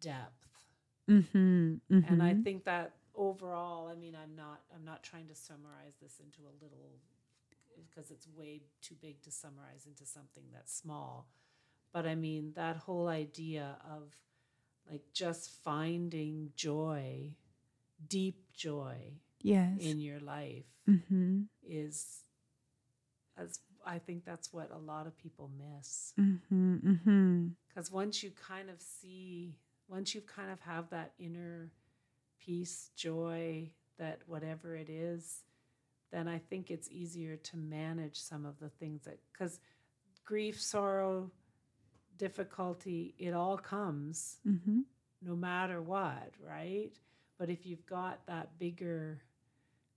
depth. 0.00 0.46
mm-hmm. 1.10 1.74
Mm-hmm. 1.92 2.12
And 2.12 2.22
I 2.22 2.34
think 2.34 2.64
that 2.64 2.92
overall, 3.14 3.88
I 3.88 3.94
mean, 3.94 4.16
I'm 4.20 4.34
not 4.36 4.60
I'm 4.74 4.84
not 4.84 5.02
trying 5.02 5.26
to 5.28 5.34
summarize 5.34 5.94
this 6.00 6.20
into 6.20 6.40
a 6.42 6.54
little 6.62 7.00
because 7.88 8.10
it's 8.10 8.26
way 8.36 8.62
too 8.82 8.94
big 9.00 9.22
to 9.22 9.30
summarize 9.30 9.86
into 9.86 10.06
something 10.06 10.44
that's 10.52 10.74
small. 10.74 11.28
But 11.92 12.06
I 12.06 12.14
mean, 12.14 12.52
that 12.56 12.76
whole 12.76 13.08
idea 13.08 13.76
of 13.90 14.14
like 14.90 15.02
just 15.12 15.50
finding 15.64 16.50
joy, 16.56 17.32
deep 18.08 18.52
joy 18.54 18.96
yes 19.42 19.78
in 19.80 20.00
your 20.00 20.18
life 20.20 20.64
mm-hmm. 20.88 21.42
is 21.62 22.24
as 23.36 23.60
I 23.86 23.98
think 23.98 24.24
that's 24.24 24.52
what 24.52 24.70
a 24.72 24.78
lot 24.78 25.06
of 25.06 25.16
people 25.16 25.50
miss. 25.56 26.12
Mm-hmm. 26.18 26.76
Mm-hmm. 26.76 27.46
Because 27.68 27.90
once 27.92 28.22
you 28.22 28.32
kind 28.32 28.68
of 28.68 28.80
see, 28.80 29.56
once 29.88 30.14
you 30.14 30.20
kind 30.22 30.50
of 30.50 30.60
have 30.60 30.90
that 30.90 31.12
inner 31.18 31.70
peace, 32.40 32.90
joy, 32.96 33.70
that 33.98 34.20
whatever 34.26 34.74
it 34.74 34.90
is, 34.90 35.42
then 36.12 36.28
I 36.28 36.38
think 36.38 36.70
it's 36.70 36.88
easier 36.90 37.36
to 37.36 37.56
manage 37.56 38.18
some 38.20 38.44
of 38.44 38.58
the 38.58 38.68
things 38.68 39.04
that, 39.04 39.18
because 39.32 39.60
grief, 40.24 40.60
sorrow, 40.60 41.30
difficulty, 42.16 43.14
it 43.18 43.34
all 43.34 43.56
comes 43.58 44.38
Mm-hmm. 44.46 44.80
no 45.22 45.36
matter 45.36 45.80
what, 45.82 46.32
right? 46.44 46.92
But 47.38 47.50
if 47.50 47.66
you've 47.66 47.86
got 47.86 48.26
that 48.26 48.58
bigger 48.58 49.22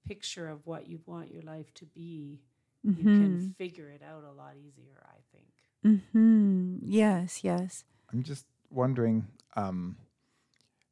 picture 0.05 0.49
of 0.49 0.65
what 0.65 0.87
you 0.87 0.99
want 1.05 1.31
your 1.31 1.43
life 1.43 1.73
to 1.75 1.85
be, 1.85 2.41
you 2.83 2.91
Mm-hmm. 2.91 3.21
can 3.21 3.55
figure 3.57 3.89
it 3.89 4.01
out 4.01 4.23
a 4.23 4.31
lot 4.31 4.55
easier, 4.57 5.03
I 5.05 5.19
think. 5.33 5.47
Mm-hmm. 5.85 6.77
Yes, 6.83 7.43
yes. 7.43 7.83
I'm 8.11 8.23
just 8.23 8.45
wondering. 8.69 9.27
Um, 9.55 9.97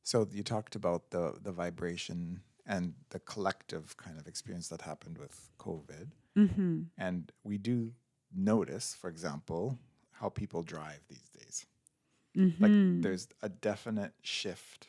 so 0.03 0.27
you 0.31 0.43
talked 0.43 0.75
about 0.75 1.09
the 1.11 1.33
the 1.41 1.51
vibration 1.51 2.41
and 2.65 2.93
the 3.09 3.19
collective 3.19 3.95
kind 3.97 4.19
of 4.19 4.27
experience 4.27 4.67
that 4.69 4.81
happened 4.81 5.17
with 5.17 5.49
COVID, 5.59 6.11
Mm-hmm. 6.37 6.81
and 6.97 7.31
we 7.43 7.57
do 7.57 7.93
notice, 8.35 8.93
for 8.93 9.09
example, 9.09 9.77
how 10.11 10.29
people 10.29 10.63
drive 10.63 11.01
these 11.09 11.29
days. 11.29 11.65
Like 12.35 12.71
Mm-hmm. 12.71 13.01
there's 13.01 13.27
a 13.41 13.49
definite 13.49 14.13
shift 14.21 14.87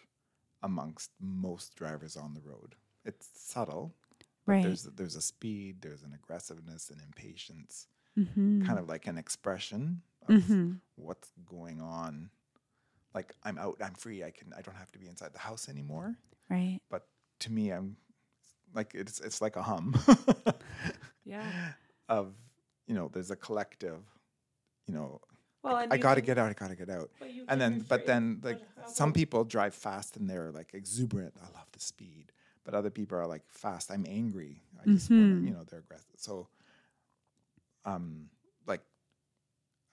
amongst 0.63 1.11
most 1.21 1.75
drivers 1.77 2.17
on 2.17 2.35
the 2.35 2.41
road. 2.43 2.75
It's 3.05 3.29
subtle. 3.35 3.95
Right. 4.49 4.63
There's 4.63 4.83
there's 4.85 5.17
a 5.17 5.21
speed, 5.21 5.83
there's 5.83 6.03
an 6.03 6.13
aggressiveness, 6.15 6.91
an 6.91 7.01
impatience, 7.05 7.87
mm-hmm. 8.19 8.65
kind 8.67 8.79
of 8.79 8.89
like 8.89 9.07
an 9.07 9.19
expression 9.19 10.03
of 10.29 10.35
Mm-hmm. 10.35 10.73
what's 10.97 11.31
going 11.49 11.81
on. 11.81 12.31
Like 13.15 13.35
I'm 13.45 13.59
out, 13.59 13.77
I'm 13.83 13.95
free. 13.95 14.23
I 14.25 14.31
can 14.31 14.53
I 14.57 14.61
don't 14.63 14.77
have 14.77 14.93
to 14.93 14.99
be 14.99 15.07
inside 15.09 15.33
the 15.33 15.39
house 15.39 15.69
anymore. 15.69 16.17
Right. 16.51 16.81
But 16.91 17.07
to 17.41 17.53
me, 17.53 17.71
I'm 17.71 17.97
like 18.75 18.95
it's 18.95 19.21
it's 19.21 19.41
like 19.41 19.57
a 19.57 19.63
hum 19.63 19.95
Yeah. 21.25 21.43
of 22.09 22.33
you 22.87 22.95
know. 22.95 23.09
There's 23.13 23.31
a 23.31 23.37
collective, 23.37 24.01
you 24.87 24.95
know. 24.95 25.21
Well, 25.63 25.77
and 25.79 25.93
I 25.93 25.97
got 25.97 26.15
to 26.15 26.21
get 26.21 26.39
out. 26.39 26.49
I 26.49 26.53
got 26.55 26.71
to 26.71 26.77
get 26.77 26.89
out. 26.89 27.11
but 27.19 27.33
you 27.33 27.45
And 27.49 27.61
then, 27.61 27.85
but 27.89 28.07
then, 28.07 28.41
like 28.45 28.61
some 28.87 29.13
people 29.13 29.45
drive 29.45 29.75
fast 29.75 30.17
and 30.17 30.31
they're 30.31 30.53
like 30.53 30.73
exuberant. 30.73 31.35
I 31.43 31.47
love 31.47 31.67
the 31.73 31.81
speed. 31.81 32.33
But 32.69 32.75
other 32.75 32.91
people 32.91 33.17
are 33.17 33.27
like 33.27 33.49
fast. 33.49 33.91
I'm 33.91 34.05
angry. 34.07 34.61
I 34.79 34.85
just 34.89 35.09
want 35.09 35.23
Mhm. 35.23 35.41
to, 35.41 35.47
you 35.47 35.53
know, 35.55 35.65
they're 35.65 35.79
aggressive. 35.79 36.17
So, 36.19 36.49
um, 37.87 38.29
like, 38.67 38.83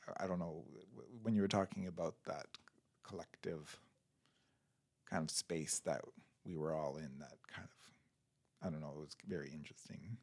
I- 0.09 0.25
I 0.25 0.27
don't 0.27 0.39
know 0.39 0.65
when 1.21 1.35
you 1.35 1.41
were 1.41 1.47
talking 1.47 1.87
about 1.87 2.21
that 2.25 2.47
collective 3.01 3.79
kind 5.05 5.23
of 5.23 5.31
space 5.31 5.79
that 5.85 6.03
we 6.43 6.57
were 6.57 6.73
all 6.73 6.97
in 6.97 7.17
that 7.19 7.37
kind 7.47 7.65
of. 7.65 8.67
I 8.67 8.69
don't 8.69 8.81
know. 8.81 8.91
It 8.91 8.99
was 8.99 9.15
very 9.25 9.51
interesting. 9.53 10.17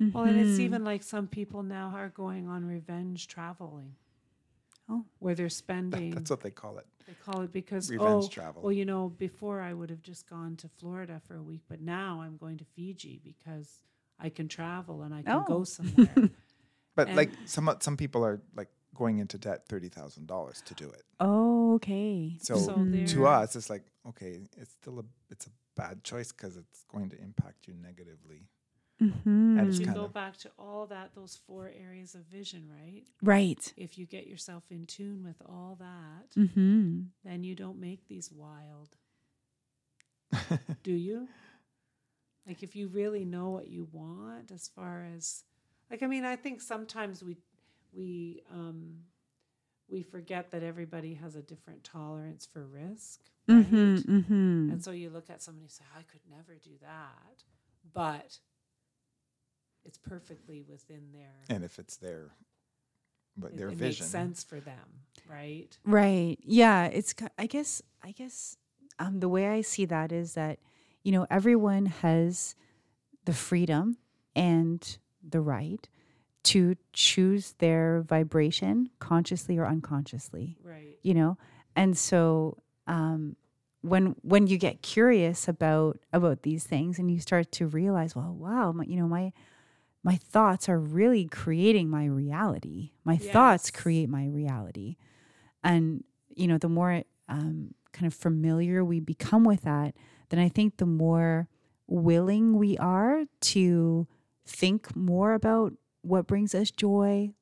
Well, 0.00 0.24
and 0.24 0.36
it's 0.36 0.58
Mhm. 0.58 0.62
even 0.62 0.82
like 0.82 1.04
some 1.04 1.28
people 1.28 1.62
now 1.62 1.90
are 1.90 2.08
going 2.08 2.48
on 2.48 2.64
revenge 2.64 3.28
traveling. 3.28 3.94
Oh. 4.88 5.04
where 5.18 5.34
they're 5.34 5.48
spending. 5.64 6.10
that's 6.12 6.30
what 6.30 6.40
they 6.40 6.50
call 6.50 6.78
it. 6.78 6.86
they 7.06 7.14
call 7.24 7.42
it 7.42 7.52
because 7.52 7.90
Revenge 7.90 8.24
oh, 8.24 8.28
travel. 8.28 8.62
well, 8.62 8.72
you 8.72 8.84
know, 8.84 9.08
before 9.18 9.60
I 9.60 9.72
would 9.72 9.90
have 9.90 10.02
just 10.02 10.28
gone 10.28 10.56
to 10.56 10.68
Florida 10.68 11.20
for 11.26 11.36
a 11.36 11.42
week, 11.42 11.62
but 11.68 11.80
now 11.80 12.20
I'm 12.22 12.36
going 12.36 12.58
to 12.58 12.64
Fiji 12.76 13.20
because 13.24 13.80
I 14.20 14.28
can 14.28 14.46
travel 14.48 15.02
and 15.02 15.14
I 15.14 15.22
can 15.22 15.32
Oh. 15.36 15.44
go 15.46 15.64
somewhere. 15.64 16.30
But 16.96 17.08
and- 17.08 17.16
like 17.16 17.30
some 17.46 17.68
uh, 17.68 17.74
some 17.80 17.96
people 17.96 18.24
are 18.24 18.40
like 18.54 18.68
going 18.94 19.18
into 19.18 19.36
debt 19.36 19.66
thirty 19.68 19.88
thousand 19.88 20.26
dollars 20.28 20.62
to 20.66 20.74
do 20.74 20.88
it. 20.90 21.02
Oh, 21.18 21.74
okay. 21.74 22.36
So, 22.40 22.56
So 22.56 22.74
to 23.14 23.26
us, 23.26 23.56
it's 23.56 23.68
like 23.68 23.82
okay, 24.10 24.38
it's 24.56 24.72
still 24.80 25.00
a 25.00 25.04
it's 25.28 25.46
a 25.46 25.50
bad 25.74 26.04
choice 26.04 26.30
because 26.30 26.56
it's 26.56 26.84
going 26.84 27.08
to 27.10 27.20
impact 27.20 27.66
you 27.66 27.74
negatively. 27.74 28.46
Mhm. 29.00 29.58
And 29.58 29.74
you 29.74 29.86
kind 29.86 29.96
go 29.96 30.04
of- 30.04 30.12
back 30.14 30.36
to 30.38 30.50
all 30.58 30.86
that, 30.86 31.14
those 31.14 31.36
four 31.36 31.68
areas 31.68 32.14
of 32.14 32.22
vision, 32.22 32.68
right? 32.70 33.04
right. 33.22 33.72
If 33.76 33.98
you 33.98 34.06
get 34.06 34.26
yourself 34.26 34.64
in 34.70 34.86
tune 34.86 35.24
with 35.24 35.42
all 35.44 35.76
that, 35.80 36.30
Mm-hmm. 36.36 37.02
then 37.24 37.44
you 37.44 37.54
don't 37.54 37.78
make 37.80 38.06
these 38.06 38.30
wild, 38.32 38.96
do 40.82 40.92
you? 40.92 41.28
Like 42.46 42.62
if 42.62 42.76
you 42.76 42.88
really 42.88 43.24
know 43.24 43.50
what 43.50 43.68
you 43.68 43.88
want 43.92 44.50
as 44.52 44.68
far 44.68 45.06
as 45.16 45.44
like 45.90 46.02
I 46.02 46.06
mean 46.06 46.24
I 46.24 46.36
think 46.36 46.60
sometimes 46.60 47.22
we 47.24 47.36
we 47.92 48.42
um 48.52 49.04
we 49.88 50.02
forget 50.02 50.50
that 50.50 50.62
everybody 50.62 51.14
has 51.14 51.36
a 51.36 51.42
different 51.42 51.84
tolerance 51.84 52.46
for 52.46 52.64
risk, 52.66 53.20
right? 53.48 53.64
Mm-hmm. 53.64 54.16
Mm-hmm. 54.18 54.70
And 54.72 54.82
so 54.84 54.90
you 54.90 55.08
look 55.10 55.30
at 55.30 55.42
somebody 55.42 55.64
and 55.64 55.70
say 55.70 55.84
I 55.96 56.02
could 56.02 56.20
never 56.30 56.54
do 56.62 56.70
that, 56.82 57.44
but 57.92 58.38
it's 59.84 59.98
perfectly 59.98 60.62
within 60.68 61.12
their 61.12 61.34
and 61.48 61.64
if 61.64 61.78
it's 61.78 61.96
their 61.96 62.30
but 63.36 63.52
it, 63.52 63.56
their 63.56 63.68
it 63.68 63.76
vision, 63.76 64.04
makes 64.04 64.12
sense 64.12 64.44
for 64.44 64.60
them, 64.60 65.02
right? 65.28 65.76
Right. 65.84 66.38
Yeah. 66.42 66.86
It's. 66.86 67.14
I 67.38 67.46
guess. 67.46 67.82
I 68.02 68.12
guess. 68.12 68.56
Um, 68.98 69.18
the 69.20 69.28
way 69.28 69.48
I 69.48 69.60
see 69.62 69.86
that 69.86 70.12
is 70.12 70.34
that, 70.34 70.60
you 71.02 71.10
know, 71.10 71.26
everyone 71.30 71.86
has 71.86 72.54
the 73.24 73.32
freedom 73.32 73.96
and 74.36 74.98
the 75.28 75.40
right 75.40 75.88
to 76.44 76.76
choose 76.92 77.54
their 77.58 78.02
vibration 78.02 78.90
consciously 79.00 79.58
or 79.58 79.66
unconsciously. 79.66 80.58
Right. 80.62 80.96
You 81.02 81.14
know, 81.14 81.38
and 81.74 81.98
so 81.98 82.58
um, 82.86 83.34
when 83.80 84.14
when 84.22 84.46
you 84.46 84.58
get 84.58 84.82
curious 84.82 85.48
about 85.48 85.98
about 86.12 86.42
these 86.42 86.64
things 86.64 86.98
and 87.00 87.10
you 87.10 87.18
start 87.18 87.50
to 87.52 87.66
realize, 87.66 88.14
well, 88.14 88.32
wow, 88.32 88.70
my, 88.72 88.84
you 88.84 88.96
know, 88.96 89.08
my 89.08 89.32
my 90.04 90.16
thoughts 90.16 90.68
are 90.68 90.78
really 90.78 91.24
creating 91.26 91.88
my 91.88 92.04
reality. 92.04 92.92
My 93.04 93.16
thoughts 93.32 93.70
create 93.70 94.08
my 94.08 94.26
reality. 94.26 94.96
And, 95.64 96.04
you 96.28 96.46
know, 96.46 96.58
the 96.58 96.68
more 96.68 97.02
um, 97.28 97.74
kind 97.92 98.06
of 98.06 98.14
familiar 98.14 98.84
we 98.84 99.00
become 99.00 99.44
with 99.44 99.62
that, 99.62 99.94
then 100.28 100.38
I 100.38 100.48
think 100.50 100.76
the 100.76 100.86
more 100.86 101.48
willing 101.86 102.56
we 102.58 102.76
are 102.78 103.24
to 103.40 104.06
think 104.46 104.94
more 104.94 105.32
about 105.34 105.72
what 106.02 106.26
brings 106.26 106.54
us 106.54 106.70
joy 106.70 107.32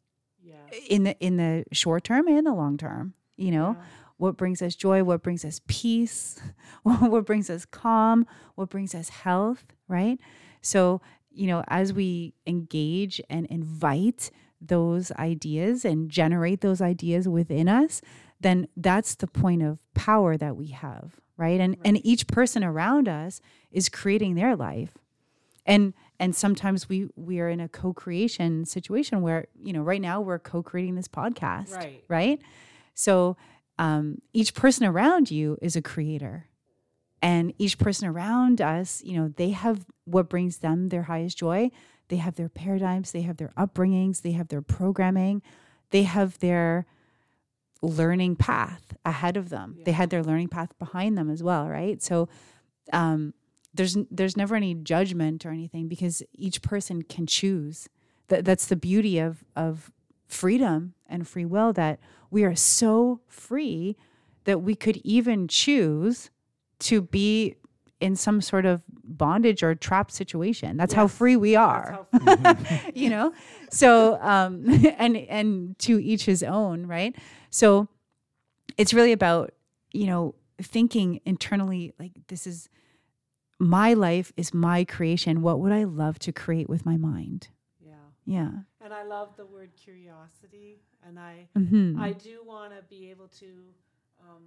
Yeah. 0.41 0.55
in 0.89 1.03
the 1.05 1.19
in 1.19 1.37
the 1.37 1.65
short 1.73 2.05
term 2.05 2.29
and 2.29 2.47
the 2.47 2.53
long 2.55 2.77
term. 2.77 3.15
You 3.37 3.51
know, 3.51 3.77
Yeah. 3.77 3.85
what 4.19 4.37
brings 4.37 4.63
us 4.63 4.77
joy, 4.77 5.03
what 5.03 5.23
brings 5.23 5.45
us 5.45 5.61
peace, 5.67 6.41
what 6.85 7.25
brings 7.27 7.51
us 7.51 7.65
calm, 7.65 8.25
what 8.55 8.71
brings 8.71 8.95
us 8.95 9.09
health, 9.09 9.65
right? 9.89 10.21
So, 10.61 11.01
you 11.35 11.47
know, 11.47 11.65
as 11.69 11.93
we 11.93 12.35
engage 12.47 13.21
and 13.31 13.47
invite 13.47 14.31
those 14.61 15.11
ideas 15.13 15.85
and 15.85 16.11
generate 16.11 16.61
those 16.61 16.81
ideas 16.81 17.29
within 17.29 17.69
us, 17.69 18.01
then 18.41 18.69
that's 18.77 19.15
the 19.17 19.27
point 19.27 19.63
of 19.63 19.79
power 19.95 20.37
that 20.37 20.57
we 20.57 20.69
have, 20.69 21.21
right? 21.37 21.61
And 21.61 21.77
and 21.85 22.05
each 22.07 22.27
person 22.27 22.63
around 22.65 23.09
us 23.09 23.41
is 23.71 23.89
creating 23.89 24.35
their 24.35 24.55
life. 24.57 24.97
And 25.67 25.95
and 26.19 26.35
sometimes 26.35 26.89
we 26.89 27.09
we 27.17 27.41
are 27.41 27.49
in 27.49 27.61
a 27.61 27.69
co-creation 27.69 28.65
situation 28.65 29.23
where, 29.23 29.47
you 29.61 29.73
know, 29.73 29.83
right 29.83 30.01
now 30.01 30.21
we're 30.21 30.39
co-creating 30.39 30.95
this 30.97 31.09
podcast, 31.09 31.77
Right. 31.77 32.05
right? 32.09 32.41
So 32.95 33.37
um, 33.79 34.19
each 34.33 34.55
person 34.55 34.87
around 34.87 35.31
you 35.31 35.57
is 35.63 35.77
a 35.77 35.83
creator. 35.83 36.47
And 37.23 37.55
each 37.57 37.79
person 37.79 38.09
around 38.09 38.61
us, 38.61 39.01
you 39.05 39.17
know, 39.17 39.33
they 39.37 39.51
have 39.51 39.87
what 40.05 40.29
brings 40.29 40.59
them 40.59 40.89
their 40.89 41.05
highest 41.05 41.39
joy. 41.39 41.71
They 42.09 42.17
have 42.17 42.35
their 42.35 42.49
paradigms, 42.49 43.13
they 43.13 43.23
have 43.23 43.37
their 43.39 43.53
upbringings, 43.57 44.23
they 44.23 44.33
have 44.33 44.49
their 44.49 44.61
programming, 44.61 45.41
they 45.91 46.03
have 46.03 46.39
their 46.41 46.85
learning 47.81 48.37
path 48.37 48.95
ahead 49.05 49.37
of 49.37 49.49
them. 49.49 49.79
They 49.85 49.93
had 49.93 50.11
their 50.11 50.23
learning 50.23 50.49
path 50.49 50.77
behind 50.79 51.17
them 51.17 51.31
as 51.31 51.43
well, 51.43 51.69
right? 51.69 52.03
So 52.03 52.29
um, 52.93 53.35
there's 53.73 53.97
there's 54.11 54.37
never 54.37 54.57
any 54.57 54.75
judgment 54.75 55.47
or 55.47 55.51
anything 55.51 55.89
because 55.89 56.23
each 56.33 56.61
person 56.61 57.03
can 57.03 57.27
choose. 57.27 57.89
That 58.29 58.45
that's 58.45 58.67
the 58.67 58.77
beauty 58.77 59.19
of 59.19 59.45
of 59.57 59.91
freedom 60.27 60.95
and 61.07 61.27
free 61.27 61.45
will 61.45 61.73
that 61.75 62.01
we 62.31 62.45
are 62.45 62.55
so 62.57 63.21
free 63.27 63.97
that 64.45 64.63
we 64.63 64.75
could 64.75 64.97
even 64.99 65.47
choose 65.47 66.31
to 66.83 67.03
be 67.03 67.57
in 68.01 68.17
some 68.17 68.41
sort 68.41 68.67
of 68.67 68.83
bondage 69.05 69.63
or 69.63 69.75
trapped 69.75 70.13
situation. 70.13 70.77
That's 70.77 70.93
how 70.95 71.07
free 71.09 71.37
we 71.37 71.55
are. 71.57 72.07
how 72.21 72.57
you 72.95 73.11
know? 73.11 73.33
So 73.71 74.19
um 74.21 74.65
and 74.99 75.17
and 75.17 75.79
to 75.81 75.99
each 76.03 76.25
his 76.25 76.43
own, 76.43 76.87
right? 76.87 77.15
So 77.51 77.89
it's 78.77 78.93
really 78.95 79.13
about, 79.13 79.53
you 79.93 80.07
know, 80.07 80.35
thinking 80.61 81.21
internally 81.25 81.93
like 81.99 82.13
this 82.29 82.47
is 82.47 82.69
my 83.59 83.95
life 83.95 84.33
is 84.37 84.53
my 84.53 84.85
creation. 84.85 85.41
What 85.43 85.61
would 85.61 85.73
I 85.73 85.85
love 85.85 86.19
to 86.21 86.33
create 86.33 86.69
with 86.69 86.85
my 86.85 86.97
mind? 86.97 87.49
yeah. 87.81 87.95
Yeah. 88.25 88.51
And 88.81 88.93
I 88.93 89.05
love 89.05 89.37
the 89.37 89.47
word 89.47 89.71
curiosity. 89.77 90.81
And 91.07 91.19
I, 91.19 91.49
Mhm. 91.57 91.99
I 91.99 92.13
do 92.13 92.43
want 92.45 92.73
to 92.77 92.83
be 92.89 93.11
able 93.11 93.29
to, 93.41 93.47
um, 94.21 94.43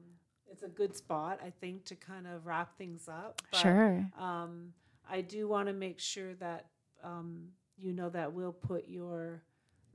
it's 0.51 0.63
a 0.63 0.67
good 0.67 0.95
spot, 0.95 1.39
I 1.45 1.49
think, 1.49 1.85
to 1.85 1.95
kind 1.95 2.27
of 2.27 2.45
wrap 2.45 2.77
things 2.77 3.07
up. 3.07 3.41
But, 3.51 3.57
sure. 3.59 4.09
Um, 4.19 4.73
I 5.09 5.21
do 5.21 5.47
want 5.47 5.67
to 5.67 5.73
make 5.73 5.99
sure 5.99 6.33
that, 6.35 6.67
um, 7.03 7.49
you 7.77 7.93
know, 7.93 8.09
that 8.09 8.33
we'll 8.33 8.53
put 8.53 8.87
your 8.87 9.43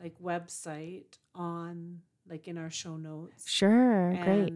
like 0.03 0.19
website 0.23 1.19
on, 1.35 2.01
like 2.29 2.49
in 2.49 2.57
our 2.59 2.71
show 2.71 2.97
notes. 2.97 3.49
Sure. 3.51 4.15
Great. 4.23 4.53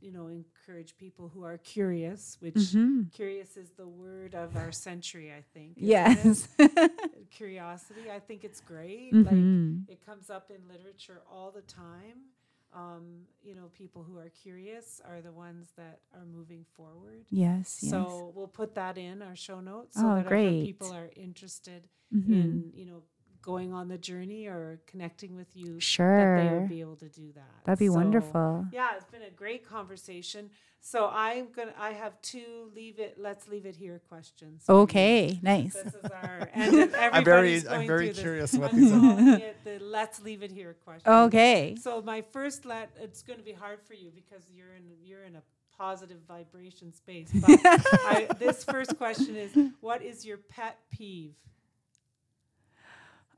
You 0.00 0.10
know, 0.10 0.26
encourage 0.26 0.96
people 0.96 1.30
who 1.32 1.44
are 1.44 1.58
curious, 1.58 2.36
which 2.40 2.54
Mhm. 2.54 3.12
curious 3.12 3.56
is 3.56 3.70
the 3.76 3.86
word 3.86 4.34
of 4.34 4.56
our 4.56 4.72
century, 4.72 5.32
I 5.32 5.42
think. 5.54 5.74
Yes. 5.76 6.48
Curiosity. 7.30 8.10
I 8.10 8.18
think 8.18 8.42
it's 8.44 8.60
great. 8.60 9.12
Like, 9.14 9.34
Mhm. 9.34 9.88
it 9.88 10.04
comes 10.04 10.28
up 10.30 10.50
in 10.50 10.66
literature 10.68 11.22
all 11.30 11.50
the 11.52 11.62
time. 11.62 12.30
Um, 12.74 13.26
you 13.42 13.54
know, 13.54 13.70
people 13.76 14.02
who 14.02 14.16
are 14.18 14.30
curious 14.30 15.00
are 15.04 15.20
the 15.20 15.32
ones 15.32 15.72
that 15.76 16.00
are 16.14 16.24
moving 16.24 16.64
forward. 16.74 17.26
Yes. 17.30 17.78
Yes. 17.82 17.90
So 17.90 18.32
we'll 18.34 18.48
put 18.48 18.74
that 18.76 18.96
in 18.96 19.22
our 19.22 19.36
show 19.36 19.60
notes 19.60 20.00
so 20.00 20.06
Oh, 20.06 20.14
that 20.14 20.24
great. 20.28 20.62
people 20.62 20.90
are 20.92 21.10
interested 21.16 21.88
Mhm. 22.14 22.30
in, 22.32 22.70
you 22.74 22.86
know, 22.86 23.02
going 23.42 23.72
on 23.72 23.88
the 23.88 23.98
journey 23.98 24.46
or 24.46 24.80
connecting 24.86 25.34
with 25.36 25.48
you 25.54 25.78
sure, 25.80 26.36
that 26.36 26.42
they 26.42 26.48
Sure. 26.48 26.60
would 26.60 26.68
be 26.68 26.80
able 26.80 26.96
to 26.96 27.08
do 27.08 27.32
that. 27.34 27.64
That'd 27.64 27.78
be 27.80 27.88
So, 27.88 27.94
wonderful. 27.94 28.66
Yeah, 28.72 28.90
it's 28.96 29.04
been 29.10 29.22
a 29.22 29.30
great 29.30 29.66
conversation. 29.68 30.50
So 30.84 31.08
I'm 31.12 31.52
gonna 31.52 31.72
I 31.78 31.90
have 31.92 32.20
two 32.22 32.70
leave 32.74 32.98
it 32.98 33.16
let's 33.16 33.46
leave 33.48 33.66
it 33.66 33.76
here 33.76 34.00
questions. 34.08 34.64
Okay. 34.68 35.38
Nice. 35.42 35.74
This 35.74 35.94
is 35.94 36.10
our 36.10 36.48
and 36.52 36.92
I'm 37.12 37.24
very 37.24 37.56
I'm 37.68 37.86
very 37.86 38.06
through 38.06 38.12
this, 38.14 38.20
curious 38.20 38.52
what 38.54 38.72
these 38.76 38.90
are. 38.92 39.36
it 39.38 39.56
the 39.64 39.78
let's 39.80 40.20
leave 40.22 40.42
it 40.42 40.50
here 40.50 40.74
question. 40.84 41.12
Okay. 41.12 41.76
So 41.80 42.02
my 42.02 42.22
first 42.32 42.64
let 42.64 42.90
it's 43.00 43.22
going 43.22 43.38
to 43.38 43.44
be 43.44 43.52
hard 43.52 43.80
for 43.84 43.94
you 43.94 44.10
because 44.12 44.42
you're 44.52 44.72
in 44.74 44.82
you're 45.04 45.22
in 45.22 45.36
a 45.36 45.42
positive 45.78 46.18
vibration 46.26 46.92
space. 46.92 47.30
But 47.32 47.60
I, 47.64 48.26
this 48.38 48.62
first 48.64 48.96
question 48.98 49.36
is, 49.36 49.52
what 49.80 50.02
is 50.02 50.26
your 50.26 50.36
pet 50.36 50.78
peeve? 50.90 51.34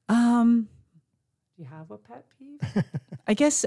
Um 0.09 0.69
Do 1.57 1.63
you 1.63 1.69
have 1.69 1.91
a 1.91 1.99
pet 1.99 2.25
peeve? 2.39 2.61
I 3.27 3.35
guess 3.35 3.65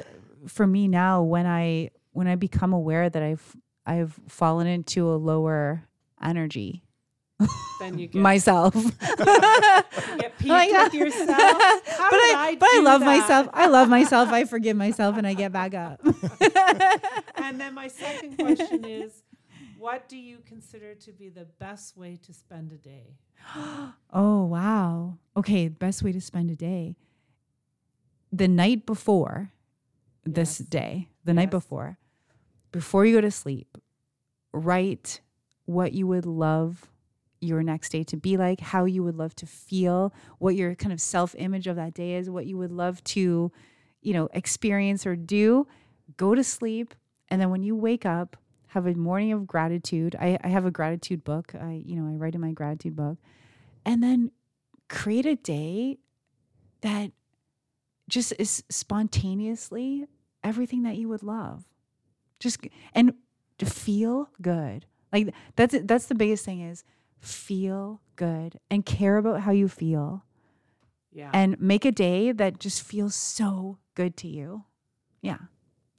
for 0.47 0.67
me 0.67 0.87
now 0.87 1.23
when 1.23 1.45
I 1.45 1.89
when 2.11 2.27
I 2.27 2.35
become 2.35 2.73
aware 2.73 3.09
that 3.09 3.21
I've 3.23 3.55
I've 3.85 4.19
fallen 4.27 4.67
into 4.67 5.09
a 5.09 5.15
lower 5.15 5.83
energy 6.21 6.83
Then 7.79 7.97
you 7.99 8.07
get 8.11 8.21
myself. 8.21 8.73
you 8.75 8.91
get 10.17 10.37
peeved 10.37 10.49
Like, 10.49 10.71
with 10.71 10.93
yourself. 10.93 11.27
How 11.37 12.09
but 12.09 12.19
I, 12.19 12.33
I 12.49 12.55
but 12.59 12.69
I 12.71 12.79
love 12.83 13.01
that? 13.01 13.05
myself. 13.05 13.47
I 13.53 13.67
love 13.67 13.87
myself. 13.89 14.29
I 14.29 14.45
forgive 14.45 14.75
myself 14.75 15.17
and 15.17 15.25
I 15.27 15.33
get 15.35 15.51
back 15.51 15.73
up. 15.75 16.01
And 17.35 17.59
then 17.61 17.73
my 17.75 17.87
second 17.87 18.37
question 18.37 18.83
is, 18.85 19.23
What 19.77 20.09
do 20.09 20.17
you 20.17 20.39
consider 20.45 20.95
to 20.95 21.11
be 21.11 21.29
the 21.29 21.45
best 21.45 21.95
way 21.97 22.17
to 22.23 22.33
spend 22.33 22.71
a 22.71 22.77
day? 22.77 23.17
oh, 24.13 24.43
wow. 24.45 25.17
Okay, 25.35 25.67
best 25.67 26.03
way 26.03 26.11
to 26.11 26.21
spend 26.21 26.49
a 26.49 26.55
day. 26.55 26.95
The 28.31 28.47
night 28.47 28.85
before 28.85 29.51
this 30.25 30.59
Yes. 30.59 30.69
day, 30.69 31.09
the 31.23 31.33
night 31.33 31.51
before, 31.51 31.97
before 32.71 33.05
you 33.05 33.15
go 33.15 33.21
to 33.21 33.31
sleep, 33.31 33.77
write 34.51 35.21
what 35.65 35.93
you 35.93 36.07
would 36.07 36.25
love 36.25 36.89
your 37.39 37.61
next 37.61 37.89
day 37.89 38.03
to 38.03 38.17
be 38.17 38.35
like, 38.35 38.59
how 38.59 38.85
you 38.85 39.03
would 39.03 39.15
love 39.15 39.35
to 39.35 39.45
feel, 39.45 40.13
what 40.39 40.55
your 40.55 40.73
kind 40.75 40.91
of 40.91 40.99
self 40.99 41.35
image 41.37 41.67
of 41.67 41.75
that 41.75 41.93
day 41.93 42.15
is, 42.15 42.29
what 42.29 42.47
you 42.47 42.57
would 42.57 42.71
love 42.71 43.03
to, 43.03 43.51
you 44.01 44.13
know, 44.13 44.27
experience 44.33 45.05
or 45.05 45.15
do. 45.15 45.67
Go 46.17 46.33
to 46.33 46.43
sleep. 46.43 46.95
And 47.29 47.39
then 47.39 47.49
when 47.49 47.61
you 47.63 47.75
wake 47.75 48.05
up, 48.05 48.37
have 48.67 48.85
a 48.87 48.93
morning 48.93 49.31
of 49.33 49.47
gratitude. 49.47 50.15
I, 50.19 50.37
I 50.43 50.47
have 50.49 50.65
a 50.65 50.71
gratitude 50.71 51.23
book. 51.23 51.53
I, 51.55 51.81
you 51.85 51.95
know, 51.95 52.11
I 52.11 52.15
write 52.15 52.35
in 52.35 52.41
my 52.41 52.51
gratitude 52.51 52.95
book. 52.95 53.17
And 53.85 54.03
then 54.03 54.31
create 54.89 55.25
a 55.25 55.35
day 55.35 55.97
that 56.81 57.11
just 58.09 58.33
is 58.39 58.63
spontaneously 58.69 60.05
everything 60.43 60.83
that 60.83 60.97
you 60.97 61.09
would 61.09 61.23
love. 61.23 61.65
Just 62.39 62.59
and 62.93 63.13
to 63.57 63.65
feel 63.65 64.29
good. 64.41 64.85
Like 65.11 65.33
that's 65.55 65.75
that's 65.83 66.05
the 66.05 66.15
biggest 66.15 66.45
thing 66.45 66.61
is 66.61 66.83
feel 67.19 68.01
good 68.15 68.59
and 68.69 68.85
care 68.85 69.17
about 69.17 69.41
how 69.41 69.51
you 69.51 69.67
feel 69.67 70.23
Yeah. 71.11 71.31
and 71.33 71.59
make 71.59 71.83
a 71.85 71.91
day 71.91 72.31
that 72.31 72.59
just 72.59 72.81
feels 72.83 73.15
so 73.15 73.79
good 73.95 74.15
to 74.17 74.27
you. 74.27 74.65
Yeah. 75.21 75.37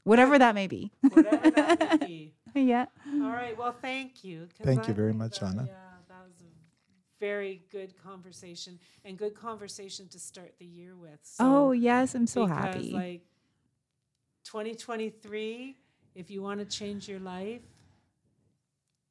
Whatever 0.05 0.39
that 0.39 0.55
may 0.55 0.67
be. 0.69 0.93
Whatever 1.13 1.51
that 1.51 2.01
may 2.01 2.07
be. 2.07 2.35
Yeah. 2.63 2.87
All 3.15 3.31
right. 3.31 3.57
Well, 3.57 3.75
thank 3.81 4.25
you. 4.25 4.49
Thank 4.63 4.89
you 4.89 4.95
very 4.95 5.13
much, 5.13 5.41
that- 5.41 5.47
Anna. 5.47 5.65
Yeah, 5.67 5.75
that 6.09 6.25
was 6.25 6.41
a 6.41 6.59
very 7.21 7.63
good 7.71 7.95
conversation 8.03 8.79
and 9.05 9.19
good 9.19 9.35
conversation 9.35 10.09
to 10.09 10.19
start 10.19 10.55
the 10.59 10.67
year 10.67 10.97
with. 10.97 11.19
So, 11.23 11.45
oh, 11.45 11.73
yes, 11.73 12.15
I'm 12.15 12.27
so 12.27 12.47
because, 12.47 12.65
happy. 12.65 12.91
Like 12.93 13.23
2023, 14.45 15.77
if 16.15 16.31
you 16.31 16.43
want 16.43 16.61
to 16.61 16.67
change 16.67 17.09
your 17.09 17.21
life, 17.21 17.63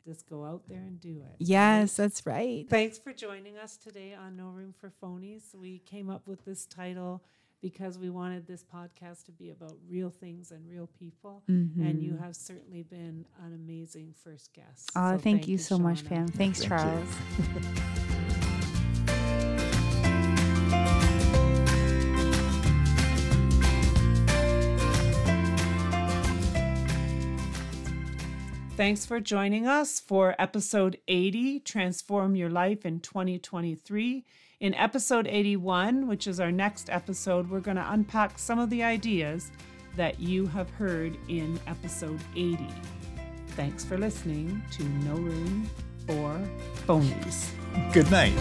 just 0.05 0.29
go 0.29 0.45
out 0.45 0.63
there 0.69 0.77
and 0.77 1.01
do 1.01 1.19
it. 1.19 1.35
yes, 1.39 1.99
right? 1.99 2.03
that's 2.03 2.25
right. 2.25 2.69
Thanks 2.69 2.97
for 2.97 3.11
joining 3.11 3.57
us 3.57 3.75
today 3.75 4.13
on 4.13 4.37
No 4.37 4.49
Room 4.49 4.73
for 4.79 4.91
Phonies. 5.03 5.53
We 5.53 5.79
came 5.79 6.09
up 6.09 6.27
with 6.27 6.45
this 6.45 6.65
title 6.65 7.21
because 7.61 7.97
we 7.97 8.09
wanted 8.09 8.47
this 8.47 8.63
podcast 8.63 9.25
to 9.25 9.31
be 9.31 9.49
about 9.49 9.73
real 9.89 10.09
things 10.09 10.51
and 10.51 10.69
real 10.69 10.87
people. 10.99 11.43
Mm-hmm. 11.49 11.81
And 11.81 12.01
you 12.01 12.17
have 12.17 12.35
certainly 12.35 12.83
been 12.83 13.25
an 13.43 13.53
amazing 13.53 14.13
first 14.23 14.53
guest. 14.53 14.91
Oh, 14.95 15.13
So 15.13 15.17
thank, 15.17 15.47
you 15.47 15.57
so 15.57 15.77
much, 15.79 16.05
Pam. 16.05 16.27
Thanks, 16.27 16.59
Thank. 16.59 16.69
Charles. 16.69 17.15
Thanks 28.77 29.07
for 29.07 29.19
joining 29.19 29.65
us 29.65 29.99
for 29.99 30.35
episode 30.37 30.99
80 31.07 31.61
Transform 31.61 32.35
Your 32.35 32.51
Life 32.51 32.85
in 32.85 32.99
2023. 32.99 34.23
In 34.59 34.73
episode 34.73 35.27
81, 35.27 36.07
which 36.07 36.25
is 36.25 36.39
our 36.39 36.51
next 36.51 36.89
episode, 36.89 37.47
we're 37.47 37.59
going 37.59 37.77
to 37.77 37.91
unpack 37.91 38.39
some 38.39 38.57
of 38.57 38.71
the 38.71 38.81
ideas 38.81 39.51
that 39.95 40.19
you 40.19 40.47
have 40.47 40.67
heard 40.71 41.15
in 41.27 41.59
episode 41.67 42.19
80. 42.35 42.67
Thanks 43.49 43.85
for 43.85 43.99
listening 43.99 44.63
to 44.71 44.83
No 44.83 45.13
Room 45.13 45.69
for 46.07 46.41
Phonies. 46.87 47.51
Good 47.93 48.09
night. 48.09 48.33